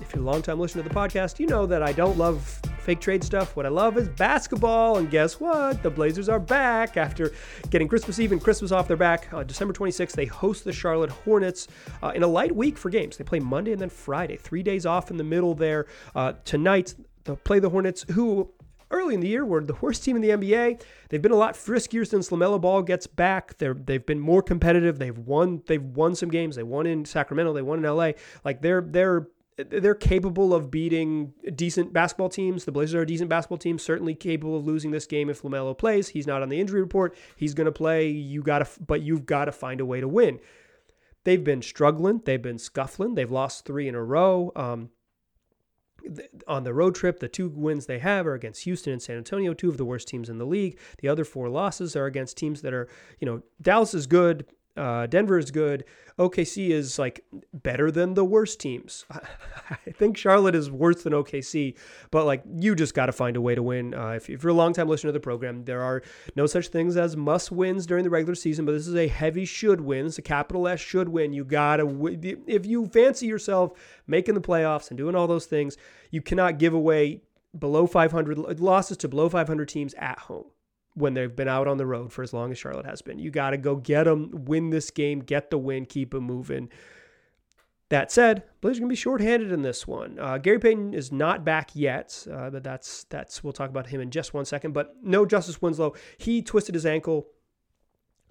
if 0.00 0.14
you're 0.14 0.22
a 0.22 0.26
long 0.26 0.42
time 0.42 0.58
listener 0.58 0.82
to 0.82 0.88
the 0.88 0.94
podcast, 0.94 1.38
you 1.38 1.46
know 1.46 1.66
that 1.66 1.82
I 1.82 1.92
don't 1.92 2.16
love 2.16 2.60
fake 2.80 3.00
trade 3.00 3.22
stuff. 3.22 3.56
What 3.56 3.66
I 3.66 3.68
love 3.68 3.96
is 3.96 4.08
basketball. 4.08 4.98
And 4.98 5.10
guess 5.10 5.38
what? 5.38 5.82
The 5.82 5.90
Blazers 5.90 6.28
are 6.28 6.40
back 6.40 6.96
after 6.96 7.32
getting 7.70 7.88
Christmas 7.88 8.18
Eve 8.18 8.32
and 8.32 8.42
Christmas 8.42 8.72
off 8.72 8.88
their 8.88 8.96
back. 8.96 9.32
Uh, 9.32 9.42
December 9.42 9.72
26th, 9.72 10.12
they 10.12 10.26
host 10.26 10.64
the 10.64 10.72
Charlotte 10.72 11.10
Hornets 11.10 11.68
uh, 12.02 12.12
in 12.14 12.22
a 12.22 12.26
light 12.26 12.54
week 12.54 12.78
for 12.78 12.90
games. 12.90 13.16
They 13.16 13.24
play 13.24 13.40
Monday 13.40 13.72
and 13.72 13.80
then 13.80 13.90
Friday, 13.90 14.36
three 14.36 14.62
days 14.62 14.86
off 14.86 15.10
in 15.10 15.16
the 15.16 15.24
middle 15.24 15.54
there. 15.54 15.86
Uh, 16.14 16.34
tonight, 16.44 16.94
they'll 17.24 17.36
play 17.36 17.58
the 17.58 17.70
Hornets, 17.70 18.04
who 18.12 18.50
early 18.90 19.14
in 19.14 19.20
the 19.20 19.28
year 19.28 19.44
were 19.44 19.62
the 19.62 19.76
worst 19.80 20.04
team 20.04 20.16
in 20.16 20.22
the 20.22 20.30
NBA. 20.30 20.82
They've 21.08 21.22
been 21.22 21.32
a 21.32 21.36
lot 21.36 21.54
friskier 21.54 22.06
since 22.06 22.30
LaMelo 22.30 22.60
Ball 22.60 22.82
gets 22.82 23.06
back. 23.06 23.56
They're 23.58 23.74
they've 23.74 24.04
been 24.04 24.20
more 24.20 24.42
competitive. 24.42 24.98
They've 24.98 25.16
won 25.16 25.62
they've 25.66 25.82
won 25.82 26.14
some 26.14 26.30
games. 26.30 26.56
They 26.56 26.62
won 26.62 26.86
in 26.86 27.04
Sacramento. 27.04 27.52
They 27.52 27.62
won 27.62 27.84
in 27.84 27.84
LA. 27.84 28.12
Like 28.44 28.62
they're 28.62 28.80
they're 28.80 29.28
they're 29.68 29.94
capable 29.94 30.54
of 30.54 30.70
beating 30.70 31.32
decent 31.54 31.92
basketball 31.92 32.28
teams. 32.28 32.64
The 32.64 32.72
Blazers 32.72 32.94
are 32.94 33.02
a 33.02 33.06
decent 33.06 33.28
basketball 33.28 33.58
team, 33.58 33.78
certainly 33.78 34.14
capable 34.14 34.56
of 34.56 34.66
losing 34.66 34.90
this 34.90 35.06
game 35.06 35.28
if 35.28 35.42
LaMelo 35.42 35.76
plays. 35.76 36.08
He's 36.08 36.26
not 36.26 36.42
on 36.42 36.48
the 36.48 36.60
injury 36.60 36.80
report. 36.80 37.16
He's 37.36 37.54
going 37.54 37.66
to 37.66 37.72
play. 37.72 38.08
You 38.08 38.42
got 38.42 38.60
to 38.60 38.80
but 38.80 39.02
you've 39.02 39.26
got 39.26 39.46
to 39.46 39.52
find 39.52 39.80
a 39.80 39.86
way 39.86 40.00
to 40.00 40.08
win. 40.08 40.40
They've 41.24 41.42
been 41.42 41.62
struggling, 41.62 42.22
they've 42.24 42.40
been 42.40 42.58
scuffling. 42.58 43.14
They've 43.14 43.30
lost 43.30 43.66
3 43.66 43.88
in 43.88 43.94
a 43.94 44.02
row. 44.02 44.52
Um, 44.56 44.90
on 46.48 46.64
the 46.64 46.72
road 46.72 46.94
trip, 46.94 47.20
the 47.20 47.28
two 47.28 47.48
wins 47.48 47.86
they 47.86 47.98
have 47.98 48.26
are 48.26 48.34
against 48.34 48.64
Houston 48.64 48.92
and 48.92 49.02
San 49.02 49.16
Antonio, 49.16 49.52
two 49.52 49.68
of 49.68 49.76
the 49.76 49.84
worst 49.84 50.08
teams 50.08 50.28
in 50.28 50.38
the 50.38 50.46
league. 50.46 50.78
The 50.98 51.08
other 51.08 51.24
four 51.24 51.48
losses 51.48 51.94
are 51.94 52.06
against 52.06 52.36
teams 52.36 52.62
that 52.62 52.72
are, 52.72 52.88
you 53.18 53.26
know, 53.26 53.42
Dallas 53.60 53.92
is 53.92 54.06
good, 54.06 54.46
uh, 54.76 55.06
Denver 55.06 55.38
is 55.38 55.50
good. 55.50 55.84
OKC 56.18 56.68
is 56.70 56.98
like 56.98 57.24
better 57.52 57.90
than 57.90 58.14
the 58.14 58.24
worst 58.24 58.60
teams. 58.60 59.04
I 59.10 59.90
think 59.90 60.16
Charlotte 60.16 60.54
is 60.54 60.70
worse 60.70 61.02
than 61.02 61.12
OKC, 61.12 61.76
but 62.10 62.26
like 62.26 62.42
you 62.56 62.74
just 62.74 62.94
got 62.94 63.06
to 63.06 63.12
find 63.12 63.36
a 63.36 63.40
way 63.40 63.54
to 63.54 63.62
win. 63.62 63.94
Uh, 63.94 64.10
if, 64.10 64.28
if, 64.28 64.42
you're 64.42 64.50
a 64.50 64.54
long 64.54 64.72
time 64.72 64.88
listener 64.88 65.08
to 65.08 65.12
the 65.12 65.20
program, 65.20 65.64
there 65.64 65.82
are 65.82 66.02
no 66.36 66.46
such 66.46 66.68
things 66.68 66.96
as 66.96 67.16
must 67.16 67.50
wins 67.50 67.86
during 67.86 68.04
the 68.04 68.10
regular 68.10 68.34
season, 68.34 68.64
but 68.64 68.72
this 68.72 68.86
is 68.86 68.94
a 68.94 69.08
heavy 69.08 69.44
should 69.44 69.80
wins. 69.80 70.18
A 70.18 70.22
capital 70.22 70.68
S 70.68 70.80
should 70.80 71.08
win. 71.08 71.32
You 71.32 71.44
got 71.44 71.76
to, 71.76 72.42
if 72.46 72.66
you 72.66 72.86
fancy 72.86 73.26
yourself 73.26 73.72
making 74.06 74.34
the 74.34 74.40
playoffs 74.40 74.90
and 74.90 74.98
doing 74.98 75.14
all 75.14 75.26
those 75.26 75.46
things, 75.46 75.76
you 76.10 76.20
cannot 76.20 76.58
give 76.58 76.74
away 76.74 77.22
below 77.58 77.86
500 77.86 78.60
losses 78.60 78.96
to 78.98 79.08
below 79.08 79.28
500 79.28 79.68
teams 79.68 79.94
at 79.94 80.18
home 80.18 80.46
when 80.94 81.14
they've 81.14 81.34
been 81.34 81.48
out 81.48 81.68
on 81.68 81.76
the 81.76 81.86
road 81.86 82.12
for 82.12 82.22
as 82.22 82.32
long 82.32 82.50
as 82.50 82.58
Charlotte 82.58 82.86
has 82.86 83.02
been. 83.02 83.18
You 83.18 83.30
got 83.30 83.50
to 83.50 83.56
go 83.56 83.76
get 83.76 84.04
them, 84.04 84.30
win 84.32 84.70
this 84.70 84.90
game, 84.90 85.20
get 85.20 85.50
the 85.50 85.58
win, 85.58 85.86
keep 85.86 86.10
them 86.10 86.24
moving. 86.24 86.68
That 87.90 88.12
said, 88.12 88.44
Blazers 88.60 88.78
going 88.78 88.88
to 88.88 88.92
be 88.92 88.96
shorthanded 88.96 89.50
in 89.50 89.62
this 89.62 89.86
one. 89.86 90.18
Uh, 90.20 90.38
Gary 90.38 90.60
Payton 90.60 90.94
is 90.94 91.10
not 91.10 91.44
back 91.44 91.70
yet, 91.74 92.26
uh, 92.32 92.50
but 92.50 92.62
that's 92.62 93.04
that's 93.04 93.42
we'll 93.42 93.52
talk 93.52 93.68
about 93.68 93.88
him 93.88 94.00
in 94.00 94.10
just 94.10 94.32
one 94.32 94.44
second. 94.44 94.72
But 94.72 94.94
no 95.02 95.26
Justice 95.26 95.60
Winslow. 95.60 95.94
He 96.16 96.40
twisted 96.40 96.76
his 96.76 96.86
ankle 96.86 97.26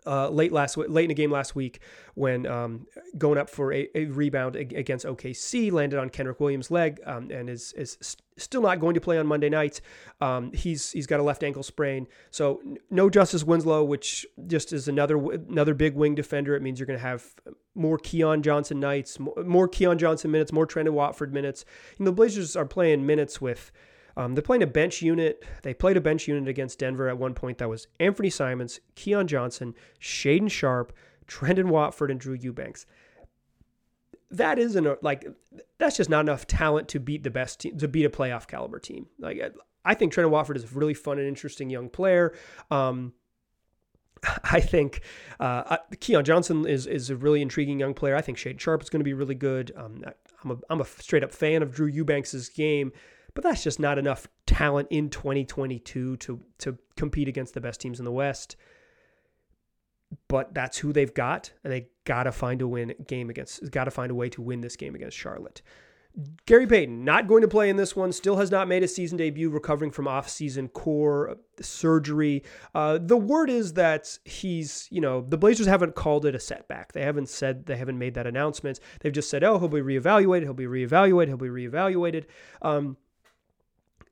uh, 0.06 0.30
late 0.30 0.52
last 0.52 0.78
late 0.78 1.04
in 1.04 1.10
the 1.10 1.14
game 1.14 1.32
last 1.32 1.56
week 1.56 1.82
when 2.16 2.46
um, 2.48 2.86
going 3.18 3.38
up 3.38 3.50
for 3.50 3.74
a, 3.74 3.90
a, 3.96 4.06
rebound 4.06 4.56
against 4.56 5.06
OKC 5.06 5.72
landed 5.72 6.00
on 6.00 6.10
Kenrich 6.10 6.40
Williams' 6.40 6.72
leg 6.72 7.02
um, 7.06 7.30
and 7.30 7.50
is 7.50 7.74
is 7.74 7.98
still 8.40 8.62
not 8.62 8.80
going 8.80 8.96
to 8.96 9.02
play 9.02 9.18
on 9.18 9.28
Monday 9.28 9.50
night. 9.50 9.82
Um, 10.22 10.52
he's 10.54 10.92
he's 10.92 11.08
got 11.08 11.20
a 11.20 11.24
left 11.24 11.44
ankle 11.44 11.64
sprain, 11.64 12.08
so 12.32 12.62
no 12.90 13.10
Justice 13.10 13.44
Winslow, 13.44 13.84
which 13.84 14.26
just 14.48 14.74
is 14.74 14.88
another 14.88 15.18
another 15.18 15.74
big 15.74 15.96
wing 15.96 16.16
defender. 16.16 16.56
It 16.56 16.62
means 16.62 16.80
you're 16.80 16.88
going 16.88 17.00
to 17.00 17.06
have 17.06 17.24
more 17.76 17.98
Keon 17.98 18.42
Johnson 18.42 18.80
nights, 18.80 19.20
more, 19.20 19.36
more 19.46 19.68
Keon 19.68 19.98
Johnson 19.98 20.32
minutes, 20.32 20.52
more 20.52 20.68
Trendon 20.68 20.92
Watford 20.92 21.34
minutes. 21.34 21.66
You 21.98 22.06
know, 22.06 22.12
the 22.12 22.16
Blazers 22.16 22.56
are 22.56 22.66
playing 22.66 23.06
minutes 23.06 23.40
with 23.40 23.72
um, 24.20 24.36
they're 24.36 24.42
playing 24.42 24.64
a 24.64 24.68
bench 24.68 25.02
unit. 25.02 25.46
They 25.64 25.74
played 25.74 25.96
a 25.96 26.02
bench 26.02 26.28
unit 26.28 26.50
against 26.50 26.80
Denver 26.80 27.08
at 27.08 27.18
one 27.18 27.34
point 27.34 27.58
that 27.60 27.70
was 27.70 27.88
Anthony 28.02 28.30
Simons, 28.30 28.82
Keon 28.96 29.28
Johnson, 29.28 29.76
Shaedon 30.02 30.52
Sharp, 30.52 30.92
Trendon 31.26 31.68
Watford, 31.68 32.12
and 32.12 32.20
Drew 32.20 32.34
Eubanks. 32.34 32.86
That 34.32 34.60
isn't 34.60 35.04
like 35.04 35.26
that's 35.78 35.98
just 35.98 36.10
not 36.10 36.22
enough 36.22 36.46
talent 36.46 36.88
to 36.90 37.00
beat 37.00 37.24
the 37.24 37.32
best 37.32 37.62
team 37.62 37.78
to 37.78 37.88
beat 37.88 38.06
a 38.06 38.10
playoff 38.10 38.48
caliber 38.48 38.80
team. 38.80 39.08
Like 39.18 39.56
I 39.84 39.96
think 39.96 40.14
Trendon 40.14 40.30
Watford 40.30 40.58
is 40.58 40.64
a 40.64 40.68
really 40.68 40.94
fun 40.94 41.18
and 41.18 41.28
interesting 41.28 41.70
young 41.70 41.90
player. 41.90 42.36
Um, 42.70 43.14
I 44.44 44.60
think 44.60 45.02
uh, 45.40 45.78
Keon 46.00 46.26
Johnson 46.26 46.68
is 46.68 46.86
is 46.86 47.10
a 47.10 47.16
really 47.16 47.42
intriguing 47.42 47.80
young 47.80 47.94
player. 47.94 48.16
I 48.16 48.22
think 48.22 48.38
Shade 48.38 48.62
Sharp 48.62 48.84
is 48.84 48.90
going 48.90 49.00
to 49.00 49.06
be 49.06 49.14
really 49.14 49.36
good. 49.36 49.72
Um, 49.76 50.04
I'm 50.44 50.52
a 50.52 50.58
I'm 50.70 50.82
a 50.82 50.86
straight 50.86 51.24
up 51.24 51.32
fan 51.32 51.64
of 51.64 51.74
Drew 51.74 51.88
Eubanks' 51.88 52.50
game 52.50 52.92
but 53.34 53.44
that's 53.44 53.64
just 53.64 53.80
not 53.80 53.98
enough 53.98 54.28
talent 54.46 54.88
in 54.92 55.10
2022 55.10 56.18
to 56.18 56.42
to 56.58 56.78
compete 56.96 57.28
against 57.28 57.54
the 57.54 57.62
best 57.62 57.80
teams 57.80 58.00
in 58.00 58.06
the 58.06 58.12
West. 58.12 58.56
But 60.28 60.54
that's 60.54 60.78
who 60.78 60.92
they've 60.92 61.14
got, 61.14 61.52
and 61.64 61.72
they 61.72 61.90
got 62.04 62.24
to 62.24 62.32
find 62.32 62.62
a 62.62 62.68
win 62.68 62.96
game 63.08 63.30
against. 63.30 63.70
Got 63.72 63.86
to 63.86 63.92
find 63.92 64.12
a 64.12 64.16
way 64.16 64.30
to 64.30 64.42
win 64.42 64.62
this 64.62 64.76
game 64.76 64.96
against 64.96 65.18
Charlotte. 65.18 65.62
Gary 66.48 66.66
Payton 66.66 67.06
not 67.06 67.28
going 67.28 67.44
to 67.44 67.48
play 67.48 67.70
in 67.70 67.78
this 67.78 67.96
one. 67.96 68.12
Still 68.12 68.38
has 68.38 68.50
not 68.50 68.68
made 68.68 68.82
a 68.82 68.88
season 68.88 69.18
debut, 69.18 69.50
recovering 69.52 69.92
from 69.92 70.08
off-season 70.08 70.70
core 70.70 71.38
surgery. 71.62 72.44
Uh, 72.74 72.98
the 73.00 73.16
word 73.16 73.52
is 73.52 73.74
that 73.74 74.18
he's, 74.26 74.88
you 74.90 75.00
know, 75.00 75.22
the 75.22 75.38
Blazers 75.38 75.68
haven't 75.68 75.94
called 75.94 76.26
it 76.26 76.34
a 76.34 76.40
setback. 76.40 76.94
They 76.94 77.04
haven't 77.04 77.30
said 77.30 77.68
they 77.68 77.78
haven't 77.78 78.00
made 78.00 78.16
that 78.16 78.26
announcement. 78.26 78.80
They've 79.02 79.14
just 79.14 79.30
said, 79.30 79.44
oh, 79.44 79.60
he'll 79.60 79.68
be 79.68 79.82
reevaluated. 79.82 80.42
He'll 80.42 80.54
be 80.54 80.66
reevaluated. 80.66 81.28
He'll 81.28 81.38
be 81.38 81.48
reevaluated. 81.48 82.26
Um, 82.64 82.98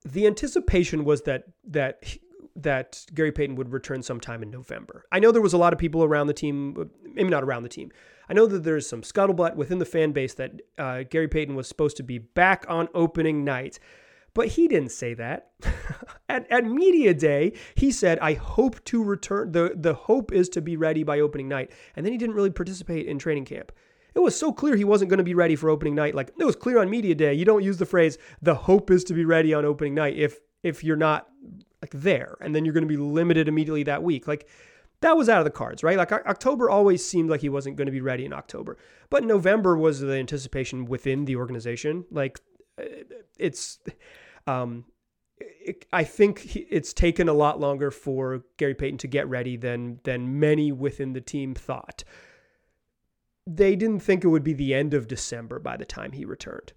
the 0.05 0.27
anticipation 0.27 1.03
was 1.03 1.23
that 1.23 1.45
that 1.65 2.03
that 2.57 3.05
Gary 3.13 3.31
Payton 3.31 3.55
would 3.55 3.71
return 3.71 4.01
sometime 4.01 4.41
in 4.41 4.49
November. 4.49 5.05
I 5.11 5.19
know 5.19 5.31
there 5.31 5.41
was 5.41 5.53
a 5.53 5.57
lot 5.57 5.73
of 5.73 5.79
people 5.79 6.03
around 6.03 6.27
the 6.27 6.33
team, 6.33 6.89
maybe 7.03 7.29
not 7.29 7.43
around 7.43 7.63
the 7.63 7.69
team. 7.69 7.91
I 8.29 8.33
know 8.33 8.45
that 8.47 8.63
there's 8.63 8.87
some 8.87 9.01
scuttlebutt 9.01 9.55
within 9.55 9.79
the 9.79 9.85
fan 9.85 10.11
base 10.11 10.33
that 10.35 10.51
uh, 10.77 11.03
Gary 11.09 11.27
Payton 11.27 11.55
was 11.55 11.67
supposed 11.67 11.97
to 11.97 12.03
be 12.03 12.17
back 12.17 12.65
on 12.67 12.89
opening 12.93 13.43
night. 13.43 13.79
But 14.33 14.49
he 14.49 14.67
didn't 14.67 14.91
say 14.91 15.13
that. 15.15 15.51
at, 16.29 16.49
at 16.51 16.65
media 16.65 17.13
day, 17.13 17.53
he 17.73 17.91
said, 17.91 18.19
"I 18.19 18.33
hope 18.33 18.83
to 18.85 19.03
return. 19.03 19.51
the 19.51 19.73
The 19.75 19.95
hope 19.95 20.31
is 20.31 20.47
to 20.49 20.61
be 20.61 20.77
ready 20.77 21.03
by 21.03 21.19
opening 21.19 21.47
night." 21.47 21.71
And 21.95 22.05
then 22.05 22.13
he 22.13 22.19
didn't 22.19 22.35
really 22.35 22.51
participate 22.51 23.07
in 23.07 23.17
training 23.17 23.45
camp. 23.45 23.71
it 24.13 24.19
was 24.19 24.35
so 24.37 24.51
clear 24.51 24.75
he 24.75 24.83
wasn't 24.83 25.09
going 25.09 25.17
to 25.17 25.23
be 25.23 25.33
ready 25.33 25.55
for 25.55 25.69
opening 25.69 25.95
night. 25.95 26.13
Like 26.13 26.33
it 26.37 26.45
was 26.45 26.55
clear 26.55 26.79
on 26.79 26.89
media 26.89 27.15
day. 27.15 27.33
You 27.33 27.45
don't 27.45 27.63
use 27.63 27.77
the 27.77 27.85
phrase 27.87 28.19
"the 28.41 28.53
hope 28.53 28.91
is 28.91 29.03
to 29.05 29.15
be 29.15 29.25
ready 29.25 29.55
on 29.55 29.65
opening 29.65 29.95
night" 29.95 30.15
if 30.17 30.39
if 30.61 30.83
you're 30.83 30.97
not 30.97 31.29
like 31.81 31.91
there, 31.91 32.37
and 32.41 32.55
then 32.55 32.65
you're 32.65 32.73
going 32.73 32.87
to 32.87 32.87
be 32.87 32.97
limited 32.97 33.47
immediately 33.47 33.83
that 33.83 34.03
week. 34.03 34.27
Like 34.27 34.47
that 35.01 35.15
was 35.15 35.29
out 35.29 35.39
of 35.39 35.45
the 35.45 35.51
cards, 35.51 35.83
right? 35.83 35.97
Like 35.97 36.11
October 36.11 36.69
always 36.69 37.07
seemed 37.07 37.29
like 37.29 37.41
he 37.41 37.49
wasn't 37.49 37.75
going 37.75 37.85
to 37.85 37.91
be 37.91 38.01
ready 38.01 38.25
in 38.25 38.33
October, 38.33 38.77
but 39.09 39.23
November 39.23 39.77
was 39.77 39.99
the 39.99 40.13
anticipation 40.13 40.85
within 40.85 41.25
the 41.25 41.35
organization. 41.35 42.05
Like 42.09 42.39
it's, 43.37 43.79
um, 44.47 44.85
I 45.93 46.03
think 46.03 46.55
it's 46.55 46.93
taken 46.93 47.29
a 47.29 47.33
lot 47.33 47.59
longer 47.59 47.91
for 47.91 48.43
Gary 48.57 48.73
Payton 48.73 48.97
to 48.99 49.07
get 49.07 49.27
ready 49.27 49.55
than 49.55 49.99
than 50.03 50.39
many 50.39 50.71
within 50.71 51.13
the 51.13 51.21
team 51.21 51.53
thought. 51.53 52.03
They 53.45 53.75
didn't 53.75 53.99
think 53.99 54.23
it 54.23 54.29
would 54.29 54.43
be 54.43 54.53
the 54.53 54.73
end 54.73 54.93
of 54.93 55.07
December 55.07 55.59
by 55.59 55.77
the 55.77 55.85
time 55.85 56.13
he 56.13 56.25
returned. 56.25 56.73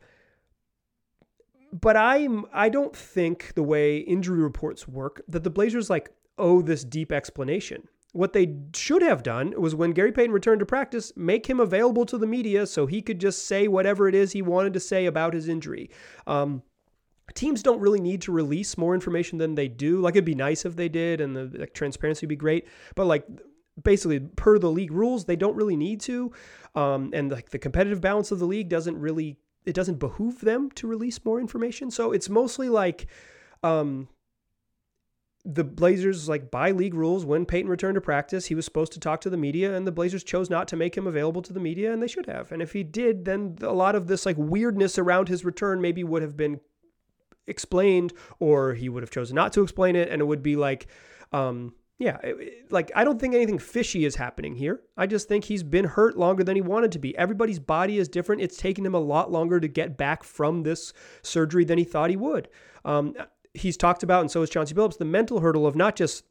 But 1.72 1.96
I'm 1.96 2.46
I 2.52 2.68
don't 2.68 2.94
think 2.94 3.54
the 3.54 3.62
way 3.62 3.98
injury 3.98 4.40
reports 4.40 4.88
work 4.88 5.22
that 5.28 5.44
the 5.44 5.50
Blazers 5.50 5.90
like 5.90 6.10
owe 6.38 6.62
this 6.62 6.84
deep 6.84 7.12
explanation. 7.12 7.88
What 8.12 8.32
they 8.32 8.56
should 8.74 9.02
have 9.02 9.22
done 9.22 9.54
was 9.56 9.74
when 9.74 9.92
Gary 9.92 10.10
Payton 10.10 10.32
returned 10.32 10.58
to 10.60 10.66
practice, 10.66 11.12
make 11.14 11.46
him 11.46 11.60
available 11.60 12.04
to 12.06 12.18
the 12.18 12.26
media 12.26 12.66
so 12.66 12.86
he 12.86 13.02
could 13.02 13.20
just 13.20 13.46
say 13.46 13.68
whatever 13.68 14.08
it 14.08 14.16
is 14.16 14.32
he 14.32 14.42
wanted 14.42 14.72
to 14.74 14.80
say 14.80 15.06
about 15.06 15.32
his 15.32 15.48
injury. 15.48 15.90
Um, 16.26 16.62
teams 17.34 17.62
don't 17.62 17.80
really 17.80 18.00
need 18.00 18.22
to 18.22 18.32
release 18.32 18.76
more 18.76 18.94
information 18.94 19.38
than 19.38 19.54
they 19.54 19.68
do. 19.68 20.00
Like 20.00 20.14
it'd 20.14 20.24
be 20.24 20.34
nice 20.34 20.64
if 20.64 20.74
they 20.74 20.88
did, 20.88 21.20
and 21.20 21.36
the 21.36 21.50
like, 21.56 21.74
transparency 21.74 22.26
would 22.26 22.30
be 22.30 22.36
great. 22.36 22.66
But 22.96 23.06
like 23.06 23.24
basically 23.82 24.20
per 24.20 24.58
the 24.58 24.70
league 24.70 24.92
rules, 24.92 25.24
they 25.24 25.36
don't 25.36 25.56
really 25.56 25.76
need 25.76 26.00
to. 26.02 26.32
Um, 26.74 27.10
and 27.12 27.30
like 27.30 27.50
the 27.50 27.58
competitive 27.58 28.00
balance 28.00 28.30
of 28.30 28.38
the 28.38 28.46
league 28.46 28.68
doesn't 28.68 28.98
really 28.98 29.38
it 29.70 29.74
doesn't 29.74 30.00
behoove 30.00 30.40
them 30.40 30.70
to 30.72 30.86
release 30.88 31.24
more 31.24 31.40
information. 31.40 31.90
So 31.90 32.10
it's 32.10 32.28
mostly 32.28 32.68
like 32.68 33.06
um, 33.62 34.08
the 35.44 35.64
Blazers, 35.64 36.28
like 36.28 36.50
by 36.50 36.72
league 36.72 36.94
rules, 36.94 37.24
when 37.24 37.46
Payton 37.46 37.70
returned 37.70 37.94
to 37.94 38.00
practice, 38.00 38.46
he 38.46 38.56
was 38.56 38.64
supposed 38.64 38.92
to 38.92 39.00
talk 39.00 39.20
to 39.22 39.30
the 39.30 39.36
media, 39.36 39.74
and 39.74 39.86
the 39.86 39.92
Blazers 39.92 40.24
chose 40.24 40.50
not 40.50 40.66
to 40.68 40.76
make 40.76 40.96
him 40.96 41.06
available 41.06 41.40
to 41.42 41.52
the 41.52 41.60
media, 41.60 41.92
and 41.92 42.02
they 42.02 42.08
should 42.08 42.26
have. 42.26 42.50
And 42.52 42.60
if 42.60 42.72
he 42.72 42.82
did, 42.82 43.24
then 43.24 43.56
a 43.62 43.72
lot 43.72 43.94
of 43.94 44.08
this 44.08 44.26
like 44.26 44.36
weirdness 44.36 44.98
around 44.98 45.28
his 45.28 45.44
return 45.44 45.80
maybe 45.80 46.02
would 46.04 46.22
have 46.22 46.36
been 46.36 46.60
explained, 47.46 48.12
or 48.40 48.74
he 48.74 48.88
would 48.88 49.04
have 49.04 49.10
chosen 49.10 49.36
not 49.36 49.52
to 49.52 49.62
explain 49.62 49.94
it, 49.94 50.08
and 50.10 50.20
it 50.20 50.26
would 50.26 50.42
be 50.42 50.56
like, 50.56 50.88
um, 51.32 51.74
yeah, 52.00 52.16
like 52.70 52.90
I 52.96 53.04
don't 53.04 53.20
think 53.20 53.34
anything 53.34 53.58
fishy 53.58 54.06
is 54.06 54.16
happening 54.16 54.54
here. 54.54 54.80
I 54.96 55.06
just 55.06 55.28
think 55.28 55.44
he's 55.44 55.62
been 55.62 55.84
hurt 55.84 56.16
longer 56.16 56.42
than 56.42 56.56
he 56.56 56.62
wanted 56.62 56.92
to 56.92 56.98
be. 56.98 57.16
Everybody's 57.18 57.58
body 57.58 57.98
is 57.98 58.08
different. 58.08 58.40
It's 58.40 58.56
taken 58.56 58.86
him 58.86 58.94
a 58.94 58.98
lot 58.98 59.30
longer 59.30 59.60
to 59.60 59.68
get 59.68 59.98
back 59.98 60.24
from 60.24 60.62
this 60.62 60.94
surgery 61.22 61.62
than 61.62 61.76
he 61.76 61.84
thought 61.84 62.08
he 62.08 62.16
would. 62.16 62.48
Um, 62.86 63.14
he's 63.52 63.76
talked 63.76 64.02
about, 64.02 64.22
and 64.22 64.30
so 64.30 64.40
has 64.40 64.48
Chauncey 64.48 64.74
Billups, 64.74 64.96
the 64.96 65.04
mental 65.04 65.40
hurdle 65.40 65.66
of 65.66 65.76
not 65.76 65.94
just 65.94 66.24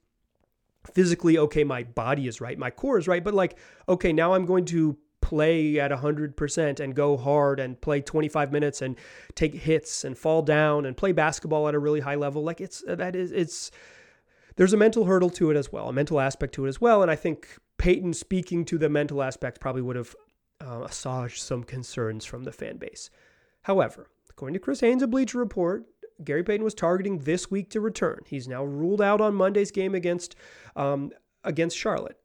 physically, 0.92 1.38
okay, 1.38 1.64
my 1.64 1.84
body 1.84 2.28
is 2.28 2.42
right, 2.42 2.58
my 2.58 2.72
core 2.72 2.98
is 2.98 3.08
right, 3.08 3.24
but 3.24 3.36
like, 3.36 3.56
okay, 3.88 4.12
now 4.12 4.34
I'm 4.34 4.48
going 4.48 4.66
to 4.66 4.98
play 5.22 5.80
at 5.80 5.92
100% 5.92 6.80
and 6.80 6.96
go 6.96 7.16
hard 7.16 7.60
and 7.60 7.80
play 7.80 8.02
25 8.02 8.52
minutes 8.52 8.82
and 8.82 8.96
take 9.36 9.54
hits 9.54 10.04
and 10.04 10.18
fall 10.18 10.42
down 10.42 10.88
and 10.88 10.98
play 10.98 11.12
basketball 11.12 11.68
at 11.68 11.76
a 11.76 11.80
really 11.80 12.00
high 12.00 12.16
level. 12.16 12.44
Like, 12.44 12.60
it's 12.60 12.84
that 12.88 13.16
is, 13.16 13.32
it's, 13.32 13.70
there's 14.60 14.74
a 14.74 14.78
mental 14.78 15.06
hurdle 15.06 15.30
to 15.30 15.50
it 15.50 15.56
as 15.56 15.72
well, 15.72 15.88
a 15.88 15.94
mental 15.94 16.20
aspect 16.20 16.54
to 16.56 16.66
it 16.66 16.68
as 16.68 16.82
well. 16.82 17.02
And 17.02 17.10
I 17.10 17.16
think 17.16 17.48
Payton 17.78 18.12
speaking 18.12 18.66
to 18.66 18.78
the 18.78 18.90
mental 18.90 19.24
aspect 19.24 19.62
probably 19.62 19.82
would 19.82 19.96
have 19.96 20.14
uh, 20.60 20.82
assuaged 20.84 21.42
some 21.42 21.64
concerns 21.64 22.26
from 22.26 22.44
the 22.44 22.52
fan 22.52 22.76
base. 22.76 23.10
However, 23.62 24.10
according 24.30 24.56
to 24.56 24.60
Chris 24.60 24.82
Haynes 24.82 25.02
of 25.02 25.12
Bleacher 25.12 25.38
Report, 25.38 25.86
Gary 26.26 26.44
Payton 26.44 26.66
was 26.66 26.74
targeting 26.74 27.20
this 27.20 27.50
week 27.50 27.70
to 27.70 27.80
return. 27.80 28.20
He's 28.28 28.50
now 28.50 28.66
ruled 28.66 29.02
out 29.02 29.22
on 29.22 29.34
Monday's 29.34 29.72
game 29.72 29.96
against 29.96 30.36
um, 30.76 31.12
against 31.46 31.78
Charlotte. 31.78 32.18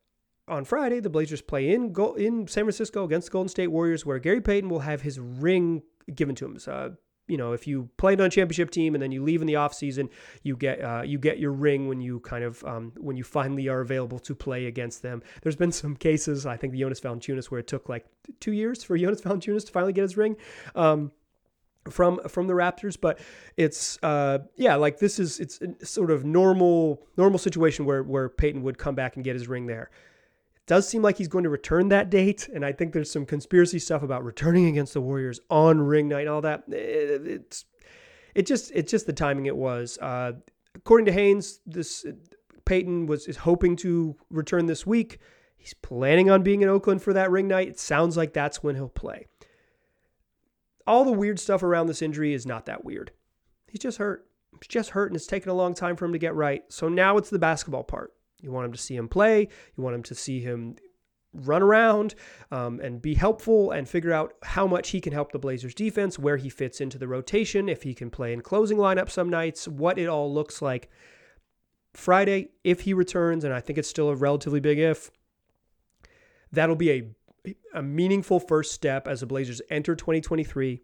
On 0.49 0.65
Friday, 0.65 0.99
the 0.99 1.09
Blazers 1.09 1.41
play 1.41 1.73
in 1.73 1.93
go- 1.93 2.15
in 2.15 2.49
San 2.49 2.65
Francisco 2.65 3.05
against 3.05 3.27
the 3.27 3.31
Golden 3.31 3.47
State 3.47 3.67
Warriors, 3.67 4.05
where 4.05 4.19
Gary 4.19 4.41
Payton 4.41 4.69
will 4.69 4.79
have 4.79 5.03
his 5.03 5.21
ring 5.21 5.83
given 6.13 6.35
to 6.35 6.45
him. 6.45 6.59
You 7.27 7.37
know, 7.37 7.53
if 7.53 7.65
you 7.65 7.89
played 7.97 8.21
on 8.21 8.29
championship 8.29 8.69
team 8.69 8.93
and 8.93 9.01
then 9.01 9.11
you 9.11 9.23
leave 9.23 9.41
in 9.41 9.47
the 9.47 9.55
offseason, 9.55 10.09
you 10.43 10.55
get 10.55 10.81
uh, 10.81 11.01
you 11.03 11.17
get 11.17 11.39
your 11.39 11.51
ring 11.51 11.87
when 11.87 11.99
you 11.99 12.19
kind 12.19 12.43
of 12.43 12.63
um, 12.65 12.93
when 12.97 13.17
you 13.17 13.23
finally 13.23 13.67
are 13.67 13.81
available 13.81 14.19
to 14.19 14.35
play 14.35 14.67
against 14.67 15.01
them. 15.01 15.23
There's 15.41 15.55
been 15.55 15.71
some 15.71 15.95
cases, 15.95 16.45
I 16.45 16.57
think 16.57 16.73
the 16.73 16.79
Jonas 16.79 17.01
Valanciunas, 17.01 17.45
where 17.45 17.59
it 17.59 17.67
took 17.67 17.89
like 17.89 18.05
two 18.39 18.51
years 18.51 18.83
for 18.83 18.97
Jonas 18.97 19.21
Valanciunas 19.21 19.65
to 19.65 19.71
finally 19.71 19.93
get 19.93 20.03
his 20.03 20.17
ring. 20.17 20.37
Um, 20.75 21.11
from 21.89 22.19
from 22.27 22.47
the 22.47 22.53
Raptors, 22.53 22.97
but 22.99 23.19
it's 23.57 23.99
uh 24.01 24.39
yeah, 24.55 24.75
like 24.75 24.99
this 24.99 25.19
is 25.19 25.39
it's 25.39 25.59
sort 25.83 26.11
of 26.11 26.25
normal 26.25 27.05
normal 27.17 27.39
situation 27.39 27.85
where 27.85 28.03
where 28.03 28.29
Payton 28.29 28.63
would 28.63 28.77
come 28.77 28.95
back 28.95 29.15
and 29.15 29.23
get 29.23 29.35
his 29.35 29.47
ring 29.47 29.67
there. 29.67 29.89
Does 30.67 30.87
seem 30.87 31.01
like 31.01 31.17
he's 31.17 31.27
going 31.27 31.43
to 31.43 31.49
return 31.49 31.89
that 31.89 32.09
date, 32.09 32.49
and 32.53 32.65
I 32.65 32.71
think 32.71 32.91
there's 32.91 33.11
some 33.11 33.25
conspiracy 33.25 33.77
stuff 33.77 34.01
about 34.01 34.23
returning 34.23 34.65
against 34.65 34.93
the 34.93 35.01
Warriors 35.01 35.39
on 35.49 35.79
ring 35.79 36.07
night 36.07 36.21
and 36.21 36.29
all 36.29 36.41
that. 36.41 36.63
It, 36.67 37.27
it's 37.27 37.65
it 38.33 38.45
just 38.45 38.71
it's 38.73 38.91
just 38.91 39.05
the 39.05 39.13
timing 39.13 39.45
it 39.45 39.55
was. 39.55 39.97
Uh, 40.01 40.33
according 40.75 41.05
to 41.05 41.11
Haynes, 41.11 41.59
this 41.65 42.05
Payton 42.65 43.05
was 43.05 43.27
is 43.27 43.37
hoping 43.37 43.75
to 43.77 44.15
return 44.29 44.65
this 44.65 44.87
week. 44.87 45.19
He's 45.55 45.75
planning 45.75 46.29
on 46.29 46.43
being 46.43 46.61
in 46.61 46.69
Oakland 46.69 47.01
for 47.01 47.13
that 47.13 47.31
ring 47.31 47.47
night. 47.47 47.67
It 47.67 47.79
sounds 47.79 48.17
like 48.17 48.33
that's 48.33 48.63
when 48.63 48.75
he'll 48.75 48.89
play 48.89 49.27
all 50.87 51.03
the 51.03 51.11
weird 51.11 51.39
stuff 51.39 51.63
around 51.63 51.87
this 51.87 52.01
injury 52.01 52.33
is 52.33 52.45
not 52.45 52.65
that 52.65 52.85
weird. 52.85 53.11
He's 53.67 53.81
just 53.81 53.97
hurt. 53.97 54.27
He's 54.61 54.67
just 54.67 54.91
hurt, 54.91 55.07
and 55.07 55.15
it's 55.15 55.27
taken 55.27 55.49
a 55.49 55.55
long 55.55 55.73
time 55.73 55.95
for 55.95 56.05
him 56.05 56.13
to 56.13 56.19
get 56.19 56.35
right. 56.35 56.63
So 56.69 56.87
now 56.87 57.17
it's 57.17 57.29
the 57.29 57.39
basketball 57.39 57.83
part. 57.83 58.13
You 58.45 58.51
want 58.51 58.65
him 58.67 58.71
to 58.71 58.77
see 58.77 58.95
him 58.95 59.09
play. 59.09 59.49
You 59.75 59.83
want 59.83 59.95
him 59.95 60.03
to 60.03 60.15
see 60.15 60.39
him 60.39 60.75
run 61.33 61.61
around 61.61 62.15
um, 62.51 62.79
and 62.79 63.01
be 63.01 63.15
helpful 63.15 63.71
and 63.71 63.89
figure 63.89 64.13
out 64.13 64.33
how 64.43 64.65
much 64.67 64.91
he 64.91 65.01
can 65.01 65.11
help 65.11 65.31
the 65.31 65.39
Blazers 65.39 65.75
defense, 65.75 66.17
where 66.17 66.37
he 66.37 66.47
fits 66.47 66.79
into 66.79 66.97
the 66.97 67.07
rotation, 67.07 67.67
if 67.67 67.83
he 67.83 67.93
can 67.93 68.09
play 68.09 68.31
in 68.31 68.41
closing 68.41 68.77
lineup 68.77 69.09
some 69.09 69.29
nights, 69.29 69.67
what 69.67 69.97
it 69.97 70.07
all 70.07 70.33
looks 70.33 70.61
like. 70.61 70.89
Friday, 71.93 72.49
if 72.63 72.81
he 72.81 72.93
returns, 72.93 73.43
and 73.43 73.53
I 73.53 73.59
think 73.59 73.77
it's 73.79 73.89
still 73.89 74.09
a 74.09 74.15
relatively 74.15 74.59
big 74.59 74.79
if, 74.79 75.11
that'll 76.51 76.75
be 76.75 76.91
a 76.91 77.09
a 77.75 77.83
meaningful 77.83 78.39
first 78.39 78.71
step 78.71 79.07
as 79.07 79.19
the 79.19 79.27
Blazers 79.27 79.61
enter 79.69 79.95
2023. 79.95 80.81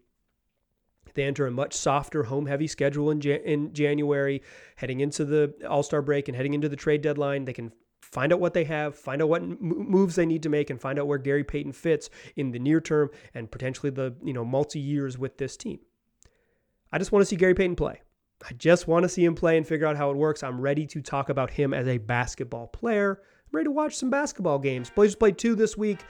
They 1.14 1.24
enter 1.24 1.46
a 1.46 1.50
much 1.50 1.74
softer, 1.74 2.24
home 2.24 2.46
heavy 2.46 2.66
schedule 2.66 3.10
in, 3.10 3.20
in 3.22 3.72
January, 3.72 4.42
heading 4.76 5.00
into 5.00 5.24
the 5.24 5.54
All 5.68 5.82
Star 5.82 6.02
break 6.02 6.28
and 6.28 6.36
heading 6.36 6.54
into 6.54 6.68
the 6.68 6.76
trade 6.76 7.02
deadline. 7.02 7.44
They 7.44 7.52
can 7.52 7.72
find 8.00 8.32
out 8.32 8.40
what 8.40 8.54
they 8.54 8.64
have, 8.64 8.94
find 8.94 9.22
out 9.22 9.28
what 9.28 9.42
moves 9.42 10.16
they 10.16 10.26
need 10.26 10.42
to 10.42 10.48
make, 10.48 10.70
and 10.70 10.80
find 10.80 10.98
out 10.98 11.06
where 11.06 11.18
Gary 11.18 11.44
Payton 11.44 11.72
fits 11.72 12.10
in 12.36 12.50
the 12.50 12.58
near 12.58 12.80
term 12.80 13.10
and 13.34 13.50
potentially 13.50 13.90
the 13.90 14.14
you 14.22 14.32
know 14.32 14.44
multi 14.44 14.80
years 14.80 15.18
with 15.18 15.38
this 15.38 15.56
team. 15.56 15.80
I 16.92 16.98
just 16.98 17.12
want 17.12 17.22
to 17.22 17.26
see 17.26 17.36
Gary 17.36 17.54
Payton 17.54 17.76
play. 17.76 18.02
I 18.48 18.52
just 18.54 18.88
want 18.88 19.04
to 19.04 19.08
see 19.08 19.24
him 19.24 19.34
play 19.34 19.56
and 19.56 19.66
figure 19.66 19.86
out 19.86 19.96
how 19.96 20.10
it 20.10 20.16
works. 20.16 20.42
I'm 20.42 20.60
ready 20.60 20.86
to 20.88 21.00
talk 21.00 21.28
about 21.28 21.50
him 21.50 21.72
as 21.72 21.86
a 21.86 21.98
basketball 21.98 22.66
player. 22.66 23.20
I'm 23.22 23.56
ready 23.56 23.66
to 23.66 23.70
watch 23.70 23.96
some 23.96 24.10
basketball 24.10 24.58
games. 24.58 24.90
Blazers 24.90 25.14
played 25.14 25.38
two 25.38 25.54
this 25.54 25.76
week. 25.76 26.00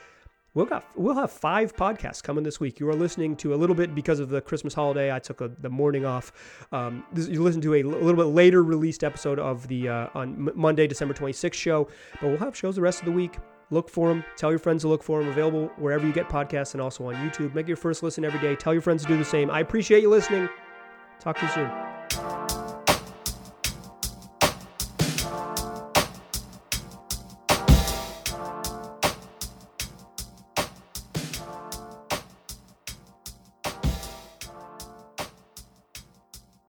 We'll 0.55 0.67
got 0.67 0.85
we'll 0.97 1.15
have 1.15 1.33
five 1.33 1.75
podcasts 1.75 2.23
coming 2.23 2.45
this 2.45 2.61
week. 2.61 2.79
You 2.79 2.88
are 2.91 2.95
listening 2.95 3.37
to 3.37 3.55
a 3.55 3.57
little 3.57 3.75
bit 3.75 3.95
because 3.95 4.21
of 4.21 4.29
the 4.29 4.41
Christmas 4.41 4.75
holiday. 4.75 5.11
I 5.11 5.19
took 5.19 5.41
a, 5.41 5.49
the 5.49 5.71
morning 5.71 6.05
off. 6.05 6.67
Um, 6.73 7.05
this, 7.11 7.27
you 7.27 7.43
listen 7.43 7.62
to 7.62 7.75
a, 7.75 7.83
little 7.83 8.23
bit 8.23 8.35
later 8.35 8.62
released 8.62 9.03
episode 9.03 9.38
of 9.38 9.67
the 9.69 9.88
uh, 9.88 10.09
on 10.15 10.51
Monday, 10.55 10.87
December 10.87 11.15
26th 11.15 11.55
show. 11.55 11.88
But 12.21 12.29
we'll 12.29 12.38
have 12.38 12.55
shows 12.55 12.77
the 12.77 12.83
rest 12.83 13.01
of 13.01 13.07
the 13.07 13.12
week. 13.12 13.38
Look 13.71 13.88
for 13.88 14.09
them. 14.09 14.23
Tell 14.37 14.51
your 14.51 14.59
friends 14.59 14.83
to 14.83 14.88
look 14.88 15.03
for 15.03 15.21
them. 15.21 15.31
Available 15.31 15.71
wherever 15.79 16.07
you 16.07 16.12
get 16.12 16.29
podcasts 16.29 16.75
and 16.75 16.83
also 16.83 17.07
on 17.07 17.15
YouTube. 17.15 17.55
Make 17.55 17.67
your 17.67 17.79
first 17.79 18.03
listen 18.03 18.23
every 18.23 18.41
day. 18.41 18.55
Tell 18.55 18.75
your 18.75 18.83
friends 18.83 19.03
to 19.03 19.09
do 19.09 19.17
the 19.17 19.25
same. 19.25 19.51
I 19.51 19.61
appreciate 19.61 20.03
you 20.03 20.11
listening. 20.11 20.51
Talk 21.19 21.38
to 21.38 21.47
you 21.47 21.53
soon. 21.53 22.22